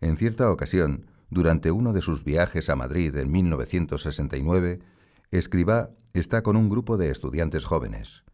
En 0.00 0.16
cierta 0.16 0.50
ocasión, 0.50 1.06
durante 1.30 1.70
uno 1.70 1.92
de 1.92 2.02
sus 2.02 2.24
viajes 2.24 2.68
a 2.68 2.76
Madrid 2.76 3.16
en 3.16 3.30
1969, 3.30 4.80
Escribá 5.32 5.90
está 6.14 6.44
con 6.44 6.54
un 6.54 6.70
grupo 6.70 6.96
de 6.96 7.10
estudiantes 7.10 7.64
jóvenes. 7.64 8.24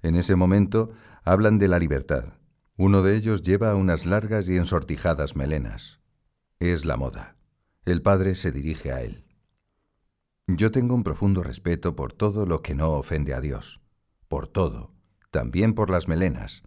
En 0.00 0.16
ese 0.16 0.34
momento 0.34 0.90
hablan 1.22 1.58
de 1.58 1.68
la 1.68 1.78
libertad. 1.78 2.32
Uno 2.78 3.02
de 3.02 3.14
ellos 3.16 3.42
lleva 3.42 3.74
unas 3.74 4.06
largas 4.06 4.48
y 4.48 4.56
ensortijadas 4.56 5.36
melenas 5.36 5.98
es 6.60 6.84
la 6.84 6.96
moda. 6.96 7.36
El 7.84 8.02
padre 8.02 8.34
se 8.34 8.50
dirige 8.50 8.92
a 8.92 9.02
él. 9.02 9.24
Yo 10.46 10.70
tengo 10.70 10.94
un 10.94 11.04
profundo 11.04 11.42
respeto 11.42 11.94
por 11.94 12.12
todo 12.12 12.46
lo 12.46 12.62
que 12.62 12.74
no 12.74 12.90
ofende 12.92 13.34
a 13.34 13.40
Dios, 13.40 13.80
por 14.28 14.48
todo, 14.48 14.92
también 15.30 15.74
por 15.74 15.90
las 15.90 16.08
melenas. 16.08 16.62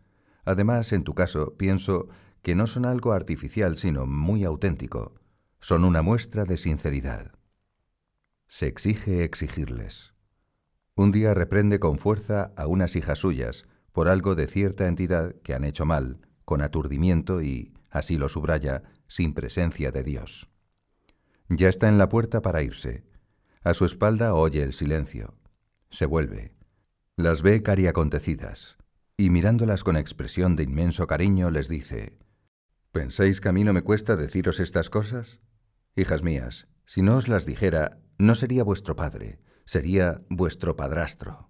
Además, 0.45 0.93
en 0.93 1.03
tu 1.03 1.13
caso, 1.13 1.55
pienso 1.57 2.07
que 2.41 2.55
no 2.55 2.67
son 2.67 2.85
algo 2.85 3.11
artificial, 3.11 3.77
sino 3.77 4.05
muy 4.05 4.45
auténtico. 4.45 5.15
Son 5.59 5.83
una 5.83 6.01
muestra 6.01 6.45
de 6.45 6.57
sinceridad. 6.57 7.33
Se 8.51 8.67
exige 8.67 9.23
exigirles. 9.23 10.13
Un 10.95 11.13
día 11.13 11.33
reprende 11.33 11.79
con 11.79 11.97
fuerza 11.97 12.51
a 12.57 12.67
unas 12.67 12.97
hijas 12.97 13.19
suyas 13.19 13.63
por 13.93 14.09
algo 14.09 14.35
de 14.35 14.45
cierta 14.45 14.89
entidad 14.89 15.35
que 15.41 15.53
han 15.53 15.63
hecho 15.63 15.85
mal, 15.85 16.19
con 16.43 16.61
aturdimiento 16.61 17.41
y, 17.41 17.73
así 17.89 18.17
lo 18.17 18.27
subraya, 18.27 18.83
sin 19.07 19.33
presencia 19.33 19.91
de 19.91 20.03
Dios. 20.03 20.49
Ya 21.47 21.69
está 21.69 21.87
en 21.87 21.97
la 21.97 22.09
puerta 22.09 22.41
para 22.41 22.61
irse. 22.61 23.05
A 23.63 23.73
su 23.73 23.85
espalda 23.85 24.35
oye 24.35 24.63
el 24.63 24.73
silencio. 24.73 25.33
Se 25.89 26.05
vuelve. 26.05 26.53
Las 27.15 27.43
ve 27.43 27.63
cariacontecidas, 27.63 28.75
y 29.15 29.29
mirándolas 29.29 29.85
con 29.85 29.95
expresión 29.95 30.57
de 30.57 30.63
inmenso 30.63 31.07
cariño 31.07 31.51
les 31.51 31.69
dice, 31.69 32.17
¿Pensáis 32.91 33.39
que 33.39 33.47
a 33.47 33.53
mí 33.53 33.63
no 33.63 33.71
me 33.71 33.83
cuesta 33.83 34.17
deciros 34.17 34.59
estas 34.59 34.89
cosas? 34.89 35.39
Hijas 35.95 36.21
mías, 36.21 36.67
si 36.85 37.01
no 37.01 37.15
os 37.15 37.29
las 37.29 37.45
dijera, 37.45 38.01
no 38.21 38.35
sería 38.35 38.63
vuestro 38.63 38.95
padre, 38.95 39.39
sería 39.65 40.21
vuestro 40.29 40.75
padrastro. 40.75 41.49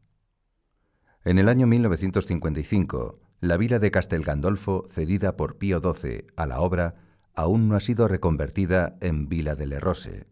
En 1.25 1.37
el 1.37 1.49
año 1.49 1.67
1955, 1.67 3.19
la 3.41 3.57
vila 3.57 3.77
de 3.79 3.91
Castel 3.91 4.23
Gandolfo, 4.23 4.85
cedida 4.89 5.35
por 5.35 5.57
Pío 5.57 5.81
XII 5.81 6.27
a 6.37 6.45
la 6.45 6.61
obra, 6.61 6.95
aún 7.35 7.67
no 7.67 7.75
ha 7.75 7.81
sido 7.81 8.07
reconvertida 8.07 8.97
en 9.01 9.27
Vila 9.27 9.55
de 9.55 9.67
Lerrose 9.67 10.27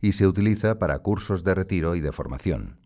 y 0.00 0.12
se 0.12 0.26
utiliza 0.26 0.80
para 0.80 0.98
cursos 0.98 1.44
de 1.44 1.54
retiro 1.54 1.94
y 1.94 2.00
de 2.00 2.10
formación. 2.10 2.80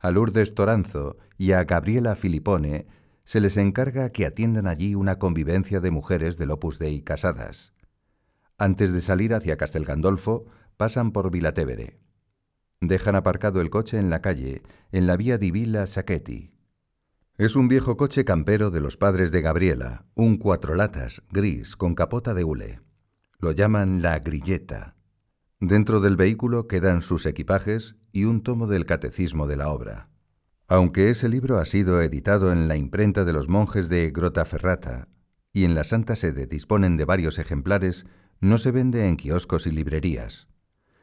A 0.00 0.10
Lourdes 0.10 0.54
Toranzo 0.54 1.18
y 1.38 1.52
a 1.52 1.62
Gabriela 1.62 2.16
Filipone 2.16 2.86
se 3.24 3.40
les 3.40 3.56
encarga 3.56 4.10
que 4.10 4.26
atiendan 4.26 4.66
allí 4.66 4.96
una 4.96 5.20
convivencia 5.20 5.78
de 5.80 5.92
mujeres 5.92 6.36
del 6.36 6.50
Opus 6.50 6.80
Dei 6.80 7.02
casadas. 7.02 7.72
Antes 8.58 8.92
de 8.92 9.00
salir 9.00 9.34
hacia 9.34 9.56
Castel 9.56 9.84
Gandolfo, 9.84 10.46
pasan 10.76 11.12
por 11.12 11.30
Vilatevere. 11.30 11.98
Dejan 12.80 13.14
aparcado 13.14 13.60
el 13.60 13.70
coche 13.70 13.98
en 13.98 14.10
la 14.10 14.20
calle, 14.20 14.62
en 14.90 15.06
la 15.06 15.16
vía 15.16 15.38
di 15.38 15.50
Villa 15.50 15.86
Sacchetti. 15.86 16.52
Es 17.38 17.56
un 17.56 17.68
viejo 17.68 17.96
coche 17.96 18.24
campero 18.24 18.70
de 18.70 18.80
los 18.80 18.96
padres 18.96 19.32
de 19.32 19.40
Gabriela, 19.40 20.04
un 20.14 20.36
cuatro 20.36 20.74
latas, 20.74 21.22
gris, 21.30 21.76
con 21.76 21.94
capota 21.94 22.34
de 22.34 22.44
hule. 22.44 22.80
Lo 23.38 23.52
llaman 23.52 24.02
la 24.02 24.18
grilleta. 24.18 24.96
Dentro 25.60 26.00
del 26.00 26.16
vehículo 26.16 26.66
quedan 26.66 27.02
sus 27.02 27.24
equipajes 27.26 27.96
y 28.12 28.24
un 28.24 28.42
tomo 28.42 28.66
del 28.66 28.84
catecismo 28.84 29.46
de 29.46 29.56
la 29.56 29.70
obra. 29.70 30.10
Aunque 30.68 31.10
ese 31.10 31.28
libro 31.28 31.58
ha 31.58 31.64
sido 31.64 32.00
editado 32.02 32.52
en 32.52 32.68
la 32.68 32.76
imprenta 32.76 33.24
de 33.24 33.32
los 33.32 33.48
monjes 33.48 33.88
de 33.88 34.10
Grottaferrata 34.10 35.08
y 35.52 35.64
en 35.64 35.74
la 35.74 35.84
Santa 35.84 36.16
Sede 36.16 36.46
disponen 36.46 36.96
de 36.96 37.04
varios 37.04 37.38
ejemplares, 37.38 38.06
no 38.40 38.58
se 38.58 38.70
vende 38.70 39.06
en 39.06 39.16
kioscos 39.16 39.66
y 39.66 39.70
librerías. 39.70 40.48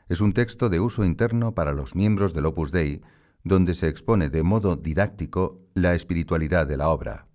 Es 0.09 0.21
un 0.21 0.33
texto 0.33 0.69
de 0.69 0.79
uso 0.79 1.05
interno 1.05 1.55
para 1.55 1.71
los 1.71 1.95
miembros 1.95 2.33
del 2.33 2.47
Opus 2.47 2.71
Dei 2.71 3.01
donde 3.43 3.73
se 3.73 3.87
expone 3.87 4.29
de 4.29 4.43
modo 4.43 4.75
didáctico 4.75 5.61
la 5.73 5.95
espiritualidad 5.95 6.67
de 6.67 6.77
la 6.77 6.89
obra. 6.89 7.27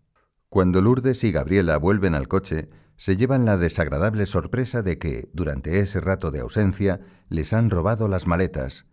Cuando 0.49 0.81
Lourdes 0.81 1.25
y 1.25 1.33
Gabriela 1.33 1.77
vuelven 1.79 2.15
al 2.15 2.29
coche, 2.29 2.69
se 2.97 3.17
llevan 3.17 3.45
la 3.45 3.57
desagradable 3.57 4.27
sorpresa 4.27 4.83
de 4.83 4.99
que, 4.99 5.29
durante 5.33 5.81
ese 5.81 6.01
rato 6.01 6.31
de 6.31 6.41
ausencia, 6.41 7.01
les 7.29 7.53
han 7.53 7.71
robado 7.71 8.07
las 8.07 8.27
maletas 8.27 8.87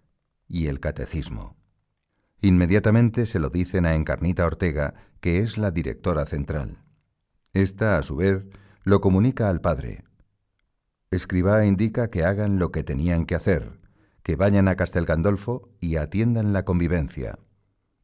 y 0.48 0.68
el 0.68 0.80
catecismo. 0.80 1.58
Inmediatamente 2.42 3.26
se 3.26 3.40
lo 3.40 3.50
dicen 3.50 3.86
a 3.86 3.96
Encarnita 3.96 4.46
Ortega, 4.46 4.96
que 5.20 5.40
es 5.40 5.58
la 5.58 5.70
directora 5.70 6.26
central. 6.26 6.80
Esta, 7.54 7.98
a 7.98 8.02
su 8.02 8.16
vez, 8.16 8.46
lo 8.84 9.02
comunica 9.02 9.50
al 9.50 9.62
padre. 9.62 10.04
Escribá 11.12 11.66
indica 11.66 12.09
que 12.09 12.24
hagan 12.24 12.57
lo 12.57 12.72
que 12.72 12.86
tenían 12.86 13.26
que 13.26 13.36
hacer, 13.36 13.82
que 14.24 14.38
vayan 14.38 14.70
a 14.70 14.78
Castel 14.78 15.05
Gandolfo 15.05 15.70
y 15.82 15.97
atiendan 15.97 16.53
la 16.53 16.64
convivencia. 16.64 17.38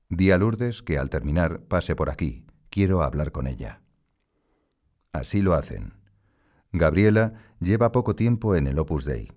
Di 0.10 0.32
a 0.32 0.38
Lourdes 0.38 0.84
que 0.84 0.98
al 0.98 1.10
terminar 1.10 1.62
pase 1.62 1.96
por 1.96 2.10
aquí. 2.10 2.46
Quiero 2.70 3.02
hablar 3.04 3.32
con 3.32 3.48
ella. 3.48 3.82
Así 5.14 5.42
lo 5.42 5.54
hacen. 5.54 5.94
Gabriela 6.74 7.36
lleva 7.62 7.94
poco 7.94 8.14
tiempo 8.14 8.56
en 8.56 8.68
el 8.68 8.78
Opus 8.78 9.06
Dei. 9.06 9.32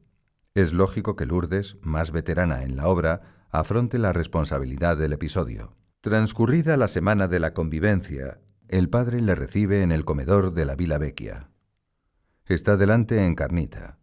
Es 0.54 0.72
lógico 0.72 1.14
que 1.14 1.26
Lourdes, 1.26 1.76
más 1.80 2.10
veterana 2.10 2.64
en 2.64 2.74
la 2.74 2.88
obra, 2.88 3.46
afronte 3.50 3.98
la 3.98 4.12
responsabilidad 4.12 4.96
del 4.96 5.12
episodio. 5.12 5.76
Transcurrida 6.00 6.76
la 6.76 6.88
semana 6.88 7.28
de 7.28 7.38
la 7.38 7.54
convivencia, 7.54 8.40
el 8.66 8.88
padre 8.88 9.20
le 9.20 9.36
recibe 9.36 9.82
en 9.82 9.92
el 9.92 10.04
comedor 10.04 10.54
de 10.54 10.64
la 10.64 10.74
Vila 10.74 10.98
Vecchia. 10.98 11.49
Está 12.50 12.76
delante 12.76 13.24
en 13.24 13.36
carnita. 13.36 13.96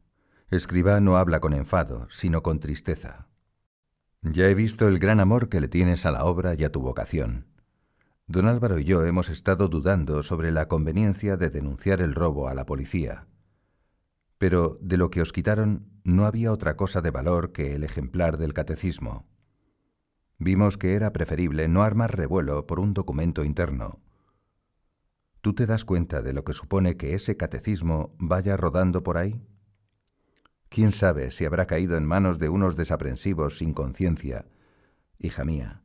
Escribá 0.50 1.02
no 1.02 1.18
habla 1.18 1.42
con 1.42 1.54
enfado, 1.54 2.08
sino 2.10 2.44
con 2.44 2.62
tristeza. 2.62 3.28
Ya 4.22 4.48
he 4.48 4.56
visto 4.56 4.88
el 4.88 5.00
gran 5.00 5.20
amor 5.20 5.50
que 5.50 5.60
le 5.60 5.68
tienes 5.68 6.06
a 6.06 6.12
la 6.12 6.24
obra 6.24 6.56
y 6.58 6.64
a 6.64 6.72
tu 6.72 6.80
vocación. 6.80 7.48
Don 8.26 8.48
Álvaro 8.48 8.80
y 8.80 8.86
yo 8.86 9.04
hemos 9.04 9.28
estado 9.28 9.68
dudando 9.68 10.24
sobre 10.24 10.54
la 10.54 10.70
conveniencia 10.70 11.36
de 11.36 11.50
denunciar 11.50 12.00
el 12.00 12.16
robo 12.16 12.48
a 12.48 12.54
la 12.54 12.66
policía. 12.66 13.28
Pero 14.38 14.78
de 14.80 14.96
lo 14.96 15.10
que 15.10 15.22
os 15.22 15.34
quitaron 15.34 15.90
no 16.06 16.26
había 16.26 16.54
otra 16.54 16.78
cosa 16.78 17.02
de 17.02 17.12
valor 17.12 17.52
que 17.52 17.76
el 17.76 17.84
ejemplar 17.84 18.38
del 18.38 18.54
catecismo. 18.54 19.28
Vimos 20.38 20.78
que 20.78 20.94
era 20.94 21.12
preferible 21.12 21.68
no 21.68 21.84
armar 21.84 22.16
revuelo 22.16 22.66
por 22.66 22.80
un 22.80 22.94
documento 22.94 23.44
interno. 23.44 24.00
¿Tú 25.42 25.54
te 25.54 25.66
das 25.66 25.86
cuenta 25.86 26.22
de 26.22 26.34
lo 26.34 26.44
que 26.44 26.54
supone 26.54 26.98
que 26.98 27.14
ese 27.14 27.38
catecismo 27.38 28.16
vaya 28.18 28.58
rodando 28.58 29.04
por 29.04 29.18
ahí? 29.18 29.42
¿Quién 30.70 30.92
sabe 30.92 31.32
si 31.32 31.46
habrá 31.46 31.66
caído 31.66 31.98
en 31.98 32.06
manos 32.06 32.40
de 32.40 32.50
unos 32.50 32.76
desaprensivos 32.76 33.58
sin 33.58 33.74
conciencia? 33.74 34.46
Hija 35.20 35.46
mía, 35.46 35.82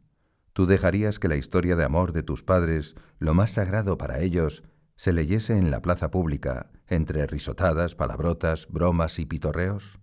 ¿tú 0.53 0.67
dejarías 0.67 1.19
que 1.19 1.29
la 1.29 1.37
historia 1.37 1.77
de 1.77 1.85
amor 1.85 2.13
de 2.13 2.23
tus 2.23 2.43
padres, 2.43 2.97
lo 3.19 3.35
más 3.35 3.53
sagrado 3.53 3.97
para 3.97 4.21
ellos, 4.21 4.65
se 4.97 5.13
leyese 5.13 5.57
en 5.57 5.71
la 5.71 5.81
plaza 5.81 6.11
pública, 6.11 6.71
entre 6.89 7.27
risotadas, 7.27 7.95
palabrotas, 7.95 8.69
bromas 8.69 9.19
y 9.19 9.27
pitorreos? 9.27 9.99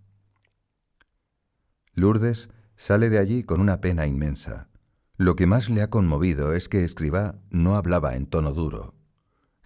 Lourdes 1.92 2.50
sale 2.76 3.10
de 3.10 3.18
allí 3.18 3.44
con 3.44 3.60
una 3.60 3.80
pena 3.80 4.06
inmensa. 4.06 4.68
Lo 5.16 5.36
que 5.36 5.46
más 5.46 5.68
le 5.68 5.82
ha 5.82 5.90
conmovido 5.90 6.54
es 6.54 6.68
que 6.68 6.82
Escribá 6.82 7.34
no 7.50 7.76
hablaba 7.76 8.16
en 8.16 8.26
tono 8.26 8.52
duro. 8.52 8.94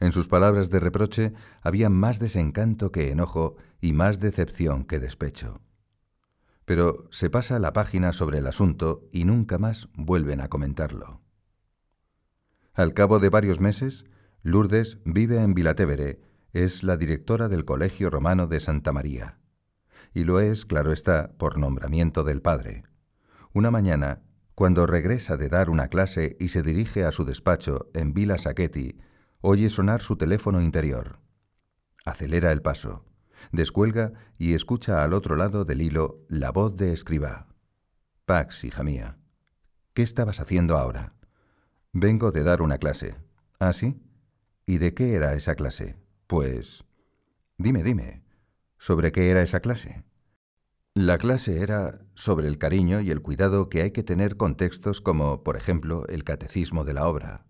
En 0.04 0.12
sus 0.12 0.28
palabras 0.28 0.68
de 0.68 0.80
reproche 0.80 1.32
había 1.62 1.88
más 1.88 2.18
desencanto 2.18 2.92
que 2.92 3.10
enojo 3.10 3.56
y 3.80 3.94
más 3.94 4.20
decepción 4.20 4.84
que 4.84 5.00
despecho. 5.00 5.62
Pero 6.66 7.08
se 7.10 7.30
pasa 7.30 7.58
la 7.58 7.72
página 7.72 8.12
sobre 8.12 8.36
el 8.36 8.46
asunto 8.46 9.08
y 9.12 9.24
nunca 9.24 9.56
más 9.56 9.88
vuelven 9.94 10.42
a 10.42 10.48
comentarlo. 10.48 11.22
Al 12.74 12.92
cabo 12.92 13.18
de 13.18 13.30
varios 13.30 13.60
meses, 13.60 14.04
Lourdes 14.42 14.98
vive 15.06 15.40
en 15.40 15.54
Vilatevere, 15.54 16.20
es 16.52 16.82
la 16.82 16.98
directora 16.98 17.48
del 17.48 17.64
Colegio 17.64 18.10
Romano 18.10 18.46
de 18.46 18.60
Santa 18.60 18.92
María. 18.92 19.38
Y 20.12 20.24
lo 20.24 20.38
es, 20.38 20.66
claro 20.66 20.92
está, 20.92 21.32
por 21.38 21.56
nombramiento 21.56 22.24
del 22.24 22.42
padre. 22.42 22.84
Una 23.54 23.70
mañana, 23.70 24.20
cuando 24.54 24.86
regresa 24.86 25.38
de 25.38 25.48
dar 25.48 25.70
una 25.70 25.88
clase 25.88 26.36
y 26.38 26.50
se 26.50 26.62
dirige 26.62 27.04
a 27.04 27.10
su 27.10 27.24
despacho 27.24 27.88
en 27.94 28.12
Villa 28.12 28.36
Sacchetti, 28.36 28.98
oye 29.46 29.68
sonar 29.68 30.00
su 30.00 30.16
teléfono 30.16 30.62
interior. 30.62 31.18
Acelera 32.06 32.50
el 32.50 32.62
paso, 32.62 33.04
descuelga 33.52 34.14
y 34.38 34.54
escucha 34.54 35.04
al 35.04 35.12
otro 35.12 35.36
lado 35.36 35.66
del 35.66 35.82
hilo 35.82 36.24
la 36.30 36.50
voz 36.50 36.74
de 36.78 36.94
escriba. 36.94 37.46
Pax, 38.24 38.64
hija 38.64 38.82
mía. 38.82 39.18
¿Qué 39.92 40.00
estabas 40.00 40.40
haciendo 40.40 40.78
ahora? 40.78 41.12
Vengo 41.92 42.32
de 42.32 42.42
dar 42.42 42.62
una 42.62 42.78
clase. 42.78 43.16
¿Ah, 43.58 43.74
sí? 43.74 44.00
¿Y 44.64 44.78
de 44.78 44.94
qué 44.94 45.12
era 45.12 45.34
esa 45.34 45.54
clase? 45.56 45.98
Pues... 46.26 46.86
Dime, 47.58 47.82
dime. 47.82 48.24
¿Sobre 48.78 49.12
qué 49.12 49.30
era 49.30 49.42
esa 49.42 49.60
clase? 49.60 50.04
La 50.94 51.18
clase 51.18 51.60
era 51.60 52.00
sobre 52.14 52.48
el 52.48 52.56
cariño 52.56 53.02
y 53.02 53.10
el 53.10 53.20
cuidado 53.20 53.68
que 53.68 53.82
hay 53.82 53.90
que 53.90 54.02
tener 54.02 54.38
con 54.38 54.56
textos 54.56 55.02
como, 55.02 55.44
por 55.44 55.56
ejemplo, 55.58 56.06
el 56.08 56.24
catecismo 56.24 56.84
de 56.84 56.94
la 56.94 57.06
obra, 57.06 57.44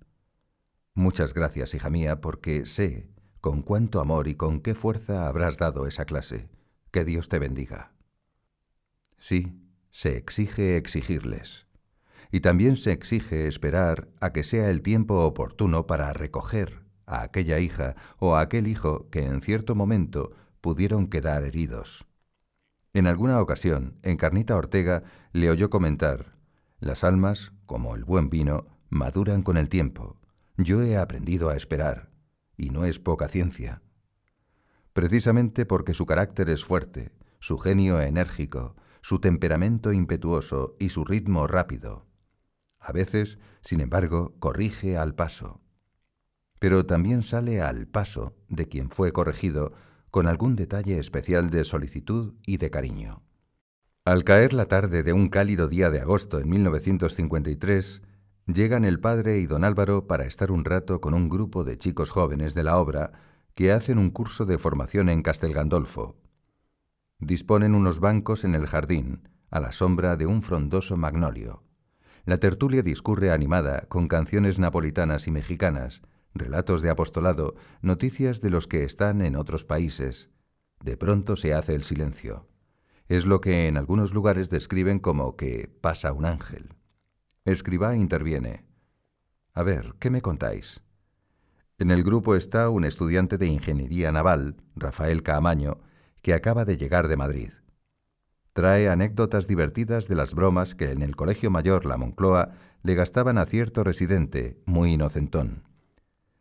Muchas 0.96 1.34
gracias, 1.34 1.74
hija 1.74 1.90
mía, 1.90 2.20
porque 2.20 2.66
sé 2.66 3.08
con 3.40 3.62
cuánto 3.62 4.00
amor 4.00 4.28
y 4.28 4.36
con 4.36 4.60
qué 4.60 4.74
fuerza 4.74 5.26
habrás 5.26 5.58
dado 5.58 5.88
esa 5.88 6.04
clase. 6.04 6.48
Que 6.92 7.04
Dios 7.04 7.28
te 7.28 7.40
bendiga. 7.40 7.92
Sí, 9.18 9.60
se 9.90 10.16
exige 10.16 10.76
exigirles. 10.76 11.66
Y 12.30 12.40
también 12.40 12.76
se 12.76 12.92
exige 12.92 13.48
esperar 13.48 14.08
a 14.20 14.32
que 14.32 14.44
sea 14.44 14.70
el 14.70 14.82
tiempo 14.82 15.24
oportuno 15.24 15.86
para 15.86 16.12
recoger 16.12 16.84
a 17.06 17.22
aquella 17.22 17.58
hija 17.58 17.96
o 18.18 18.36
a 18.36 18.42
aquel 18.42 18.68
hijo 18.68 19.10
que 19.10 19.26
en 19.26 19.42
cierto 19.42 19.74
momento 19.74 20.32
pudieron 20.60 21.08
quedar 21.08 21.42
heridos. 21.42 22.06
En 22.92 23.08
alguna 23.08 23.40
ocasión, 23.40 23.98
Encarnita 24.02 24.56
Ortega 24.56 25.02
le 25.32 25.50
oyó 25.50 25.70
comentar, 25.70 26.36
las 26.78 27.02
almas, 27.02 27.52
como 27.66 27.96
el 27.96 28.04
buen 28.04 28.30
vino, 28.30 28.68
maduran 28.88 29.42
con 29.42 29.56
el 29.56 29.68
tiempo, 29.68 30.16
yo 30.56 30.82
he 30.82 30.96
aprendido 30.96 31.50
a 31.50 31.56
esperar, 31.56 32.10
y 32.56 32.70
no 32.70 32.84
es 32.84 32.98
poca 32.98 33.28
ciencia. 33.28 33.82
Precisamente 34.92 35.66
porque 35.66 35.94
su 35.94 36.06
carácter 36.06 36.48
es 36.48 36.64
fuerte, 36.64 37.12
su 37.40 37.58
genio 37.58 38.00
enérgico, 38.00 38.76
su 39.02 39.18
temperamento 39.18 39.92
impetuoso 39.92 40.76
y 40.78 40.88
su 40.88 41.04
ritmo 41.04 41.46
rápido. 41.46 42.06
A 42.78 42.92
veces, 42.92 43.38
sin 43.60 43.80
embargo, 43.80 44.34
corrige 44.38 44.96
al 44.96 45.14
paso. 45.14 45.60
Pero 46.60 46.86
también 46.86 47.22
sale 47.22 47.60
al 47.60 47.86
paso 47.86 48.36
de 48.48 48.68
quien 48.68 48.90
fue 48.90 49.12
corregido 49.12 49.72
con 50.10 50.26
algún 50.28 50.54
detalle 50.54 50.98
especial 50.98 51.50
de 51.50 51.64
solicitud 51.64 52.34
y 52.46 52.58
de 52.58 52.70
cariño. 52.70 53.22
Al 54.04 54.22
caer 54.22 54.52
la 54.52 54.66
tarde 54.66 55.02
de 55.02 55.12
un 55.12 55.28
cálido 55.28 55.66
día 55.66 55.90
de 55.90 56.00
agosto 56.00 56.38
en 56.38 56.48
1953, 56.48 58.02
llegan 58.46 58.84
el 58.84 59.00
padre 59.00 59.38
y 59.38 59.46
don 59.46 59.64
Álvaro 59.64 60.06
para 60.06 60.24
estar 60.24 60.50
un 60.50 60.64
rato 60.64 61.00
con 61.00 61.14
un 61.14 61.28
grupo 61.28 61.64
de 61.64 61.78
chicos 61.78 62.10
jóvenes 62.10 62.54
de 62.54 62.64
la 62.64 62.78
obra 62.78 63.12
que 63.54 63.72
hacen 63.72 63.98
un 63.98 64.10
curso 64.10 64.44
de 64.44 64.58
formación 64.58 65.08
en 65.08 65.22
Castel 65.22 65.52
Gandolfo. 65.52 66.16
Disponen 67.18 67.74
unos 67.74 68.00
bancos 68.00 68.44
en 68.44 68.54
el 68.54 68.66
jardín, 68.66 69.28
a 69.50 69.60
la 69.60 69.72
sombra 69.72 70.16
de 70.16 70.26
un 70.26 70.42
frondoso 70.42 70.96
magnolio. 70.96 71.62
La 72.24 72.38
tertulia 72.38 72.82
discurre 72.82 73.30
animada 73.30 73.82
con 73.88 74.08
canciones 74.08 74.58
napolitanas 74.58 75.26
y 75.26 75.30
mexicanas, 75.30 76.02
relatos 76.34 76.82
de 76.82 76.90
apostolado, 76.90 77.54
noticias 77.80 78.40
de 78.40 78.50
los 78.50 78.66
que 78.66 78.84
están 78.84 79.22
en 79.22 79.36
otros 79.36 79.64
países. 79.64 80.30
De 80.82 80.96
pronto 80.96 81.36
se 81.36 81.54
hace 81.54 81.74
el 81.74 81.84
silencio. 81.84 82.48
Es 83.08 83.26
lo 83.26 83.40
que 83.40 83.68
en 83.68 83.76
algunos 83.76 84.12
lugares 84.12 84.50
describen 84.50 84.98
como 84.98 85.36
que 85.36 85.70
pasa 85.80 86.12
un 86.12 86.24
ángel. 86.24 86.74
Escribá 87.44 87.94
interviene. 87.94 88.64
A 89.52 89.62
ver, 89.62 89.96
¿qué 89.98 90.08
me 90.08 90.22
contáis? 90.22 90.82
En 91.76 91.90
el 91.90 92.02
grupo 92.02 92.36
está 92.36 92.70
un 92.70 92.86
estudiante 92.86 93.36
de 93.36 93.46
ingeniería 93.46 94.10
naval, 94.12 94.56
Rafael 94.74 95.22
Caamaño, 95.22 95.82
que 96.22 96.32
acaba 96.32 96.64
de 96.64 96.78
llegar 96.78 97.06
de 97.06 97.18
Madrid. 97.18 97.50
Trae 98.54 98.88
anécdotas 98.88 99.46
divertidas 99.46 100.08
de 100.08 100.14
las 100.14 100.32
bromas 100.32 100.74
que 100.74 100.90
en 100.90 101.02
el 101.02 101.16
Colegio 101.16 101.50
Mayor 101.50 101.84
La 101.84 101.98
Moncloa 101.98 102.52
le 102.82 102.94
gastaban 102.94 103.36
a 103.36 103.44
cierto 103.44 103.84
residente, 103.84 104.62
muy 104.64 104.94
inocentón. 104.94 105.64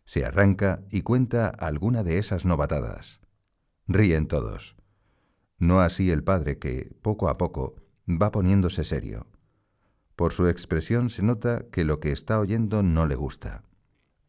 Se 0.05 0.23
arranca 0.23 0.85
y 0.89 1.01
cuenta 1.01 1.49
alguna 1.49 2.03
de 2.03 2.17
esas 2.17 2.45
novatadas. 2.45 3.19
Ríen 3.87 4.29
todos. 4.29 4.77
No 5.57 5.81
así 5.81 6.11
el 6.11 6.23
padre 6.23 6.59
que, 6.59 6.95
poco 7.01 7.27
a 7.27 7.37
poco, 7.37 7.75
va 8.07 8.31
poniéndose 8.31 8.85
serio. 8.85 9.27
Por 10.15 10.33
su 10.33 10.47
expresión 10.47 11.09
se 11.09 11.23
nota 11.23 11.65
que 11.71 11.85
lo 11.85 11.99
que 11.99 12.11
está 12.11 12.39
oyendo 12.39 12.83
no 12.83 13.05
le 13.05 13.15
gusta. 13.15 13.63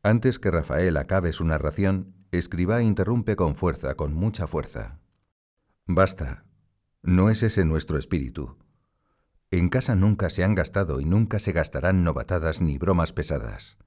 Antes 0.02 0.38
que 0.38 0.50
Rafael 0.50 0.96
acabe 0.96 1.32
su 1.32 1.44
narración, 1.44 2.14
Escribá 2.38 2.82
interrumpe 2.82 3.36
con 3.36 3.54
fuerza, 3.54 3.94
con 3.94 4.12
mucha 4.12 4.48
fuerza. 4.48 4.98
Basta. 5.86 6.44
No 7.00 7.30
es 7.30 7.44
ese 7.44 7.64
nuestro 7.64 7.96
espíritu. 7.96 8.58
En 9.52 9.68
casa 9.68 9.94
nunca 9.94 10.28
se 10.30 10.42
han 10.42 10.56
gastado 10.56 10.98
y 10.98 11.04
nunca 11.04 11.38
se 11.38 11.52
gastarán 11.52 12.02
novatadas 12.02 12.60
ni 12.60 12.76
bromas 12.76 13.12
pesadas. 13.12 13.78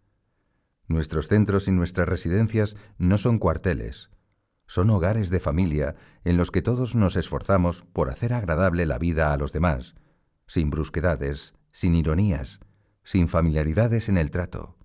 Nuestros 0.88 1.28
centros 1.28 1.68
y 1.68 1.72
nuestras 1.72 2.08
residencias 2.08 2.78
no 2.98 3.18
son 3.18 3.38
cuarteles. 3.38 4.12
son 4.66 4.90
hogares 4.92 5.30
de 5.30 5.40
familia 5.40 5.96
en 6.24 6.38
los 6.38 6.52
que 6.52 6.62
todos 6.62 6.96
nos 6.96 7.18
esforzamos 7.18 7.84
por 7.94 8.10
hacer 8.10 8.34
agradable 8.34 8.86
la 8.86 8.98
vida 8.98 9.34
a 9.34 9.38
los 9.38 9.52
demás, 9.52 9.96
sin 10.46 10.70
brusquedades, 10.70 11.54
sin 11.78 11.94
ironías, 11.94 12.60
sin 13.04 13.28
familiaridades 13.28 14.10
en 14.10 14.18
el 14.18 14.32
trato, 14.32 14.76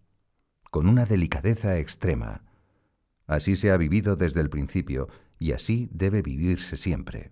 con 0.70 0.86
una 0.86 1.07
delicadeza 1.07 1.78
extrema. 1.78 2.45
Así 3.26 3.57
se 3.57 3.70
ha 3.70 3.78
vivido 3.78 4.14
desde 4.14 4.43
el 4.43 4.51
principio 4.51 5.09
y 5.38 5.53
así 5.53 5.88
debe 5.90 6.20
vivirse 6.20 6.76
siempre. 6.76 7.30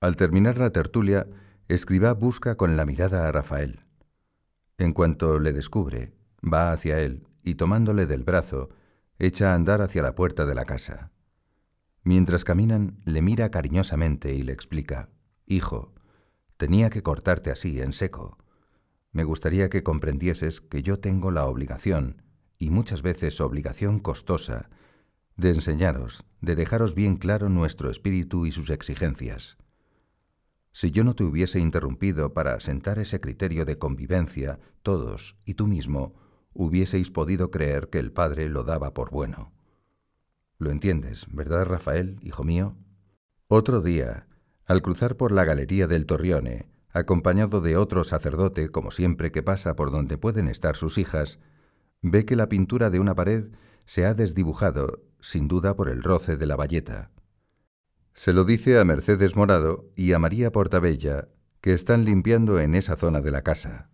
Al 0.00 0.16
terminar 0.16 0.58
la 0.58 0.70
tertulia, 0.70 1.28
Escribá 1.68 2.12
busca 2.12 2.56
con 2.56 2.76
la 2.76 2.84
mirada 2.84 3.28
a 3.28 3.30
Rafael. 3.30 3.84
En 4.78 4.94
cuanto 4.94 5.38
le 5.38 5.52
descubre, 5.52 6.12
va 6.42 6.72
hacia 6.72 6.98
él 6.98 7.28
y 7.44 7.54
tomándole 7.54 8.06
del 8.06 8.24
brazo, 8.24 8.70
echa 9.20 9.52
a 9.52 9.54
andar 9.54 9.80
hacia 9.80 10.02
la 10.02 10.16
puerta 10.16 10.44
de 10.44 10.56
la 10.56 10.64
casa. 10.64 11.12
Mientras 12.02 12.42
caminan, 12.42 13.00
le 13.04 13.22
mira 13.22 13.52
cariñosamente 13.52 14.34
y 14.34 14.42
le 14.42 14.52
explica, 14.52 15.08
Hijo, 15.46 15.94
tenía 16.62 16.90
que 16.90 17.02
cortarte 17.02 17.50
así, 17.50 17.80
en 17.80 17.92
seco. 17.92 18.38
Me 19.10 19.24
gustaría 19.24 19.68
que 19.68 19.82
comprendieses 19.82 20.60
que 20.60 20.84
yo 20.84 21.00
tengo 21.00 21.32
la 21.32 21.46
obligación, 21.46 22.22
y 22.56 22.70
muchas 22.70 23.02
veces 23.02 23.40
obligación 23.40 23.98
costosa, 23.98 24.70
de 25.36 25.48
enseñaros, 25.48 26.24
de 26.40 26.54
dejaros 26.54 26.94
bien 26.94 27.16
claro 27.16 27.48
nuestro 27.48 27.90
espíritu 27.90 28.46
y 28.46 28.52
sus 28.52 28.70
exigencias. 28.70 29.58
Si 30.70 30.92
yo 30.92 31.02
no 31.02 31.16
te 31.16 31.24
hubiese 31.24 31.58
interrumpido 31.58 32.32
para 32.32 32.54
asentar 32.54 33.00
ese 33.00 33.20
criterio 33.20 33.64
de 33.64 33.78
convivencia, 33.78 34.60
todos, 34.82 35.36
y 35.44 35.54
tú 35.54 35.66
mismo, 35.66 36.14
hubieseis 36.52 37.10
podido 37.10 37.50
creer 37.50 37.88
que 37.90 37.98
el 37.98 38.12
Padre 38.12 38.48
lo 38.48 38.62
daba 38.62 38.94
por 38.94 39.10
bueno. 39.10 39.52
Lo 40.58 40.70
entiendes, 40.70 41.26
¿verdad, 41.28 41.64
Rafael, 41.64 42.20
hijo 42.22 42.44
mío? 42.44 42.76
Otro 43.48 43.80
día, 43.80 44.28
al 44.66 44.82
cruzar 44.82 45.16
por 45.16 45.32
la 45.32 45.44
galería 45.44 45.86
del 45.86 46.06
Torrione, 46.06 46.66
acompañado 46.90 47.60
de 47.60 47.76
otro 47.76 48.04
sacerdote, 48.04 48.68
como 48.68 48.90
siempre 48.90 49.32
que 49.32 49.42
pasa 49.42 49.74
por 49.76 49.90
donde 49.90 50.18
pueden 50.18 50.48
estar 50.48 50.76
sus 50.76 50.98
hijas, 50.98 51.38
ve 52.02 52.24
que 52.24 52.36
la 52.36 52.48
pintura 52.48 52.90
de 52.90 53.00
una 53.00 53.14
pared 53.14 53.50
se 53.86 54.04
ha 54.04 54.14
desdibujado, 54.14 55.02
sin 55.20 55.48
duda 55.48 55.76
por 55.76 55.88
el 55.88 56.02
roce 56.02 56.36
de 56.36 56.46
la 56.46 56.56
bayeta. 56.56 57.10
Se 58.14 58.32
lo 58.32 58.44
dice 58.44 58.78
a 58.78 58.84
Mercedes 58.84 59.36
Morado 59.36 59.90
y 59.96 60.12
a 60.12 60.18
María 60.18 60.52
Portabella, 60.52 61.28
que 61.60 61.72
están 61.72 62.04
limpiando 62.04 62.60
en 62.60 62.74
esa 62.74 62.96
zona 62.96 63.20
de 63.20 63.30
la 63.30 63.42
casa. 63.42 63.90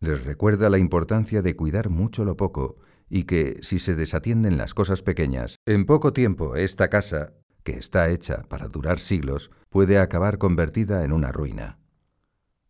Les 0.00 0.24
recuerda 0.24 0.68
la 0.68 0.78
importancia 0.78 1.40
de 1.40 1.56
cuidar 1.56 1.88
mucho 1.88 2.24
lo 2.24 2.36
poco 2.36 2.76
y 3.08 3.24
que, 3.24 3.58
si 3.62 3.78
se 3.78 3.94
desatienden 3.94 4.58
las 4.58 4.74
cosas 4.74 5.02
pequeñas, 5.02 5.56
en 5.64 5.86
poco 5.86 6.12
tiempo 6.12 6.56
esta 6.56 6.88
casa, 6.88 7.32
que 7.66 7.76
está 7.76 8.08
hecha 8.10 8.44
para 8.48 8.68
durar 8.68 9.00
siglos, 9.00 9.50
puede 9.70 9.98
acabar 9.98 10.38
convertida 10.38 11.02
en 11.02 11.12
una 11.12 11.32
ruina. 11.32 11.80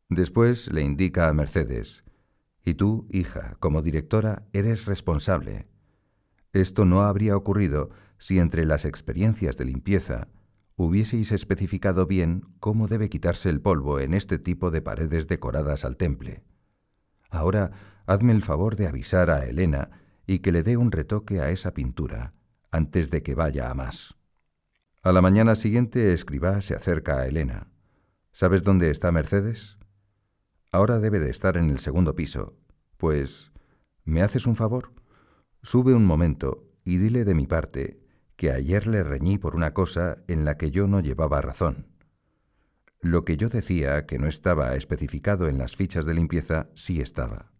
Después 0.09 0.73
le 0.73 0.81
indica 0.81 1.29
a 1.29 1.35
Mercedes, 1.35 2.03
y 2.65 2.75
tú, 2.77 3.07
hija, 3.11 3.57
como 3.61 3.83
directora, 3.83 4.47
eres 4.55 4.87
responsable. 4.87 5.69
Esto 6.55 6.87
no 6.87 7.03
habría 7.03 7.37
ocurrido 7.37 7.91
si 8.17 8.39
entre 8.39 8.65
las 8.65 8.87
experiencias 8.87 9.59
de 9.59 9.67
limpieza 9.67 10.29
hubieseis 10.77 11.31
especificado 11.31 12.07
bien 12.07 12.47
cómo 12.59 12.89
debe 12.89 13.11
quitarse 13.11 13.51
el 13.51 13.61
polvo 13.61 14.01
en 14.01 14.15
este 14.15 14.39
tipo 14.39 14.71
de 14.71 14.81
paredes 14.81 15.29
decoradas 15.29 15.85
al 15.85 15.99
temple. 15.99 16.43
Ahora 17.29 17.71
hazme 18.07 18.33
el 18.33 18.43
favor 18.43 18.77
de 18.77 18.87
avisar 18.87 19.29
a 19.29 19.45
Elena 19.45 19.91
y 20.27 20.39
que 20.39 20.53
le 20.53 20.63
dé 20.63 20.79
un 20.79 20.91
retoque 20.91 21.41
a 21.41 21.51
esa 21.51 21.75
pintura, 21.75 22.33
antes 22.71 23.11
de 23.11 23.23
que 23.23 23.35
vaya 23.35 23.71
a 23.71 23.75
más. 23.75 24.16
A 25.07 25.13
la 25.13 25.23
mañana 25.23 25.55
siguiente, 25.55 26.13
Escribá 26.13 26.61
se 26.63 26.75
acerca 26.75 27.21
a 27.21 27.29
Elena. 27.29 27.69
¿Sabes 28.33 28.65
dónde 28.65 28.91
está 28.91 29.13
Mercedes? 29.13 29.79
Ahora 30.73 30.99
debe 30.99 31.21
de 31.21 31.31
estar 31.31 31.57
en 31.57 31.71
el 31.71 31.79
segundo 31.79 32.17
piso. 32.17 32.59
Pues, 32.97 33.53
¿me 34.03 34.21
haces 34.23 34.49
un 34.49 34.57
favor? 34.57 34.95
Sube 35.63 35.95
un 35.95 36.05
momento 36.05 36.69
y 36.85 36.97
dile 36.97 37.25
de 37.25 37.37
mi 37.37 37.47
parte 37.47 38.01
que 38.35 38.51
ayer 38.51 38.89
le 38.89 39.05
reñí 39.05 39.39
por 39.39 39.55
una 39.55 39.75
cosa 39.75 40.25
en 40.27 40.45
la 40.45 40.57
que 40.57 40.73
yo 40.73 40.89
no 40.89 40.99
llevaba 40.99 41.41
razón. 41.41 41.87
Lo 43.01 43.25
que 43.25 43.37
yo 43.37 43.49
decía 43.49 44.07
que 44.07 44.19
no 44.19 44.27
estaba 44.27 44.75
especificado 44.75 45.47
en 45.47 45.57
las 45.57 45.77
fichas 45.77 46.05
de 46.05 46.15
limpieza 46.15 46.69
sí 46.75 47.01
estaba. 47.01 47.53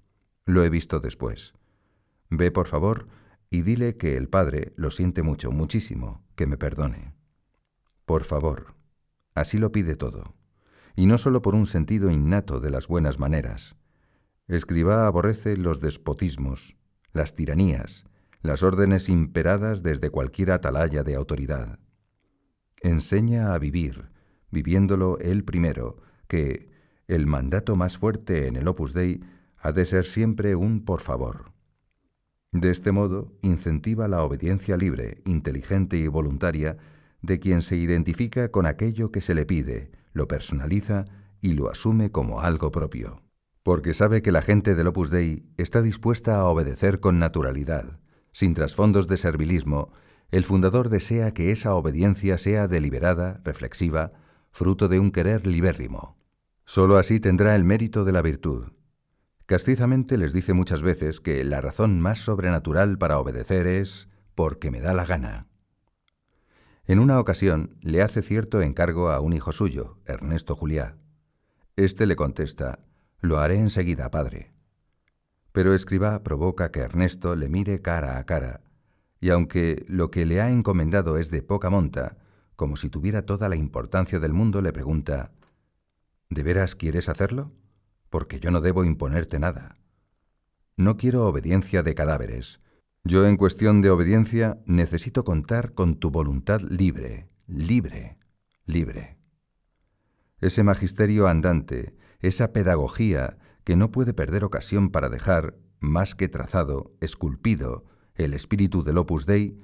Lo 0.47 0.65
he 0.65 0.69
visto 0.69 0.99
después. 0.99 1.55
Ve, 2.29 2.51
por 2.51 2.67
favor, 2.67 3.07
y 3.51 3.63
dile 3.63 3.97
que 3.97 4.17
el 4.17 4.29
padre 4.29 4.73
lo 4.75 4.91
siente 4.91 5.23
mucho, 5.23 5.53
muchísimo, 5.53 6.25
que 6.35 6.49
me 6.49 6.57
perdone. 6.57 7.16
Por 8.07 8.25
favor. 8.25 8.75
Así 9.35 9.59
lo 9.59 9.73
pide 9.73 9.97
todo. 9.97 10.35
Y 10.95 11.07
no 11.07 11.19
solo 11.19 11.43
por 11.43 11.55
un 11.55 11.67
sentido 11.67 12.11
innato 12.11 12.61
de 12.61 12.71
las 12.71 12.87
buenas 12.87 13.19
maneras. 13.19 13.77
Escribá 14.49 15.07
aborrece 15.09 15.57
los 15.57 15.81
despotismos, 15.81 16.77
las 17.13 17.35
tiranías, 17.35 18.07
las 18.43 18.63
órdenes 18.63 19.09
imperadas 19.09 19.83
desde 19.83 20.11
cualquier 20.11 20.53
atalaya 20.53 21.03
de 21.03 21.17
autoridad. 21.17 21.81
Enseña 22.81 23.53
a 23.53 23.59
vivir, 23.59 24.11
viviéndolo 24.51 25.19
él 25.19 25.45
primero, 25.45 26.01
que 26.29 26.71
el 27.09 27.27
mandato 27.27 27.75
más 27.75 27.99
fuerte 27.99 28.47
en 28.47 28.55
el 28.55 28.69
Opus 28.69 28.95
Dei 28.95 29.21
ha 29.59 29.73
de 29.73 29.85
ser 29.85 30.05
siempre 30.05 30.55
un 30.55 30.85
por 30.85 31.01
favor. 31.01 31.53
De 32.53 32.71
este 32.71 32.93
modo, 32.93 33.33
incentiva 33.43 34.07
la 34.07 34.23
obediencia 34.23 34.77
libre, 34.77 35.23
inteligente 35.25 35.97
y 35.97 36.07
voluntaria 36.07 36.79
de 37.23 37.39
quien 37.39 37.63
se 37.63 37.77
identifica 37.77 38.51
con 38.51 38.67
aquello 38.67 39.11
que 39.11 39.21
se 39.21 39.35
le 39.35 39.47
pide, 39.47 39.91
lo 40.13 40.29
personaliza 40.29 41.05
y 41.41 41.55
lo 41.55 41.71
asume 41.71 42.11
como 42.11 42.41
algo 42.41 42.71
propio. 42.71 43.23
Porque 43.63 43.95
sabe 43.95 44.23
que 44.23 44.33
la 44.33 44.43
gente 44.43 44.75
del 44.75 44.87
Opus 44.87 45.11
Dei 45.11 45.45
está 45.57 45.83
dispuesta 45.83 46.37
a 46.37 46.45
obedecer 46.45 47.01
con 47.01 47.19
naturalidad, 47.19 47.99
sin 48.33 48.55
trasfondos 48.55 49.09
de 49.09 49.17
servilismo, 49.17 49.91
el 50.31 50.45
fundador 50.45 50.89
desea 50.89 51.33
que 51.33 51.53
esa 51.53 51.75
obediencia 51.75 52.37
sea 52.37 52.69
deliberada, 52.69 53.41
reflexiva, 53.45 54.13
fruto 54.51 54.89
de 54.89 54.99
un 54.99 55.13
querer 55.13 55.47
libérrimo. 55.47 56.17
Solo 56.65 56.99
así 56.99 57.21
tendrá 57.21 57.55
el 57.55 57.65
mérito 57.65 58.05
de 58.05 58.13
la 58.13 58.23
virtud. 58.23 58.73
Castizamente 59.47 60.19
les 60.19 60.33
dice 60.33 60.53
muchas 60.53 60.83
veces 60.83 61.21
que 61.21 61.45
la 61.45 61.61
razón 61.61 62.01
más 62.01 62.19
sobrenatural 62.19 62.99
para 62.99 63.21
obedecer 63.21 63.69
es 63.69 64.09
porque 64.35 64.73
me 64.73 64.81
da 64.81 64.93
la 64.93 65.07
gana. 65.07 65.47
En 66.87 67.01
una 67.01 67.19
ocasión 67.19 67.77
le 67.81 68.01
hace 68.03 68.23
cierto 68.23 68.63
encargo 68.63 69.11
a 69.11 69.21
un 69.21 69.33
hijo 69.33 69.51
suyo, 69.51 69.97
Ernesto 70.05 70.55
Juliá. 70.55 70.97
Este 71.75 72.07
le 72.07 72.15
contesta, 72.15 72.79
lo 73.21 73.39
haré 73.39 73.59
enseguida, 73.59 74.11
padre. 74.11 74.53
Pero 75.51 75.75
Escribá 75.75 76.23
provoca 76.23 76.71
que 76.71 76.81
Ernesto 76.81 77.35
le 77.35 77.49
mire 77.49 77.83
cara 77.83 78.19
a 78.19 78.25
cara, 78.25 78.61
y 79.21 79.31
aunque 79.31 79.85
lo 79.89 80.11
que 80.11 80.27
le 80.27 80.41
ha 80.41 80.51
encomendado 80.51 81.17
es 81.17 81.31
de 81.31 81.43
poca 81.43 81.71
monta, 81.71 82.19
como 82.55 82.77
si 82.77 82.89
tuviera 82.89 83.23
toda 83.23 83.49
la 83.49 83.57
importancia 83.57 84.21
del 84.21 84.33
mundo, 84.33 84.63
le 84.63 84.73
pregunta, 84.73 85.33
¿De 86.29 86.43
veras 86.43 86.75
quieres 86.75 87.09
hacerlo? 87.09 87.53
Porque 88.11 88.41
yo 88.41 88.51
no 88.51 88.61
debo 88.61 88.85
imponerte 88.85 89.39
nada. 89.39 89.77
No 90.77 90.97
quiero 90.97 91.27
obediencia 91.27 91.83
de 91.83 91.95
cadáveres. 91.95 92.61
Yo 93.09 93.25
en 93.25 93.37
cuestión 93.37 93.83
de 93.83 93.91
obediencia 93.91 94.59
necesito 94.67 95.23
contar 95.23 95.75
con 95.75 95.95
tu 95.95 96.11
voluntad 96.11 96.61
libre, 96.61 97.29
libre, 97.47 98.19
libre. 98.65 99.17
Ese 100.41 100.65
magisterio 100.65 101.29
andante, 101.29 101.95
esa 102.19 102.53
pedagogía 102.53 103.39
que 103.63 103.77
no 103.77 103.93
puede 103.93 104.13
perder 104.13 104.43
ocasión 104.43 104.91
para 104.91 105.09
dejar, 105.09 105.57
más 105.79 106.17
que 106.17 106.27
trazado, 106.27 106.97
esculpido, 107.01 107.85
el 108.17 108.35
espíritu 108.35 108.83
del 108.83 108.99
opus 108.99 109.25
dei, 109.25 109.61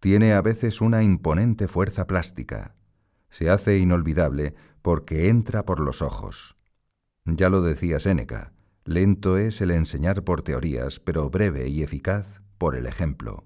tiene 0.00 0.32
a 0.32 0.42
veces 0.42 0.80
una 0.80 1.04
imponente 1.04 1.68
fuerza 1.68 2.08
plástica. 2.08 2.74
Se 3.30 3.48
hace 3.48 3.78
inolvidable 3.78 4.56
porque 4.82 5.28
entra 5.28 5.64
por 5.64 5.78
los 5.78 6.02
ojos. 6.02 6.56
Ya 7.26 7.48
lo 7.48 7.62
decía 7.62 8.00
Séneca, 8.00 8.54
lento 8.84 9.38
es 9.38 9.60
el 9.60 9.70
enseñar 9.70 10.24
por 10.24 10.42
teorías, 10.42 10.98
pero 10.98 11.30
breve 11.30 11.68
y 11.68 11.84
eficaz 11.84 12.42
por 12.58 12.76
el 12.76 12.86
ejemplo. 12.86 13.44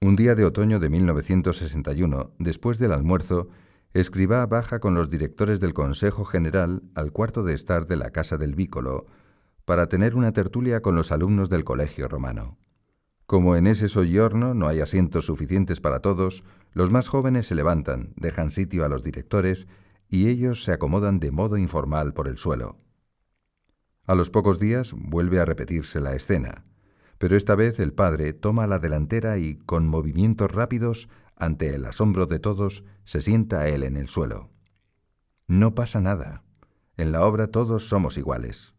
Un 0.00 0.16
día 0.16 0.34
de 0.34 0.44
otoño 0.44 0.78
de 0.78 0.88
1961, 0.90 2.32
después 2.38 2.78
del 2.78 2.92
almuerzo, 2.92 3.48
Escribá 3.96 4.44
baja 4.44 4.78
con 4.78 4.94
los 4.94 5.08
directores 5.08 5.58
del 5.58 5.72
Consejo 5.72 6.26
General 6.26 6.82
al 6.94 7.12
cuarto 7.12 7.42
de 7.42 7.54
estar 7.54 7.86
de 7.86 7.96
la 7.96 8.10
Casa 8.10 8.36
del 8.36 8.54
Vícolo 8.54 9.06
para 9.64 9.88
tener 9.88 10.14
una 10.14 10.32
tertulia 10.32 10.82
con 10.82 10.94
los 10.94 11.12
alumnos 11.12 11.48
del 11.48 11.64
Colegio 11.64 12.06
Romano. 12.06 12.58
Como 13.24 13.56
en 13.56 13.66
ese 13.66 13.88
soyorno 13.88 14.52
no 14.52 14.68
hay 14.68 14.80
asientos 14.80 15.24
suficientes 15.24 15.80
para 15.80 16.00
todos, 16.00 16.44
los 16.72 16.90
más 16.90 17.08
jóvenes 17.08 17.46
se 17.46 17.54
levantan, 17.54 18.12
dejan 18.16 18.50
sitio 18.50 18.84
a 18.84 18.90
los 18.90 19.02
directores 19.02 19.66
y 20.10 20.28
ellos 20.28 20.62
se 20.62 20.72
acomodan 20.72 21.18
de 21.18 21.30
modo 21.30 21.56
informal 21.56 22.12
por 22.12 22.28
el 22.28 22.36
suelo. 22.36 22.76
A 24.04 24.14
los 24.14 24.28
pocos 24.28 24.60
días 24.60 24.92
vuelve 24.94 25.40
a 25.40 25.46
repetirse 25.46 26.00
la 26.00 26.14
escena. 26.14 26.66
Pero 27.18 27.36
esta 27.36 27.54
vez 27.54 27.80
el 27.80 27.92
padre 27.92 28.32
toma 28.32 28.66
la 28.66 28.78
delantera 28.78 29.38
y, 29.38 29.56
con 29.56 29.86
movimientos 29.86 30.50
rápidos, 30.50 31.08
ante 31.36 31.74
el 31.74 31.84
asombro 31.84 32.26
de 32.26 32.38
todos, 32.38 32.84
se 33.04 33.20
sienta 33.20 33.68
él 33.68 33.82
en 33.82 33.96
el 33.96 34.08
suelo. 34.08 34.50
No 35.46 35.74
pasa 35.74 36.00
nada. 36.00 36.42
En 36.96 37.12
la 37.12 37.24
obra 37.24 37.48
todos 37.48 37.88
somos 37.88 38.18
iguales. 38.18 38.74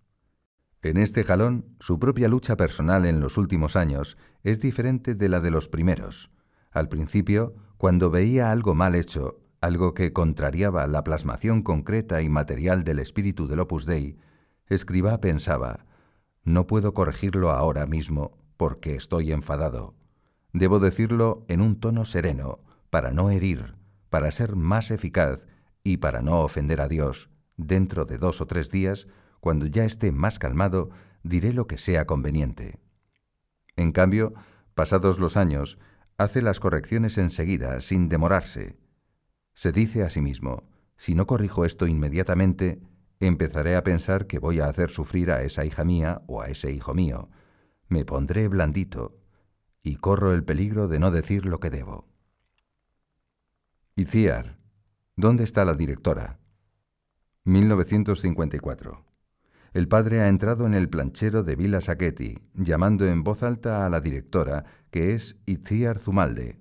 En 0.81 0.97
este 0.97 1.23
jalón, 1.23 1.65
su 1.79 1.99
propia 1.99 2.27
lucha 2.27 2.55
personal 2.55 3.05
en 3.05 3.19
los 3.19 3.37
últimos 3.37 3.75
años 3.75 4.17
es 4.43 4.59
diferente 4.59 5.15
de 5.15 5.29
la 5.29 5.39
de 5.39 5.51
los 5.51 5.67
primeros. 5.67 6.31
Al 6.71 6.89
principio, 6.89 7.55
cuando 7.77 8.11
veía 8.11 8.51
algo 8.51 8.75
mal 8.75 8.95
hecho, 8.95 9.39
algo 9.61 9.93
que 9.93 10.13
contrariaba 10.13 10.85
la 10.87 11.03
plasmación 11.03 11.63
concreta 11.63 12.21
y 12.21 12.29
material 12.29 12.83
del 12.83 12.99
espíritu 12.99 13.47
del 13.47 13.61
Opus 13.61 13.85
Dei, 13.85 14.17
Escribá 14.67 15.21
pensaba, 15.21 15.85
no 16.47 16.65
puedo 16.65 16.93
corregirlo 16.93 17.51
ahora 17.51 17.85
mismo 17.85 18.37
porque 18.55 18.95
estoy 18.95 19.33
enfadado. 19.33 19.95
Debo 20.53 20.79
decirlo 20.79 21.43
en 21.49 21.59
un 21.59 21.77
tono 21.77 22.05
sereno, 22.05 22.59
para 22.89 23.11
no 23.11 23.29
herir, 23.29 23.75
para 24.09 24.31
ser 24.31 24.55
más 24.55 24.89
eficaz 24.89 25.45
y 25.83 25.97
para 25.97 26.21
no 26.21 26.39
ofender 26.39 26.79
a 26.79 26.87
Dios. 26.87 27.29
Dentro 27.57 28.05
de 28.05 28.17
dos 28.17 28.39
o 28.39 28.47
tres 28.47 28.71
días, 28.71 29.07
cuando 29.41 29.65
ya 29.65 29.83
esté 29.83 30.13
más 30.13 30.39
calmado, 30.39 30.89
diré 31.21 31.51
lo 31.51 31.67
que 31.67 31.77
sea 31.77 32.05
conveniente. 32.05 32.79
En 33.75 33.91
cambio, 33.91 34.33
pasados 34.73 35.19
los 35.19 35.35
años, 35.35 35.77
hace 36.17 36.41
las 36.41 36.61
correcciones 36.61 37.17
enseguida, 37.17 37.81
sin 37.81 38.07
demorarse. 38.07 38.77
Se 39.53 39.73
dice 39.73 40.03
a 40.03 40.09
sí 40.09 40.21
mismo, 40.21 40.63
si 40.95 41.13
no 41.13 41.27
corrijo 41.27 41.65
esto 41.65 41.87
inmediatamente, 41.87 42.79
empezaré 43.19 43.75
a 43.75 43.83
pensar 43.83 44.27
que 44.27 44.39
voy 44.39 44.59
a 44.59 44.67
hacer 44.67 44.89
sufrir 44.89 45.31
a 45.31 45.41
esa 45.41 45.65
hija 45.65 45.83
mía 45.83 46.21
o 46.27 46.41
a 46.41 46.47
ese 46.47 46.71
hijo 46.71 46.93
mío. 46.93 47.29
Me 47.87 48.05
pondré 48.05 48.47
blandito 48.47 49.17
y 49.81 49.95
corro 49.95 50.33
el 50.33 50.43
peligro 50.43 50.87
de 50.87 50.99
no 50.99 51.11
decir 51.11 51.45
lo 51.45 51.59
que 51.59 51.69
debo. 51.69 52.07
Iciar, 53.95 54.57
¿dónde 55.15 55.43
está 55.43 55.65
la 55.65 55.73
directora? 55.73 56.39
1954. 57.45 59.05
El 59.73 59.87
padre 59.87 60.21
ha 60.21 60.27
entrado 60.27 60.65
en 60.65 60.73
el 60.73 60.89
planchero 60.89 61.43
de 61.43 61.55
Villa 61.55 61.81
Sacchetti, 61.81 62.39
llamando 62.53 63.07
en 63.07 63.23
voz 63.23 63.43
alta 63.43 63.85
a 63.85 63.89
la 63.89 64.01
directora, 64.01 64.65
que 64.91 65.13
es 65.13 65.37
Itziar 65.45 65.99
Zumalde. 65.99 66.59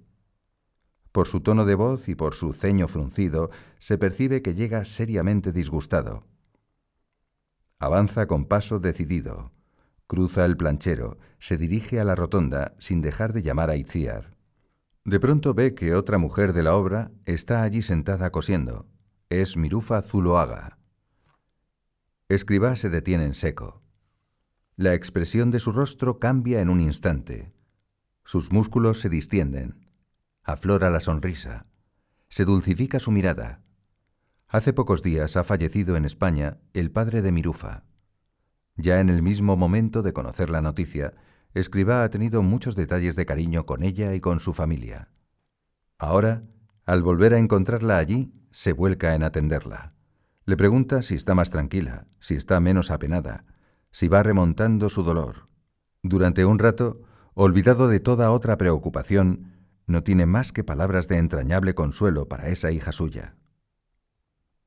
Por 1.13 1.27
su 1.27 1.41
tono 1.41 1.65
de 1.65 1.75
voz 1.75 2.09
y 2.09 2.15
por 2.15 2.35
su 2.35 2.53
ceño 2.53 2.89
fruncido, 2.89 3.51
se 3.79 3.97
percibe 3.97 4.43
que 4.43 4.55
llega 4.55 4.85
seriamente 4.85 5.51
disgustado. 5.51 6.25
Avanza 7.79 8.27
con 8.27 8.47
paso 8.47 8.79
decidido. 8.79 9.53
Cruza 10.07 10.45
el 10.45 10.57
planchero, 10.57 11.19
se 11.39 11.57
dirige 11.57 12.01
a 12.01 12.05
la 12.05 12.15
rotonda 12.15 12.75
sin 12.79 13.03
dejar 13.03 13.33
de 13.33 13.43
llamar 13.43 13.71
a 13.71 13.77
Itziar. 13.77 14.37
De 15.05 15.21
pronto 15.21 15.53
ve 15.53 15.75
que 15.75 15.95
otra 15.95 16.19
mujer 16.19 16.53
de 16.53 16.63
la 16.63 16.75
obra 16.75 17.11
está 17.27 17.63
allí 17.63 17.83
sentada 17.83 18.31
cosiendo. 18.31 18.89
Es 19.29 19.57
Mirufa 19.57 20.01
Zuloaga. 20.03 20.79
Escribá 22.29 22.77
se 22.77 22.89
detiene 22.89 23.25
en 23.25 23.35
seco. 23.35 23.83
La 24.77 24.95
expresión 24.95 25.51
de 25.51 25.61
su 25.61 25.73
rostro 25.73 26.19
cambia 26.19 26.61
en 26.61 26.71
un 26.71 26.81
instante. 26.81 27.53
Sus 28.25 28.51
músculos 28.51 29.01
se 29.01 29.09
distienden. 29.09 29.87
Aflora 30.43 30.91
la 30.91 31.01
sonrisa. 31.01 31.67
Se 32.29 32.45
dulcifica 32.45 32.99
su 32.99 33.11
mirada. 33.11 33.63
Hace 34.57 34.73
pocos 34.73 35.03
días 35.03 35.37
ha 35.37 35.45
fallecido 35.45 35.97
en 35.97 36.07
España 36.07 36.57
el 36.73 36.91
padre 36.91 37.21
de 37.21 37.31
Mirufa. 37.31 37.85
Ya 38.75 39.01
en 39.01 39.11
el 39.11 39.21
mismo 39.21 39.55
momento 39.55 40.01
de 40.01 40.15
conocer 40.15 40.49
la 40.49 40.63
noticia, 40.63 41.13
Escribá 41.53 42.05
ha 42.05 42.09
tenido 42.09 42.43
muchos 42.43 42.75
detalles 42.75 43.17
de 43.17 43.27
cariño 43.27 43.67
con 43.67 43.83
ella 43.83 44.15
y 44.15 44.21
con 44.21 44.41
su 44.41 44.55
familia. 44.55 45.11
Ahora, 45.99 46.43
al 46.87 47.03
volver 47.03 47.35
a 47.35 47.39
encontrarla 47.39 47.99
allí, 47.99 48.33
se 48.51 48.73
vuelca 48.73 49.15
en 49.15 49.25
atenderla. 49.25 49.93
Le 50.47 50.57
pregunta 50.57 51.03
si 51.03 51.17
está 51.17 51.35
más 51.35 51.51
tranquila, 51.51 52.07
si 52.19 52.35
está 52.35 52.59
menos 52.59 52.91
apenada, 52.91 53.45
si 53.91 54.09
va 54.09 54.23
remontando 54.23 54.89
su 54.89 55.03
dolor. 55.03 55.51
Durante 56.03 56.47
un 56.47 56.59
rato, 56.59 57.03
olvidado 57.35 57.89
de 57.89 58.01
toda 58.01 58.31
otra 58.31 58.57
preocupación, 58.57 59.53
no 59.87 60.03
tiene 60.03 60.25
más 60.25 60.51
que 60.53 60.65
palabras 60.65 61.09
de 61.09 61.19
entrañable 61.19 61.75
consuelo 61.75 62.27
para 62.27 62.49
esa 62.49 62.71
hija 62.71 62.93
suya. 62.93 63.36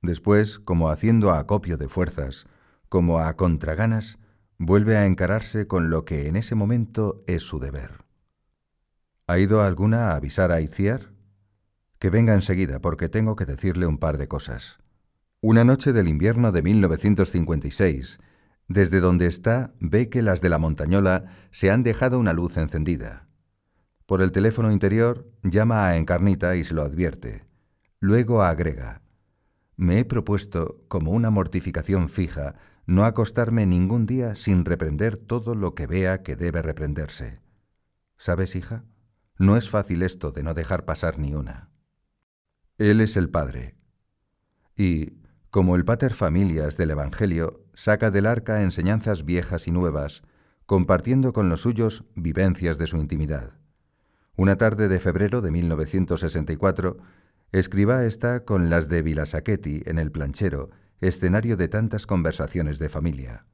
Después, 0.01 0.59
como 0.59 0.89
haciendo 0.89 1.31
acopio 1.31 1.77
de 1.77 1.89
fuerzas, 1.89 2.45
como 2.87 3.19
a 3.19 3.35
contraganas, 3.35 4.17
vuelve 4.57 4.97
a 4.97 5.05
encararse 5.05 5.67
con 5.67 5.89
lo 5.89 6.05
que 6.05 6.27
en 6.27 6.35
ese 6.35 6.55
momento 6.55 7.23
es 7.27 7.43
su 7.43 7.59
deber. 7.59 8.05
¿Ha 9.27 9.39
ido 9.39 9.61
alguna 9.61 10.09
a 10.09 10.15
avisar 10.15 10.51
a 10.51 10.61
Iciar? 10.61 11.13
Que 11.99 12.09
venga 12.09 12.33
enseguida 12.33 12.79
porque 12.79 13.09
tengo 13.09 13.35
que 13.35 13.45
decirle 13.45 13.85
un 13.85 13.97
par 13.97 14.17
de 14.17 14.27
cosas. 14.27 14.79
Una 15.41 15.63
noche 15.63 15.93
del 15.93 16.07
invierno 16.07 16.51
de 16.51 16.61
1956, 16.61 18.19
desde 18.67 18.99
donde 18.99 19.27
está, 19.27 19.73
ve 19.79 20.09
que 20.09 20.21
las 20.21 20.41
de 20.41 20.49
la 20.49 20.57
montañola 20.59 21.25
se 21.51 21.71
han 21.71 21.83
dejado 21.83 22.19
una 22.19 22.33
luz 22.33 22.57
encendida. 22.57 23.27
Por 24.05 24.21
el 24.21 24.31
teléfono 24.31 24.71
interior 24.71 25.29
llama 25.43 25.87
a 25.87 25.97
Encarnita 25.97 26.55
y 26.55 26.63
se 26.63 26.73
lo 26.73 26.81
advierte. 26.81 27.45
Luego 27.99 28.41
agrega, 28.41 29.01
me 29.79 29.99
he 29.99 30.03
propuesto, 30.03 30.83
como 30.89 31.11
una 31.11 31.29
mortificación 31.29 32.09
fija, 32.09 32.55
no 32.85 33.05
acostarme 33.05 33.65
ningún 33.65 34.05
día 34.05 34.35
sin 34.35 34.65
reprender 34.65 35.15
todo 35.15 35.55
lo 35.55 35.73
que 35.73 35.87
vea 35.87 36.21
que 36.21 36.35
debe 36.35 36.61
reprenderse. 36.61 37.39
¿Sabes, 38.17 38.57
hija? 38.57 38.83
No 39.37 39.55
es 39.55 39.69
fácil 39.69 40.03
esto 40.03 40.33
de 40.33 40.43
no 40.43 40.53
dejar 40.53 40.83
pasar 40.83 41.17
ni 41.17 41.33
una. 41.33 41.69
Él 42.77 42.99
es 42.99 43.15
el 43.15 43.29
Padre. 43.29 43.77
Y, 44.75 45.13
como 45.49 45.77
el 45.77 45.85
Pater 45.85 46.13
Familias 46.13 46.75
del 46.75 46.91
Evangelio, 46.91 47.63
saca 47.73 48.11
del 48.11 48.25
arca 48.25 48.63
enseñanzas 48.63 49.23
viejas 49.23 49.65
y 49.65 49.71
nuevas, 49.71 50.23
compartiendo 50.65 51.31
con 51.31 51.47
los 51.47 51.61
suyos 51.61 52.03
vivencias 52.15 52.77
de 52.77 52.87
su 52.87 52.97
intimidad. 52.97 53.53
Una 54.35 54.57
tarde 54.57 54.89
de 54.89 54.99
febrero 54.99 55.39
de 55.39 55.51
1964, 55.51 56.97
Escriba 57.51 58.05
está 58.05 58.45
con 58.45 58.69
las 58.69 58.89
de 58.89 59.01
Vilasaquetti 59.01 59.81
en 59.85 59.97
el 59.97 60.11
planchero, 60.11 60.69
escenario 61.01 61.57
de 61.57 61.67
tantas 61.67 62.05
conversaciones 62.05 62.77
de 62.77 62.89
familia. 62.89 63.45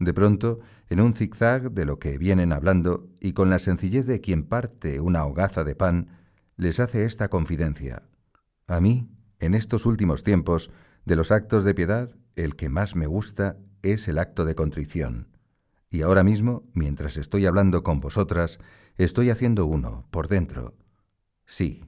De 0.00 0.12
pronto, 0.12 0.60
en 0.88 1.00
un 1.00 1.14
zigzag 1.14 1.70
de 1.70 1.84
lo 1.84 2.00
que 2.00 2.18
vienen 2.18 2.52
hablando 2.52 3.08
y 3.20 3.32
con 3.32 3.48
la 3.48 3.60
sencillez 3.60 4.06
de 4.06 4.20
quien 4.20 4.44
parte 4.44 5.00
una 5.00 5.24
hogaza 5.26 5.62
de 5.62 5.76
pan, 5.76 6.08
les 6.56 6.80
hace 6.80 7.04
esta 7.04 7.28
confidencia. 7.28 8.02
A 8.66 8.80
mí, 8.80 9.08
en 9.38 9.54
estos 9.54 9.86
últimos 9.86 10.24
tiempos, 10.24 10.70
de 11.04 11.14
los 11.16 11.30
actos 11.30 11.64
de 11.64 11.74
piedad, 11.74 12.16
el 12.34 12.56
que 12.56 12.68
más 12.68 12.96
me 12.96 13.06
gusta 13.06 13.58
es 13.82 14.08
el 14.08 14.18
acto 14.18 14.44
de 14.44 14.56
contrición. 14.56 15.28
Y 15.88 16.02
ahora 16.02 16.24
mismo, 16.24 16.64
mientras 16.72 17.16
estoy 17.16 17.46
hablando 17.46 17.82
con 17.84 18.00
vosotras, 18.00 18.58
estoy 18.96 19.30
haciendo 19.30 19.66
uno, 19.66 20.06
por 20.10 20.28
dentro. 20.28 20.74
Sí, 21.46 21.84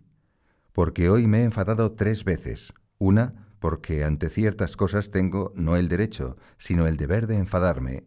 porque 0.73 1.11
hoy 1.11 1.27
me 1.27 1.41
he 1.41 1.45
enfadado 1.45 1.93
tres 1.93 2.25
veces. 2.25 2.73
Una, 2.99 3.35
porque 3.59 4.05
ante 4.05 4.29
ciertas 4.29 4.77
cosas 4.77 5.11
tengo 5.11 5.53
no 5.55 5.77
el 5.77 5.89
derecho, 5.89 6.37
sino 6.57 6.87
el 6.87 6.97
deber 6.97 7.27
de 7.27 7.37
enfadarme. 7.37 8.05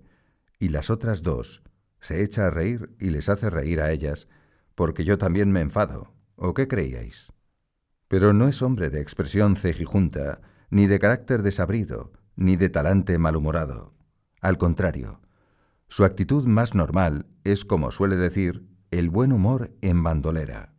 Y 0.60 0.70
las 0.70 0.90
otras 0.90 1.22
dos, 1.22 1.64
se 2.00 2.24
echa 2.24 2.48
a 2.48 2.50
reír 2.50 2.96
y 3.00 3.12
les 3.12 3.30
hace 3.30 3.50
reír 3.50 3.82
a 3.82 3.92
ellas, 3.92 4.28
porque 4.74 5.06
yo 5.06 5.18
también 5.18 5.52
me 5.52 5.62
enfado. 5.62 6.14
¿O 6.36 6.54
qué 6.54 6.68
creíais? 6.68 7.32
Pero 8.08 8.34
no 8.34 8.48
es 8.48 8.62
hombre 8.62 8.90
de 8.90 9.02
expresión 9.02 9.56
cejijunta, 9.56 10.42
ni 10.70 10.88
de 10.88 11.00
carácter 11.00 11.42
desabrido, 11.42 12.12
ni 12.36 12.58
de 12.58 12.70
talante 12.70 13.18
malhumorado. 13.18 13.94
Al 14.42 14.58
contrario, 14.58 15.22
su 15.88 16.04
actitud 16.04 16.46
más 16.46 16.76
normal 16.76 17.28
es, 17.44 17.64
como 17.64 17.92
suele 17.92 18.18
decir, 18.18 18.68
el 18.92 19.10
buen 19.10 19.32
humor 19.32 19.72
en 19.82 20.04
bandolera 20.04 20.75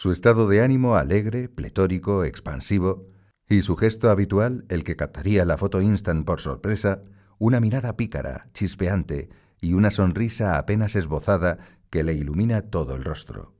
su 0.00 0.10
estado 0.12 0.48
de 0.48 0.62
ánimo 0.62 0.94
alegre, 0.94 1.50
pletórico, 1.50 2.24
expansivo, 2.24 3.06
y 3.46 3.60
su 3.60 3.76
gesto 3.76 4.08
habitual, 4.08 4.64
el 4.70 4.82
que 4.82 4.96
captaría 4.96 5.44
la 5.44 5.58
foto 5.58 5.82
instant 5.82 6.24
por 6.24 6.40
sorpresa, 6.40 7.02
una 7.38 7.60
mirada 7.60 7.98
pícara, 7.98 8.48
chispeante 8.54 9.28
y 9.60 9.74
una 9.74 9.90
sonrisa 9.90 10.56
apenas 10.56 10.96
esbozada 10.96 11.58
que 11.90 12.02
le 12.02 12.14
ilumina 12.14 12.62
todo 12.62 12.96
el 12.96 13.04
rostro. 13.04 13.54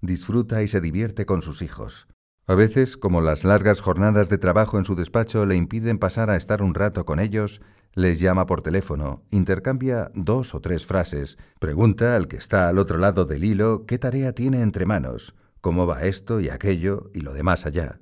Disfruta 0.00 0.62
y 0.62 0.68
se 0.68 0.80
divierte 0.80 1.26
con 1.26 1.42
sus 1.42 1.60
hijos. 1.60 2.06
A 2.46 2.54
veces, 2.54 2.96
como 2.96 3.20
las 3.20 3.42
largas 3.42 3.80
jornadas 3.80 4.28
de 4.28 4.38
trabajo 4.38 4.78
en 4.78 4.84
su 4.84 4.94
despacho 4.94 5.44
le 5.44 5.56
impiden 5.56 5.98
pasar 5.98 6.30
a 6.30 6.36
estar 6.36 6.62
un 6.62 6.74
rato 6.74 7.04
con 7.04 7.18
ellos, 7.18 7.60
les 7.94 8.20
llama 8.20 8.46
por 8.46 8.62
teléfono, 8.62 9.24
intercambia 9.32 10.12
dos 10.14 10.54
o 10.54 10.60
tres 10.60 10.86
frases, 10.86 11.36
pregunta 11.58 12.14
al 12.14 12.28
que 12.28 12.36
está 12.36 12.68
al 12.68 12.78
otro 12.78 12.96
lado 12.96 13.24
del 13.24 13.42
hilo 13.42 13.86
qué 13.86 13.98
tarea 13.98 14.32
tiene 14.34 14.62
entre 14.62 14.86
manos, 14.86 15.34
cómo 15.60 15.86
va 15.86 16.04
esto 16.04 16.40
y 16.40 16.48
aquello 16.48 17.10
y 17.14 17.20
lo 17.20 17.32
demás 17.32 17.66
allá, 17.66 18.00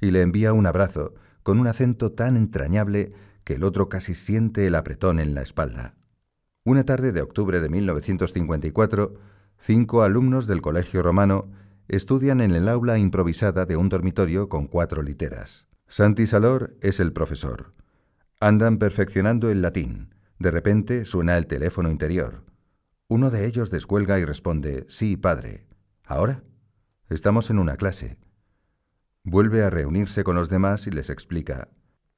y 0.00 0.10
le 0.10 0.22
envía 0.22 0.52
un 0.52 0.66
abrazo 0.66 1.14
con 1.42 1.58
un 1.58 1.66
acento 1.66 2.12
tan 2.12 2.36
entrañable 2.36 3.12
que 3.44 3.54
el 3.54 3.64
otro 3.64 3.88
casi 3.88 4.14
siente 4.14 4.66
el 4.66 4.74
apretón 4.74 5.20
en 5.20 5.34
la 5.34 5.42
espalda. 5.42 5.94
Una 6.64 6.84
tarde 6.84 7.12
de 7.12 7.22
octubre 7.22 7.60
de 7.60 7.70
1954, 7.70 9.14
cinco 9.58 10.02
alumnos 10.02 10.46
del 10.46 10.60
Colegio 10.60 11.02
Romano 11.02 11.50
estudian 11.88 12.42
en 12.42 12.50
el 12.50 12.68
aula 12.68 12.98
improvisada 12.98 13.64
de 13.64 13.76
un 13.76 13.88
dormitorio 13.88 14.50
con 14.50 14.66
cuatro 14.66 15.02
literas. 15.02 15.66
Santi 15.86 16.26
Salor 16.26 16.76
es 16.82 17.00
el 17.00 17.14
profesor. 17.14 17.72
Andan 18.40 18.76
perfeccionando 18.76 19.50
el 19.50 19.62
latín. 19.62 20.14
De 20.38 20.50
repente 20.50 21.06
suena 21.06 21.38
el 21.38 21.46
teléfono 21.46 21.90
interior. 21.90 22.44
Uno 23.08 23.30
de 23.30 23.46
ellos 23.46 23.70
descuelga 23.70 24.18
y 24.18 24.26
responde, 24.26 24.84
Sí, 24.88 25.16
padre. 25.16 25.66
¿Ahora? 26.04 26.42
Estamos 27.08 27.48
en 27.48 27.58
una 27.58 27.76
clase. 27.76 28.18
Vuelve 29.24 29.62
a 29.62 29.70
reunirse 29.70 30.24
con 30.24 30.36
los 30.36 30.50
demás 30.50 30.86
y 30.86 30.90
les 30.90 31.08
explica. 31.08 31.68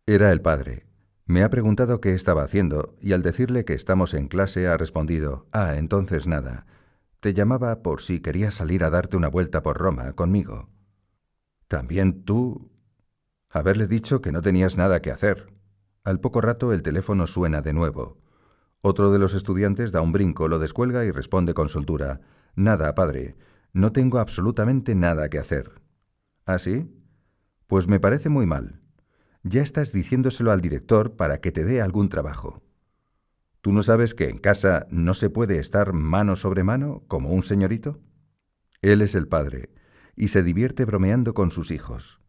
Era 0.05 0.33
el 0.33 0.41
padre. 0.41 0.87
Me 1.27 1.45
ha 1.45 1.51
preguntado 1.51 2.01
qué 2.01 2.13
estaba 2.13 2.43
haciendo 2.43 2.97
y 3.01 3.13
al 3.13 3.23
decirle 3.23 3.65
que 3.65 3.75
estamos 3.75 4.15
en 4.15 4.27
clase 4.27 4.67
ha 4.67 4.77
respondido, 4.77 5.47
Ah, 5.53 5.77
entonces 5.77 6.27
nada. 6.27 6.67
Te 7.21 7.35
llamaba 7.35 7.83
por 7.83 8.01
si 8.01 8.21
querías 8.21 8.55
salir 8.55 8.83
a 8.83 8.91
darte 8.91 9.17
una 9.17 9.29
vuelta 9.29 9.63
por 9.63 9.79
Roma 9.79 10.13
conmigo. 10.15 10.71
También 11.69 12.25
tú... 12.25 12.73
Haberle 13.49 13.87
dicho 13.87 14.21
que 14.21 14.33
no 14.33 14.43
tenías 14.43 14.77
nada 14.77 15.01
que 15.01 15.13
hacer. 15.13 15.53
Al 16.03 16.19
poco 16.19 16.41
rato 16.41 16.73
el 16.73 16.83
teléfono 16.83 17.29
suena 17.29 17.63
de 17.63 17.75
nuevo. 17.75 18.19
Otro 18.81 19.13
de 19.13 19.21
los 19.21 19.35
estudiantes 19.35 19.93
da 19.93 20.01
un 20.01 20.13
brinco, 20.13 20.49
lo 20.49 20.59
descuelga 20.59 21.05
y 21.05 21.13
responde 21.13 21.55
con 21.55 21.69
soltura. 21.69 22.21
Nada, 22.57 22.95
padre. 22.95 23.37
No 23.73 23.93
tengo 23.93 24.19
absolutamente 24.19 24.95
nada 24.95 25.29
que 25.29 25.39
hacer. 25.39 25.81
¿Ah, 26.45 26.59
sí? 26.59 26.91
Pues 27.67 27.89
me 27.89 28.01
parece 28.01 28.29
muy 28.29 28.47
mal 28.47 28.81
ya 29.43 29.63
estás 29.63 29.93
diciéndoselo 29.93 30.53
al 30.53 30.61
director 30.61 31.17
para 31.17 31.41
que 31.41 31.53
te 31.53 31.65
dé 31.65 31.81
algún 31.81 32.09
trabajo. 32.09 32.63
¿Tú 33.61 33.73
no 33.73 33.83
sabes 33.83 34.15
que 34.15 34.29
en 34.29 34.39
casa 34.39 34.87
no 34.91 35.15
se 35.15 35.31
puede 35.31 35.59
estar 35.59 35.93
mano 35.93 36.37
sobre 36.37 36.65
mano 36.65 37.05
como 37.09 37.31
un 37.31 37.43
señorito? 37.43 38.01
Él 38.83 39.03
es 39.03 39.15
el 39.15 39.29
padre, 39.29 39.71
y 40.17 40.29
se 40.29 40.43
divierte 40.43 40.85
bromeando 40.85 41.35
con 41.35 41.51
sus 41.51 41.71
hijos. 41.71 42.21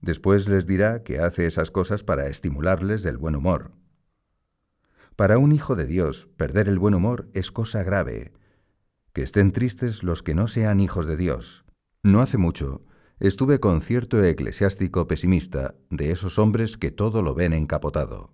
Después 0.00 0.48
les 0.48 0.66
dirá 0.66 1.02
que 1.02 1.20
hace 1.20 1.46
esas 1.46 1.70
cosas 1.70 2.02
para 2.02 2.26
estimularles 2.28 3.02
del 3.02 3.18
buen 3.18 3.36
humor. 3.36 3.72
Para 5.16 5.38
un 5.38 5.52
hijo 5.52 5.76
de 5.76 5.86
Dios, 5.86 6.28
perder 6.36 6.68
el 6.68 6.78
buen 6.78 6.94
humor 6.94 7.28
es 7.34 7.50
cosa 7.50 7.82
grave. 7.82 8.32
Estén 9.22 9.52
tristes 9.52 10.02
los 10.02 10.22
que 10.22 10.34
no 10.34 10.46
sean 10.46 10.80
hijos 10.80 11.06
de 11.06 11.16
Dios. 11.16 11.64
No 12.02 12.22
hace 12.22 12.38
mucho, 12.38 12.82
estuve 13.18 13.60
con 13.60 13.82
cierto 13.82 14.22
eclesiástico 14.24 15.06
pesimista, 15.06 15.74
de 15.90 16.10
esos 16.10 16.38
hombres 16.38 16.78
que 16.78 16.90
todo 16.90 17.20
lo 17.20 17.34
ven 17.34 17.52
encapotado. 17.52 18.32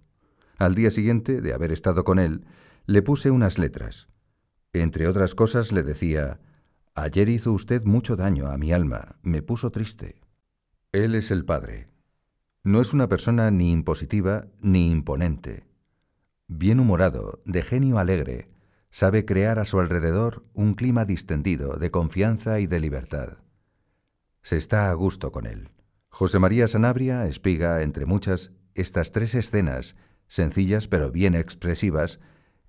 Al 0.59 0.77
día 0.77 0.91
siguiente 0.91 1.41
de 1.41 1.53
haber 1.53 1.73
estado 1.73 2.05
con 2.05 2.21
él, 2.21 2.47
le 2.87 3.03
puse 3.03 3.33
unas 3.33 3.59
letras. 3.59 4.09
Entre 4.73 5.09
otras 5.09 5.35
cosas 5.35 5.73
le 5.73 5.83
decía, 5.83 6.41
Ayer 6.95 7.29
hizo 7.29 7.53
usted 7.53 7.83
mucho 7.85 8.15
daño 8.15 8.47
a 8.47 8.57
mi 8.57 8.73
alma, 8.73 9.17
me 9.23 9.43
puso 9.43 9.71
triste. 9.71 10.21
Él 10.93 11.15
es 11.15 11.31
el 11.31 11.45
Padre. 11.45 11.89
No 12.63 12.81
es 12.81 12.95
una 12.95 13.09
persona 13.09 13.51
ni 13.51 13.73
impositiva 13.73 14.47
ni 14.61 14.91
imponente. 14.91 15.67
Bien 16.47 16.79
humorado, 16.79 17.43
de 17.45 17.63
genio 17.63 17.99
alegre, 17.99 18.49
sabe 18.91 19.25
crear 19.25 19.59
a 19.59 19.65
su 19.65 19.81
alrededor 19.81 20.45
un 20.55 20.75
clima 20.75 21.05
distendido 21.05 21.77
de 21.77 21.91
confianza 21.91 22.61
y 22.61 22.67
de 22.67 22.81
libertad 22.81 23.39
se 24.47 24.57
está 24.57 24.91
a 24.91 24.95
gusto 24.95 25.33
con 25.33 25.45
él. 25.45 25.71
José 26.09 26.39
María 26.39 26.69
Sanabria 26.69 27.27
espiga, 27.27 27.83
entre 27.83 28.07
muchas, 28.07 28.53
estas 28.75 29.11
tres 29.11 29.35
escenas, 29.35 29.97
sencillas 30.29 30.87
pero 30.87 31.11
bien 31.11 31.35
expresivas, 31.35 32.21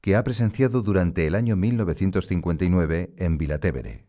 que 0.02 0.16
ha 0.16 0.24
presenciado 0.24 0.82
durante 0.82 1.28
el 1.28 1.36
año 1.36 1.56
1959 1.56 3.14
en 3.16 3.38
Vilatevere. 3.38 4.08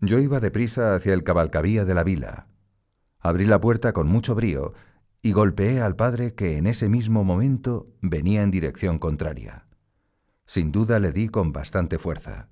Yo 0.00 0.18
iba 0.18 0.38
deprisa 0.38 0.94
hacia 0.94 1.14
el 1.14 1.24
cabalcavía 1.24 1.86
de 1.86 1.94
la 1.94 2.04
vila. 2.04 2.48
Abrí 3.20 3.46
la 3.46 3.58
puerta 3.58 3.94
con 3.94 4.06
mucho 4.06 4.34
brío 4.34 4.74
y 5.22 5.32
golpeé 5.32 5.80
al 5.80 5.96
padre 5.96 6.34
que 6.34 6.58
en 6.58 6.66
ese 6.66 6.90
mismo 6.90 7.24
momento 7.24 7.88
venía 8.02 8.42
en 8.42 8.50
dirección 8.50 8.98
contraria. 8.98 9.66
Sin 10.48 10.72
duda 10.72 10.98
le 10.98 11.12
di 11.12 11.28
con 11.28 11.52
bastante 11.52 11.98
fuerza. 11.98 12.48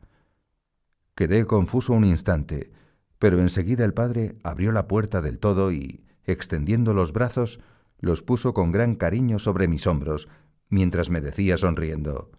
Quedé 1.14 1.46
confuso 1.46 1.94
un 1.94 2.04
instante, 2.04 2.70
pero 3.18 3.40
enseguida 3.40 3.86
el 3.86 3.94
padre 3.94 4.36
abrió 4.44 4.70
la 4.70 4.86
puerta 4.86 5.22
del 5.22 5.38
todo 5.38 5.72
y, 5.72 6.04
extendiendo 6.24 6.92
los 6.92 7.14
brazos, 7.14 7.58
los 7.98 8.22
puso 8.22 8.52
con 8.52 8.70
gran 8.70 8.96
cariño 8.96 9.38
sobre 9.38 9.66
mis 9.66 9.86
hombros, 9.86 10.28
mientras 10.68 11.08
me 11.08 11.22
decía 11.22 11.56
sonriendo, 11.56 12.30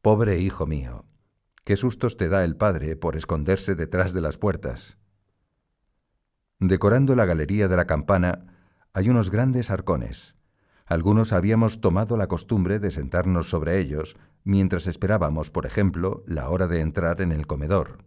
Pobre 0.00 0.38
hijo 0.38 0.66
mío, 0.66 1.04
qué 1.64 1.76
sustos 1.76 2.16
te 2.16 2.30
da 2.30 2.42
el 2.42 2.56
padre 2.56 2.96
por 2.96 3.14
esconderse 3.14 3.74
detrás 3.74 4.14
de 4.14 4.22
las 4.22 4.38
puertas. 4.38 4.96
Decorando 6.58 7.14
la 7.16 7.26
galería 7.26 7.68
de 7.68 7.76
la 7.76 7.86
campana 7.86 8.46
hay 8.94 9.10
unos 9.10 9.30
grandes 9.30 9.70
arcones. 9.70 10.36
Algunos 10.86 11.34
habíamos 11.34 11.82
tomado 11.82 12.16
la 12.16 12.28
costumbre 12.28 12.78
de 12.78 12.90
sentarnos 12.90 13.50
sobre 13.50 13.78
ellos 13.78 14.16
mientras 14.44 14.86
esperábamos, 14.86 15.50
por 15.50 15.66
ejemplo, 15.66 16.24
la 16.26 16.48
hora 16.48 16.66
de 16.66 16.80
entrar 16.80 17.20
en 17.20 17.32
el 17.32 17.46
comedor. 17.46 18.04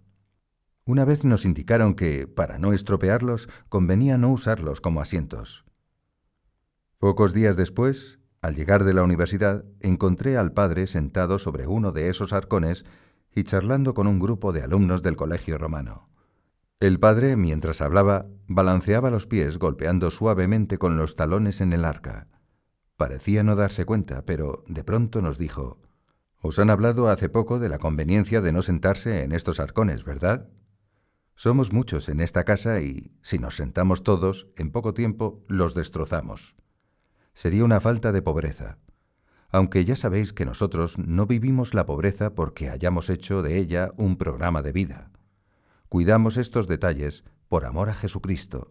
Una 0.85 1.05
vez 1.05 1.25
nos 1.25 1.45
indicaron 1.45 1.95
que, 1.95 2.27
para 2.27 2.59
no 2.59 2.73
estropearlos, 2.73 3.49
convenía 3.69 4.17
no 4.17 4.31
usarlos 4.31 4.81
como 4.81 5.01
asientos. 5.01 5.65
Pocos 6.99 7.33
días 7.33 7.57
después, 7.57 8.19
al 8.41 8.55
llegar 8.55 8.83
de 8.83 8.93
la 8.93 9.03
universidad, 9.03 9.65
encontré 9.79 10.37
al 10.37 10.53
padre 10.53 10.85
sentado 10.85 11.39
sobre 11.39 11.65
uno 11.65 11.91
de 11.91 12.09
esos 12.09 12.33
arcones 12.33 12.85
y 13.33 13.43
charlando 13.43 13.93
con 13.93 14.05
un 14.05 14.19
grupo 14.19 14.53
de 14.53 14.61
alumnos 14.61 15.01
del 15.01 15.15
colegio 15.15 15.57
romano. 15.57 16.09
El 16.79 16.99
padre, 16.99 17.35
mientras 17.35 17.81
hablaba, 17.81 18.27
balanceaba 18.47 19.09
los 19.09 19.25
pies 19.25 19.57
golpeando 19.57 20.11
suavemente 20.11 20.77
con 20.77 20.97
los 20.97 21.15
talones 21.15 21.61
en 21.61 21.73
el 21.73 21.85
arca. 21.85 22.27
Parecía 22.97 23.43
no 23.43 23.55
darse 23.55 23.85
cuenta, 23.85 24.23
pero 24.25 24.63
de 24.67 24.83
pronto 24.83 25.21
nos 25.21 25.37
dijo, 25.37 25.79
Os 26.47 26.59
han 26.59 26.69
hablado 26.69 27.09
hace 27.09 27.27
poco 27.27 27.57
de 27.57 27.69
la 27.69 27.79
conveniencia 27.79 28.39
de 28.39 28.51
no 28.51 28.61
sentarse 28.61 29.23
en 29.23 29.31
estos 29.31 29.59
arcones, 29.59 30.03
¿verdad? 30.03 30.47
Somos 31.33 31.73
muchos 31.73 32.07
en 32.07 32.19
esta 32.19 32.43
casa 32.43 32.81
y, 32.81 33.17
si 33.23 33.39
nos 33.39 33.55
sentamos 33.55 34.03
todos, 34.03 34.47
en 34.55 34.71
poco 34.71 34.93
tiempo 34.93 35.43
los 35.47 35.73
destrozamos. 35.73 36.55
Sería 37.33 37.65
una 37.65 37.81
falta 37.81 38.11
de 38.11 38.21
pobreza. 38.21 38.77
Aunque 39.49 39.85
ya 39.85 39.95
sabéis 39.95 40.33
que 40.33 40.45
nosotros 40.45 40.99
no 40.99 41.25
vivimos 41.25 41.73
la 41.73 41.87
pobreza 41.87 42.35
porque 42.35 42.69
hayamos 42.69 43.09
hecho 43.09 43.41
de 43.41 43.57
ella 43.57 43.91
un 43.97 44.15
programa 44.15 44.61
de 44.61 44.71
vida. 44.71 45.09
Cuidamos 45.89 46.37
estos 46.37 46.67
detalles 46.67 47.23
por 47.49 47.65
amor 47.65 47.89
a 47.89 47.95
Jesucristo. 47.95 48.69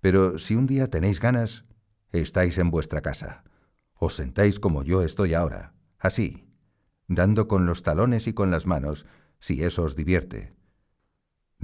Pero 0.00 0.38
si 0.38 0.54
un 0.54 0.68
día 0.68 0.90
tenéis 0.90 1.18
ganas, 1.18 1.64
estáis 2.12 2.56
en 2.58 2.70
vuestra 2.70 3.00
casa. 3.00 3.42
Os 3.94 4.14
sentáis 4.14 4.60
como 4.60 4.84
yo 4.84 5.02
estoy 5.02 5.34
ahora, 5.34 5.74
así, 5.98 6.43
dando 7.08 7.48
con 7.48 7.66
los 7.66 7.82
talones 7.82 8.26
y 8.26 8.32
con 8.32 8.50
las 8.50 8.66
manos, 8.66 9.06
si 9.38 9.62
eso 9.62 9.82
os 9.82 9.96
divierte 9.96 10.54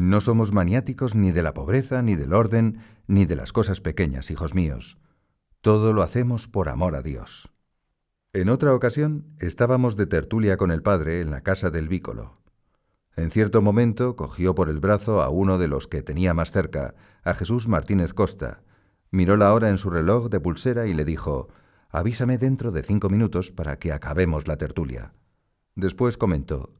no 0.00 0.20
somos 0.20 0.52
maniáticos 0.52 1.14
ni 1.14 1.30
de 1.30 1.42
la 1.42 1.52
pobreza, 1.52 2.02
ni 2.02 2.16
del 2.16 2.32
orden, 2.32 2.78
ni 3.06 3.26
de 3.26 3.36
las 3.36 3.52
cosas 3.52 3.80
pequeñas, 3.80 4.30
hijos 4.30 4.54
míos. 4.54 4.98
Todo 5.60 5.92
lo 5.92 6.02
hacemos 6.02 6.48
por 6.48 6.68
amor 6.68 6.96
a 6.96 7.02
Dios. 7.02 7.52
En 8.32 8.48
otra 8.48 8.74
ocasión 8.74 9.26
estábamos 9.40 9.96
de 9.96 10.06
tertulia 10.06 10.56
con 10.56 10.70
el 10.70 10.82
padre 10.82 11.20
en 11.20 11.30
la 11.30 11.42
casa 11.42 11.70
del 11.70 11.88
vícolo. 11.88 12.40
En 13.16 13.30
cierto 13.30 13.60
momento 13.60 14.16
cogió 14.16 14.54
por 14.54 14.70
el 14.70 14.80
brazo 14.80 15.20
a 15.20 15.28
uno 15.28 15.58
de 15.58 15.68
los 15.68 15.86
que 15.86 16.02
tenía 16.02 16.32
más 16.32 16.52
cerca, 16.52 16.94
a 17.22 17.34
Jesús 17.34 17.68
Martínez 17.68 18.14
Costa, 18.14 18.60
miró 19.10 19.36
la 19.36 19.52
hora 19.52 19.68
en 19.68 19.76
su 19.76 19.90
reloj 19.90 20.30
de 20.30 20.40
pulsera 20.40 20.86
y 20.86 20.94
le 20.94 21.04
dijo, 21.04 21.48
Avísame 21.90 22.38
dentro 22.38 22.70
de 22.70 22.84
cinco 22.84 23.10
minutos 23.10 23.50
para 23.50 23.78
que 23.78 23.92
acabemos 23.92 24.46
la 24.46 24.56
tertulia. 24.56 25.12
Después 25.74 26.16
comentó, 26.16 26.72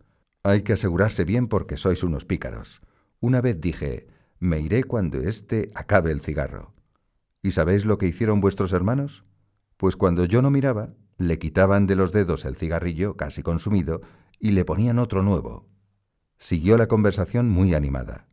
Hay 0.43 0.63
que 0.63 0.73
asegurarse 0.73 1.25
bien 1.25 1.49
porque 1.49 1.77
sois 1.77 2.03
unos 2.03 2.25
pícaros. 2.25 2.81
Una 3.21 3.41
vez 3.41 3.61
dije, 3.61 4.09
me 4.39 4.61
iré 4.61 4.85
cuando 4.85 5.19
éste 5.19 5.71
acabe 5.75 6.11
el 6.13 6.21
cigarro. 6.21 6.73
¿Y 7.43 7.51
sabéis 7.53 7.85
lo 7.85 7.99
que 7.99 8.07
hicieron 8.07 8.41
vuestros 8.41 8.73
hermanos? 8.73 9.25
Pues 9.77 9.97
cuando 9.97 10.25
yo 10.25 10.43
no 10.43 10.51
miraba, 10.51 10.95
le 11.19 11.39
quitaban 11.39 11.87
de 11.87 11.97
los 11.97 12.13
dedos 12.13 12.45
el 12.45 12.57
cigarrillo 12.57 13.17
casi 13.17 13.43
consumido 13.43 14.01
y 14.39 14.53
le 14.53 14.65
ponían 14.65 14.99
otro 14.99 15.23
nuevo. 15.23 15.69
Siguió 16.39 16.79
la 16.79 16.87
conversación 16.87 17.51
muy 17.51 17.75
animada. 17.75 18.27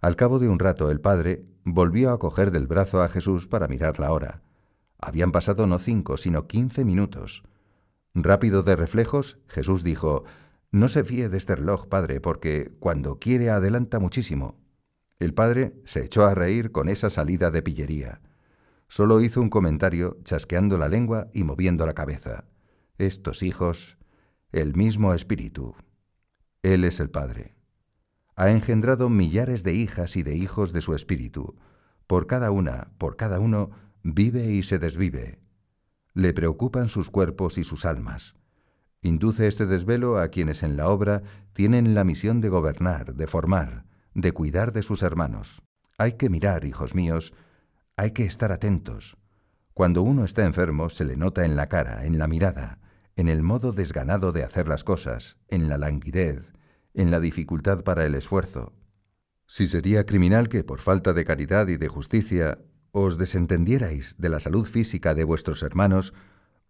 Al 0.00 0.14
cabo 0.14 0.38
de 0.38 0.48
un 0.48 0.60
rato 0.60 0.92
el 0.92 1.00
padre 1.00 1.44
volvió 1.64 2.12
a 2.12 2.18
coger 2.20 2.52
del 2.52 2.68
brazo 2.68 3.02
a 3.02 3.08
Jesús 3.08 3.48
para 3.48 3.66
mirar 3.66 3.98
la 3.98 4.12
hora. 4.12 4.42
Habían 4.98 5.32
pasado 5.32 5.66
no 5.66 5.80
cinco, 5.80 6.16
sino 6.16 6.46
quince 6.46 6.84
minutos. 6.84 7.42
Rápido 8.14 8.62
de 8.62 8.76
reflejos, 8.76 9.38
Jesús 9.48 9.84
dijo, 9.84 10.24
no 10.70 10.88
se 10.88 11.02
fíe 11.02 11.28
de 11.28 11.38
este 11.38 11.56
reloj, 11.56 11.86
padre, 11.86 12.20
porque 12.20 12.72
cuando 12.78 13.18
quiere 13.18 13.50
adelanta 13.50 13.98
muchísimo. 13.98 14.58
El 15.18 15.32
padre 15.32 15.74
se 15.84 16.04
echó 16.04 16.26
a 16.26 16.34
reír 16.34 16.72
con 16.72 16.88
esa 16.88 17.10
salida 17.10 17.50
de 17.50 17.62
pillería. 17.62 18.20
Solo 18.88 19.20
hizo 19.20 19.40
un 19.40 19.50
comentario, 19.50 20.18
chasqueando 20.24 20.78
la 20.78 20.88
lengua 20.88 21.28
y 21.32 21.44
moviendo 21.44 21.86
la 21.86 21.94
cabeza. 21.94 22.44
Estos 22.98 23.42
hijos. 23.42 23.96
el 24.50 24.74
mismo 24.74 25.12
Espíritu. 25.12 25.74
Él 26.62 26.84
es 26.84 27.00
el 27.00 27.10
Padre. 27.10 27.54
Ha 28.34 28.50
engendrado 28.50 29.10
millares 29.10 29.62
de 29.62 29.74
hijas 29.74 30.16
y 30.16 30.22
de 30.22 30.36
hijos 30.36 30.72
de 30.72 30.80
su 30.80 30.94
Espíritu. 30.94 31.56
Por 32.06 32.26
cada 32.26 32.50
una, 32.50 32.92
por 32.96 33.16
cada 33.16 33.40
uno, 33.40 33.70
vive 34.02 34.46
y 34.52 34.62
se 34.62 34.78
desvive. 34.78 35.40
Le 36.14 36.32
preocupan 36.32 36.88
sus 36.88 37.10
cuerpos 37.10 37.58
y 37.58 37.64
sus 37.64 37.84
almas. 37.84 38.34
Induce 39.00 39.46
este 39.46 39.66
desvelo 39.66 40.18
a 40.18 40.28
quienes 40.28 40.62
en 40.62 40.76
la 40.76 40.88
obra 40.88 41.22
tienen 41.52 41.94
la 41.94 42.04
misión 42.04 42.40
de 42.40 42.48
gobernar, 42.48 43.14
de 43.14 43.26
formar, 43.26 43.84
de 44.14 44.32
cuidar 44.32 44.72
de 44.72 44.82
sus 44.82 45.02
hermanos. 45.02 45.62
Hay 45.98 46.14
que 46.14 46.28
mirar, 46.28 46.64
hijos 46.64 46.94
míos, 46.94 47.34
hay 47.96 48.10
que 48.12 48.24
estar 48.24 48.52
atentos. 48.52 49.16
Cuando 49.74 50.02
uno 50.02 50.24
está 50.24 50.44
enfermo 50.44 50.88
se 50.88 51.04
le 51.04 51.16
nota 51.16 51.44
en 51.44 51.54
la 51.54 51.68
cara, 51.68 52.04
en 52.04 52.18
la 52.18 52.26
mirada, 52.26 52.80
en 53.14 53.28
el 53.28 53.42
modo 53.42 53.72
desganado 53.72 54.32
de 54.32 54.42
hacer 54.42 54.68
las 54.68 54.84
cosas, 54.84 55.36
en 55.48 55.68
la 55.68 55.78
languidez, 55.78 56.52
en 56.94 57.10
la 57.10 57.20
dificultad 57.20 57.84
para 57.84 58.04
el 58.04 58.14
esfuerzo. 58.14 58.72
Si 59.46 59.66
sería 59.66 60.04
criminal 60.04 60.48
que 60.48 60.64
por 60.64 60.80
falta 60.80 61.12
de 61.12 61.24
caridad 61.24 61.68
y 61.68 61.76
de 61.76 61.88
justicia 61.88 62.58
os 62.92 63.18
desentendierais 63.18 64.16
de 64.18 64.28
la 64.28 64.40
salud 64.40 64.66
física 64.66 65.14
de 65.14 65.24
vuestros 65.24 65.62
hermanos, 65.62 66.14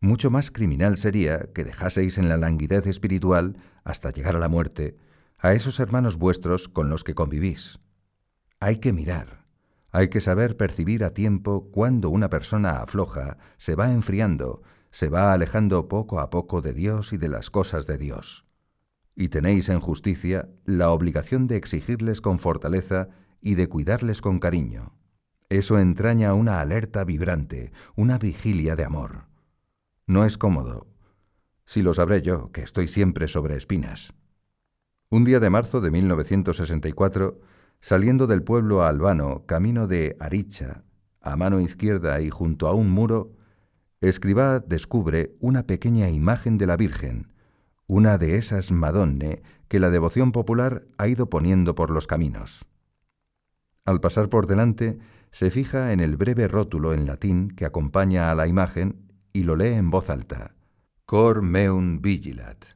mucho 0.01 0.31
más 0.31 0.51
criminal 0.51 0.97
sería 0.97 1.51
que 1.53 1.65
dejaseis 1.65 2.19
en 2.19 2.29
la 2.29 2.37
languidez 2.37 2.87
espiritual, 2.87 3.57
hasta 3.85 4.11
llegar 4.11 4.37
a 4.37 4.39
la 4.39 4.49
muerte, 4.49 4.97
a 5.39 5.53
esos 5.55 5.81
hermanos 5.81 6.19
vuestros 6.19 6.69
con 6.69 6.89
los 6.89 7.05
que 7.05 7.15
convivís. 7.15 7.81
Hay 8.61 8.79
que 8.79 8.93
mirar, 8.93 9.45
hay 9.91 10.09
que 10.09 10.21
saber 10.21 10.57
percibir 10.57 11.05
a 11.05 11.15
tiempo 11.15 11.71
cuando 11.71 12.11
una 12.11 12.29
persona 12.29 12.81
afloja, 12.81 13.39
se 13.57 13.75
va 13.75 13.93
enfriando, 13.93 14.63
se 14.91 15.09
va 15.09 15.33
alejando 15.33 15.89
poco 15.89 16.21
a 16.21 16.31
poco 16.31 16.61
de 16.61 16.73
Dios 16.73 17.13
y 17.13 17.19
de 17.19 17.29
las 17.29 17.51
cosas 17.51 17.87
de 17.87 17.99
Dios. 17.99 18.45
Y 19.15 19.29
tenéis 19.29 19.69
en 19.69 19.81
justicia 19.81 20.49
la 20.65 20.91
obligación 20.91 21.47
de 21.47 21.57
exigirles 21.57 22.21
con 22.21 22.39
fortaleza 22.39 23.09
y 23.41 23.55
de 23.55 23.69
cuidarles 23.69 24.21
con 24.21 24.39
cariño. 24.39 24.93
Eso 25.51 25.79
entraña 25.79 26.35
una 26.35 26.61
alerta 26.61 27.05
vibrante, 27.05 27.73
una 27.97 28.19
vigilia 28.19 28.77
de 28.77 28.85
amor. 28.85 29.25
No 30.07 30.25
es 30.25 30.37
cómodo. 30.37 30.87
Si 31.65 31.83
lo 31.83 31.95
sabré 31.95 32.21
yo, 32.21 32.53
que 32.53 32.63
estoy 32.63 32.87
siempre 32.87 33.29
sobre 33.29 33.57
espinas. 33.57 34.13
Un 35.11 35.25
día 35.25 35.41
de 35.41 35.49
marzo 35.49 35.81
de 35.81 35.91
1964, 35.91 37.41
saliendo 37.81 38.27
del 38.27 38.43
pueblo 38.43 38.83
albano, 38.83 39.47
camino 39.47 39.87
de 39.87 40.17
Aricha, 40.21 40.85
a 41.21 41.37
mano 41.37 41.61
izquierda 41.61 42.21
y 42.21 42.29
junto 42.29 42.69
a 42.69 42.75
un 42.75 42.91
muro, 42.91 43.33
Escribá 44.01 44.61
descubre 44.61 45.35
una 45.41 45.67
pequeña 45.67 46.09
imagen 46.09 46.57
de 46.57 46.67
la 46.67 46.77
Virgen, 46.77 47.33
una 47.89 48.17
de 48.17 48.37
esas 48.37 48.71
Madonne 48.71 49.43
que 49.67 49.81
la 49.81 49.91
devoción 49.91 50.31
popular 50.31 50.87
ha 50.99 51.09
ido 51.09 51.29
poniendo 51.29 51.75
por 51.75 51.91
los 51.91 52.07
caminos. 52.07 52.65
Al 53.89 54.03
pasar 54.03 54.29
por 54.29 54.47
delante, 54.47 54.99
se 55.31 55.51
fija 55.51 55.95
en 55.95 56.01
el 56.01 56.19
breve 56.19 56.47
rótulo 56.47 56.93
en 56.93 57.07
latín 57.07 57.49
que 57.49 57.65
acompaña 57.65 58.31
a 58.31 58.35
la 58.35 58.47
imagen 58.47 59.09
y 59.33 59.45
lo 59.45 59.57
lee 59.57 59.73
en 59.73 59.91
voz 59.91 60.11
alta. 60.11 60.55
Cor 61.07 61.41
meum 61.41 62.03
vigilat. 62.03 62.67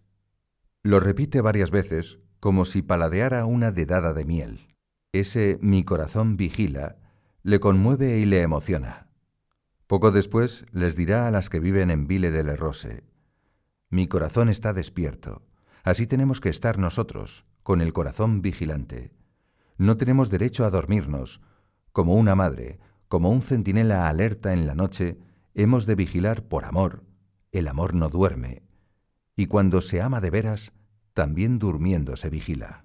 Lo 0.82 1.00
repite 1.00 1.42
varias 1.42 1.70
veces 1.70 2.18
como 2.40 2.64
si 2.64 2.80
paladeara 2.80 3.44
una 3.44 3.72
dedada 3.72 4.14
de 4.14 4.24
miel. 4.24 4.74
Ese 5.12 5.58
mi 5.60 5.84
corazón 5.84 6.38
vigila 6.38 6.96
le 7.42 7.60
conmueve 7.60 8.18
y 8.18 8.24
le 8.24 8.40
emociona. 8.40 9.08
Poco 9.86 10.12
después 10.12 10.64
les 10.72 10.96
dirá 10.96 11.28
a 11.28 11.30
las 11.30 11.50
que 11.50 11.60
viven 11.60 11.90
en 11.90 12.06
Vile 12.06 12.30
del 12.30 12.48
Errose, 12.48 13.04
mi 13.90 14.08
corazón 14.08 14.48
está 14.48 14.72
despierto. 14.72 15.42
Así 15.84 16.06
tenemos 16.06 16.40
que 16.40 16.48
estar 16.48 16.78
nosotros, 16.78 17.44
con 17.62 17.82
el 17.82 17.92
corazón 17.92 18.40
vigilante. 18.40 19.10
No 19.82 19.96
tenemos 19.96 20.30
derecho 20.30 20.64
a 20.64 20.70
dormirnos. 20.70 21.40
Como 21.90 22.14
una 22.14 22.36
madre, 22.36 22.78
como 23.08 23.30
un 23.30 23.42
centinela 23.42 24.08
alerta 24.08 24.52
en 24.52 24.64
la 24.64 24.76
noche, 24.76 25.18
hemos 25.54 25.86
de 25.86 25.96
vigilar 25.96 26.44
por 26.44 26.66
amor. 26.66 27.02
El 27.50 27.66
amor 27.66 27.92
no 27.92 28.08
duerme. 28.08 28.62
Y 29.34 29.46
cuando 29.46 29.80
se 29.80 30.00
ama 30.00 30.20
de 30.20 30.30
veras, 30.30 30.70
también 31.14 31.58
durmiendo 31.58 32.14
se 32.14 32.30
vigila. 32.30 32.84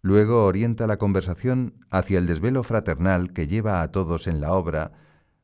Luego 0.00 0.44
orienta 0.44 0.86
la 0.86 0.96
conversación 0.96 1.84
hacia 1.90 2.20
el 2.20 2.28
desvelo 2.28 2.62
fraternal 2.62 3.32
que 3.32 3.48
lleva 3.48 3.82
a 3.82 3.90
todos 3.90 4.28
en 4.28 4.40
la 4.40 4.52
obra, 4.52 4.92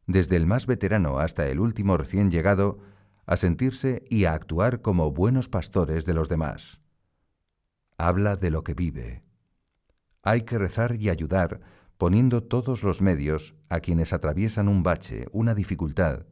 desde 0.06 0.36
el 0.36 0.46
más 0.46 0.68
veterano 0.68 1.18
hasta 1.18 1.48
el 1.48 1.58
último 1.58 1.96
recién 1.96 2.30
llegado, 2.30 2.78
a 3.26 3.36
sentirse 3.36 4.04
y 4.08 4.26
a 4.26 4.34
actuar 4.34 4.80
como 4.80 5.10
buenos 5.10 5.48
pastores 5.48 6.06
de 6.06 6.14
los 6.14 6.28
demás. 6.28 6.80
Habla 7.98 8.36
de 8.36 8.52
lo 8.52 8.62
que 8.62 8.74
vive. 8.74 9.24
Hay 10.22 10.42
que 10.42 10.58
rezar 10.58 10.96
y 10.96 11.10
ayudar, 11.10 11.60
poniendo 11.98 12.42
todos 12.42 12.82
los 12.82 13.02
medios 13.02 13.54
a 13.68 13.80
quienes 13.80 14.12
atraviesan 14.12 14.68
un 14.68 14.82
bache, 14.82 15.26
una 15.32 15.54
dificultad. 15.54 16.26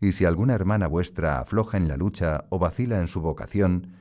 Y 0.00 0.12
si 0.12 0.24
alguna 0.24 0.54
hermana 0.54 0.88
vuestra 0.88 1.38
afloja 1.38 1.76
en 1.76 1.88
la 1.88 1.96
lucha 1.96 2.46
o 2.50 2.58
vacila 2.58 3.00
en 3.00 3.08
su 3.08 3.20
vocación, 3.20 3.94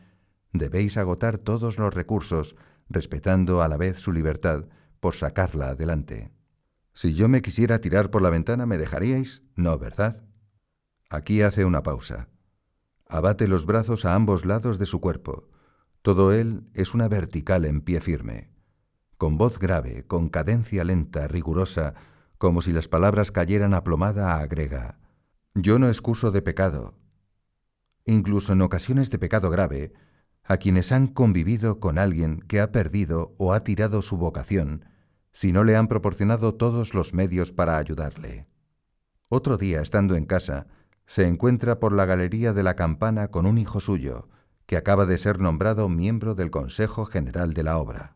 debéis 0.53 0.97
agotar 0.97 1.37
todos 1.37 1.77
los 1.77 1.93
recursos, 1.93 2.55
respetando 2.89 3.61
a 3.61 3.67
la 3.67 3.77
vez 3.77 3.99
su 3.99 4.11
libertad, 4.11 4.65
por 4.99 5.13
sacarla 5.13 5.69
adelante. 5.69 6.31
Si 6.93 7.13
yo 7.13 7.29
me 7.29 7.41
quisiera 7.41 7.79
tirar 7.79 8.09
por 8.09 8.21
la 8.21 8.29
ventana, 8.29 8.65
¿me 8.65 8.77
dejaríais? 8.77 9.43
No, 9.55 9.77
¿verdad? 9.77 10.23
Aquí 11.09 11.41
hace 11.41 11.65
una 11.65 11.83
pausa. 11.83 12.29
Abate 13.07 13.47
los 13.47 13.65
brazos 13.65 14.05
a 14.05 14.15
ambos 14.15 14.45
lados 14.45 14.79
de 14.79 14.85
su 14.85 14.99
cuerpo. 14.99 15.47
Todo 16.01 16.33
él 16.33 16.69
es 16.73 16.93
una 16.93 17.07
vertical 17.07 17.65
en 17.65 17.81
pie 17.81 18.01
firme. 18.01 18.54
Con 19.17 19.37
voz 19.37 19.59
grave, 19.59 20.03
con 20.05 20.29
cadencia 20.29 20.83
lenta, 20.83 21.27
rigurosa, 21.27 21.93
como 22.37 22.61
si 22.61 22.73
las 22.73 22.87
palabras 22.87 23.31
cayeran 23.31 23.73
aplomada, 23.73 24.37
agrega. 24.39 24.99
Yo 25.53 25.79
no 25.79 25.87
excuso 25.87 26.31
de 26.31 26.41
pecado. 26.41 26.95
Incluso 28.05 28.53
en 28.53 28.61
ocasiones 28.61 29.09
de 29.09 29.17
pecado 29.17 29.49
grave, 29.49 29.93
a 30.43 30.57
quienes 30.57 30.91
han 30.91 31.07
convivido 31.07 31.79
con 31.79 31.97
alguien 31.97 32.41
que 32.41 32.59
ha 32.59 32.71
perdido 32.71 33.33
o 33.37 33.53
ha 33.53 33.61
tirado 33.63 34.01
su 34.01 34.17
vocación, 34.17 34.85
si 35.31 35.51
no 35.51 35.63
le 35.63 35.75
han 35.75 35.87
proporcionado 35.87 36.55
todos 36.55 36.93
los 36.93 37.13
medios 37.13 37.51
para 37.51 37.77
ayudarle. 37.77 38.47
Otro 39.27 39.57
día, 39.57 39.81
estando 39.81 40.15
en 40.15 40.25
casa, 40.25 40.67
se 41.07 41.25
encuentra 41.25 41.79
por 41.79 41.93
la 41.93 42.05
galería 42.05 42.53
de 42.53 42.63
la 42.63 42.75
campana 42.75 43.29
con 43.29 43.45
un 43.45 43.57
hijo 43.57 43.79
suyo, 43.79 44.27
que 44.65 44.77
acaba 44.77 45.05
de 45.05 45.17
ser 45.17 45.39
nombrado 45.39 45.89
miembro 45.89 46.35
del 46.35 46.51
Consejo 46.51 47.05
General 47.05 47.53
de 47.53 47.63
la 47.63 47.77
Obra. 47.77 48.15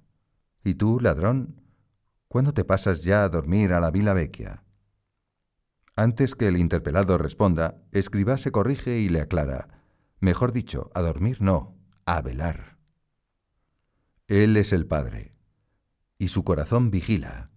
¿Y 0.63 0.75
tú, 0.75 0.99
ladrón? 0.99 1.61
¿Cuándo 2.27 2.53
te 2.53 2.65
pasas 2.65 3.03
ya 3.03 3.23
a 3.23 3.29
dormir 3.29 3.73
a 3.73 3.79
la 3.79 3.91
Vila 3.91 4.13
Vecchia? 4.13 4.63
Antes 5.95 6.35
que 6.35 6.47
el 6.47 6.57
interpelado 6.57 7.17
responda, 7.17 7.81
Escribá 7.91 8.37
se 8.37 8.51
corrige 8.51 8.99
y 8.99 9.09
le 9.09 9.21
aclara. 9.21 9.83
Mejor 10.19 10.51
dicho, 10.51 10.91
a 10.93 11.01
dormir 11.01 11.41
no, 11.41 11.77
a 12.05 12.21
velar. 12.21 12.77
Él 14.27 14.57
es 14.57 14.73
el 14.73 14.85
Padre, 14.85 15.33
y 16.17 16.27
su 16.27 16.43
corazón 16.43 16.91
vigila. 16.91 17.49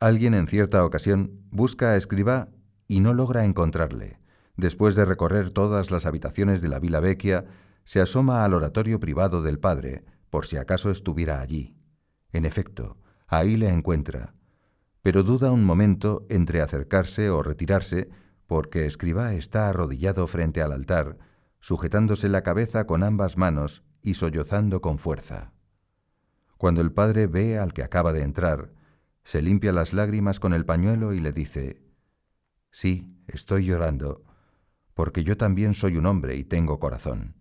Alguien 0.00 0.34
en 0.34 0.46
cierta 0.46 0.84
ocasión 0.84 1.42
busca 1.50 1.90
a 1.90 1.96
Escribá 1.96 2.48
y 2.88 3.00
no 3.00 3.12
logra 3.12 3.44
encontrarle. 3.44 4.18
Después 4.56 4.94
de 4.94 5.04
recorrer 5.04 5.50
todas 5.50 5.90
las 5.90 6.06
habitaciones 6.06 6.62
de 6.62 6.68
la 6.68 6.78
Vila 6.78 7.00
Vecchia, 7.00 7.44
se 7.84 8.00
asoma 8.00 8.44
al 8.44 8.54
oratorio 8.54 9.00
privado 9.00 9.42
del 9.42 9.58
padre, 9.58 10.04
por 10.30 10.46
si 10.46 10.56
acaso 10.56 10.90
estuviera 10.90 11.40
allí. 11.40 11.76
En 12.34 12.44
efecto, 12.44 12.98
ahí 13.28 13.56
le 13.56 13.68
encuentra, 13.68 14.34
pero 15.02 15.22
duda 15.22 15.52
un 15.52 15.64
momento 15.64 16.26
entre 16.28 16.62
acercarse 16.62 17.30
o 17.30 17.44
retirarse, 17.44 18.10
porque 18.48 18.86
Escribá 18.86 19.34
está 19.34 19.68
arrodillado 19.68 20.26
frente 20.26 20.60
al 20.60 20.72
altar, 20.72 21.16
sujetándose 21.60 22.28
la 22.28 22.42
cabeza 22.42 22.88
con 22.88 23.04
ambas 23.04 23.38
manos 23.38 23.84
y 24.02 24.14
sollozando 24.14 24.80
con 24.80 24.98
fuerza. 24.98 25.52
Cuando 26.58 26.80
el 26.80 26.90
padre 26.90 27.28
ve 27.28 27.56
al 27.56 27.72
que 27.72 27.84
acaba 27.84 28.12
de 28.12 28.22
entrar, 28.22 28.72
se 29.22 29.40
limpia 29.40 29.72
las 29.72 29.92
lágrimas 29.92 30.40
con 30.40 30.54
el 30.54 30.66
pañuelo 30.66 31.12
y 31.12 31.20
le 31.20 31.30
dice, 31.30 31.82
Sí, 32.72 33.16
estoy 33.28 33.66
llorando, 33.66 34.24
porque 34.94 35.22
yo 35.22 35.36
también 35.36 35.72
soy 35.72 35.98
un 35.98 36.06
hombre 36.06 36.34
y 36.34 36.42
tengo 36.42 36.80
corazón. 36.80 37.36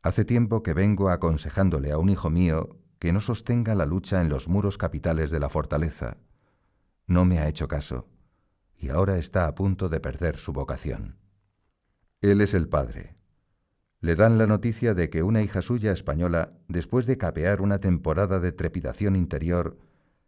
Hace 0.00 0.24
tiempo 0.24 0.62
que 0.62 0.74
vengo 0.74 1.10
aconsejándole 1.10 1.90
a 1.90 1.98
un 1.98 2.08
hijo 2.08 2.30
mío 2.30 2.75
que 2.98 3.12
no 3.12 3.20
sostenga 3.20 3.74
la 3.74 3.86
lucha 3.86 4.20
en 4.20 4.28
los 4.28 4.48
muros 4.48 4.78
capitales 4.78 5.30
de 5.30 5.40
la 5.40 5.48
fortaleza. 5.48 6.16
No 7.06 7.24
me 7.24 7.38
ha 7.38 7.48
hecho 7.48 7.68
caso, 7.68 8.08
y 8.76 8.88
ahora 8.88 9.18
está 9.18 9.46
a 9.46 9.54
punto 9.54 9.88
de 9.88 10.00
perder 10.00 10.36
su 10.36 10.52
vocación. 10.52 11.18
Él 12.20 12.40
es 12.40 12.54
el 12.54 12.68
padre, 12.68 13.16
le 14.00 14.14
dan 14.14 14.38
la 14.38 14.46
noticia 14.46 14.94
de 14.94 15.08
que 15.10 15.22
una 15.22 15.42
hija 15.42 15.62
suya 15.62 15.92
española, 15.92 16.52
después 16.68 17.06
de 17.06 17.16
capear 17.16 17.60
una 17.60 17.78
temporada 17.78 18.40
de 18.40 18.52
trepidación 18.52 19.16
interior, 19.16 19.78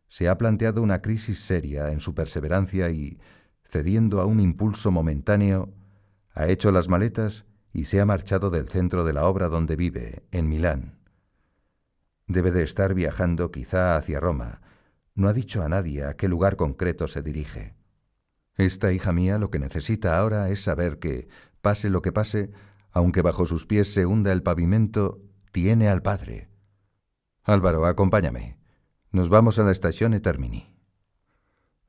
se 0.09 0.29
ha 0.29 0.39
planteado 0.39 0.83
una 0.83 1.03
crisis 1.03 1.39
seria 1.39 1.93
en 1.93 2.01
su 2.01 2.15
perseverancia 2.15 2.91
y, 2.91 3.21
cediendo 3.63 4.21
a 4.21 4.25
un 4.25 4.41
impulso 4.41 4.91
momentáneo, 4.91 5.75
ha 6.33 6.49
hecho 6.49 6.73
las 6.73 6.89
maletas 6.89 7.45
y 7.73 7.85
se 7.85 8.01
ha 8.01 8.07
marchado 8.07 8.51
del 8.51 8.69
centro 8.69 9.05
de 9.05 9.13
la 9.13 9.27
obra 9.27 9.49
donde 9.49 9.77
vive, 9.77 10.25
en 10.33 10.49
Milán. 10.49 10.98
Debe 12.29 12.53
de 12.53 12.63
estar 12.63 12.95
viajando 12.95 13.51
quizá 13.51 13.97
hacia 13.97 14.21
Roma. 14.21 14.61
No 15.15 15.29
ha 15.29 15.33
dicho 15.33 15.63
a 15.63 15.69
nadie 15.69 16.05
a 16.05 16.15
qué 16.15 16.29
lugar 16.29 16.57
concreto 16.57 17.09
se 17.09 17.23
dirige. 17.23 17.75
Esta 18.55 18.93
hija 18.93 19.13
mía 19.13 19.39
lo 19.39 19.51
que 19.51 19.59
necesita 19.59 20.19
ahora 20.19 20.49
es 20.51 20.63
saber 20.63 20.99
que, 20.99 21.29
pase 21.63 21.91
lo 21.91 22.03
que 22.03 22.13
pase, 22.13 22.53
aunque 22.93 23.23
bajo 23.23 23.47
sus 23.47 23.67
pies 23.67 23.93
se 23.93 24.05
hunda 24.05 24.33
el 24.33 24.43
pavimento, 24.43 25.23
tiene 25.53 25.89
al 25.89 26.03
padre. 26.03 26.49
Álvaro, 27.45 27.87
acompáñame. 27.87 28.59
Nos 29.11 29.31
vamos 29.31 29.59
a 29.59 29.63
la 29.63 29.73
estación 29.73 30.21
Termini. 30.21 30.77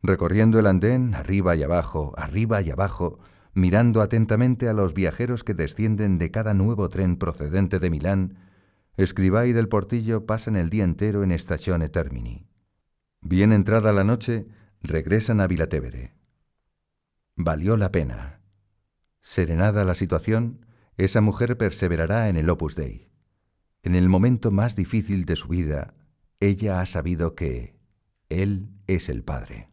Recorriendo 0.01 0.57
el 0.59 0.67
andén, 0.67 1.15
arriba 1.15 1.55
y 1.57 1.63
abajo, 1.63 2.13
arriba 2.15 2.61
y 2.61 2.71
abajo, 2.71 3.19
mirando 3.53 4.01
atentamente 4.01 4.69
a 4.69 4.73
los 4.73 4.93
viajeros 4.93 5.43
que 5.43 5.53
descienden 5.53 6.17
de 6.17 6.31
cada 6.31 6.53
nuevo 6.53 6.87
tren 6.87 7.17
procedente 7.17 7.79
de 7.79 7.89
Milán, 7.89 8.37
Escribá 8.99 9.45
y 9.45 9.53
del 9.53 9.69
Portillo 9.69 10.25
pasan 10.25 10.57
el 10.57 10.69
día 10.69 10.83
entero 10.83 11.23
en 11.23 11.31
Estación 11.31 11.89
Termini. 11.89 12.49
Bien 13.21 13.53
entrada 13.53 13.93
la 13.93 14.03
noche, 14.03 14.49
regresan 14.81 15.39
a 15.39 15.47
Vilatevere. 15.47 16.17
Valió 17.37 17.77
la 17.77 17.93
pena. 17.93 18.41
Serenada 19.21 19.85
la 19.85 19.95
situación, 19.95 20.65
esa 20.97 21.21
mujer 21.21 21.55
perseverará 21.55 22.27
en 22.27 22.35
el 22.35 22.49
Opus 22.49 22.75
Dei. 22.75 23.09
En 23.83 23.95
el 23.95 24.09
momento 24.09 24.51
más 24.51 24.75
difícil 24.75 25.23
de 25.23 25.37
su 25.37 25.47
vida, 25.47 25.93
ella 26.41 26.81
ha 26.81 26.85
sabido 26.85 27.35
que 27.35 27.79
Él 28.27 28.73
es 28.85 29.07
el 29.07 29.23
Padre. 29.23 29.69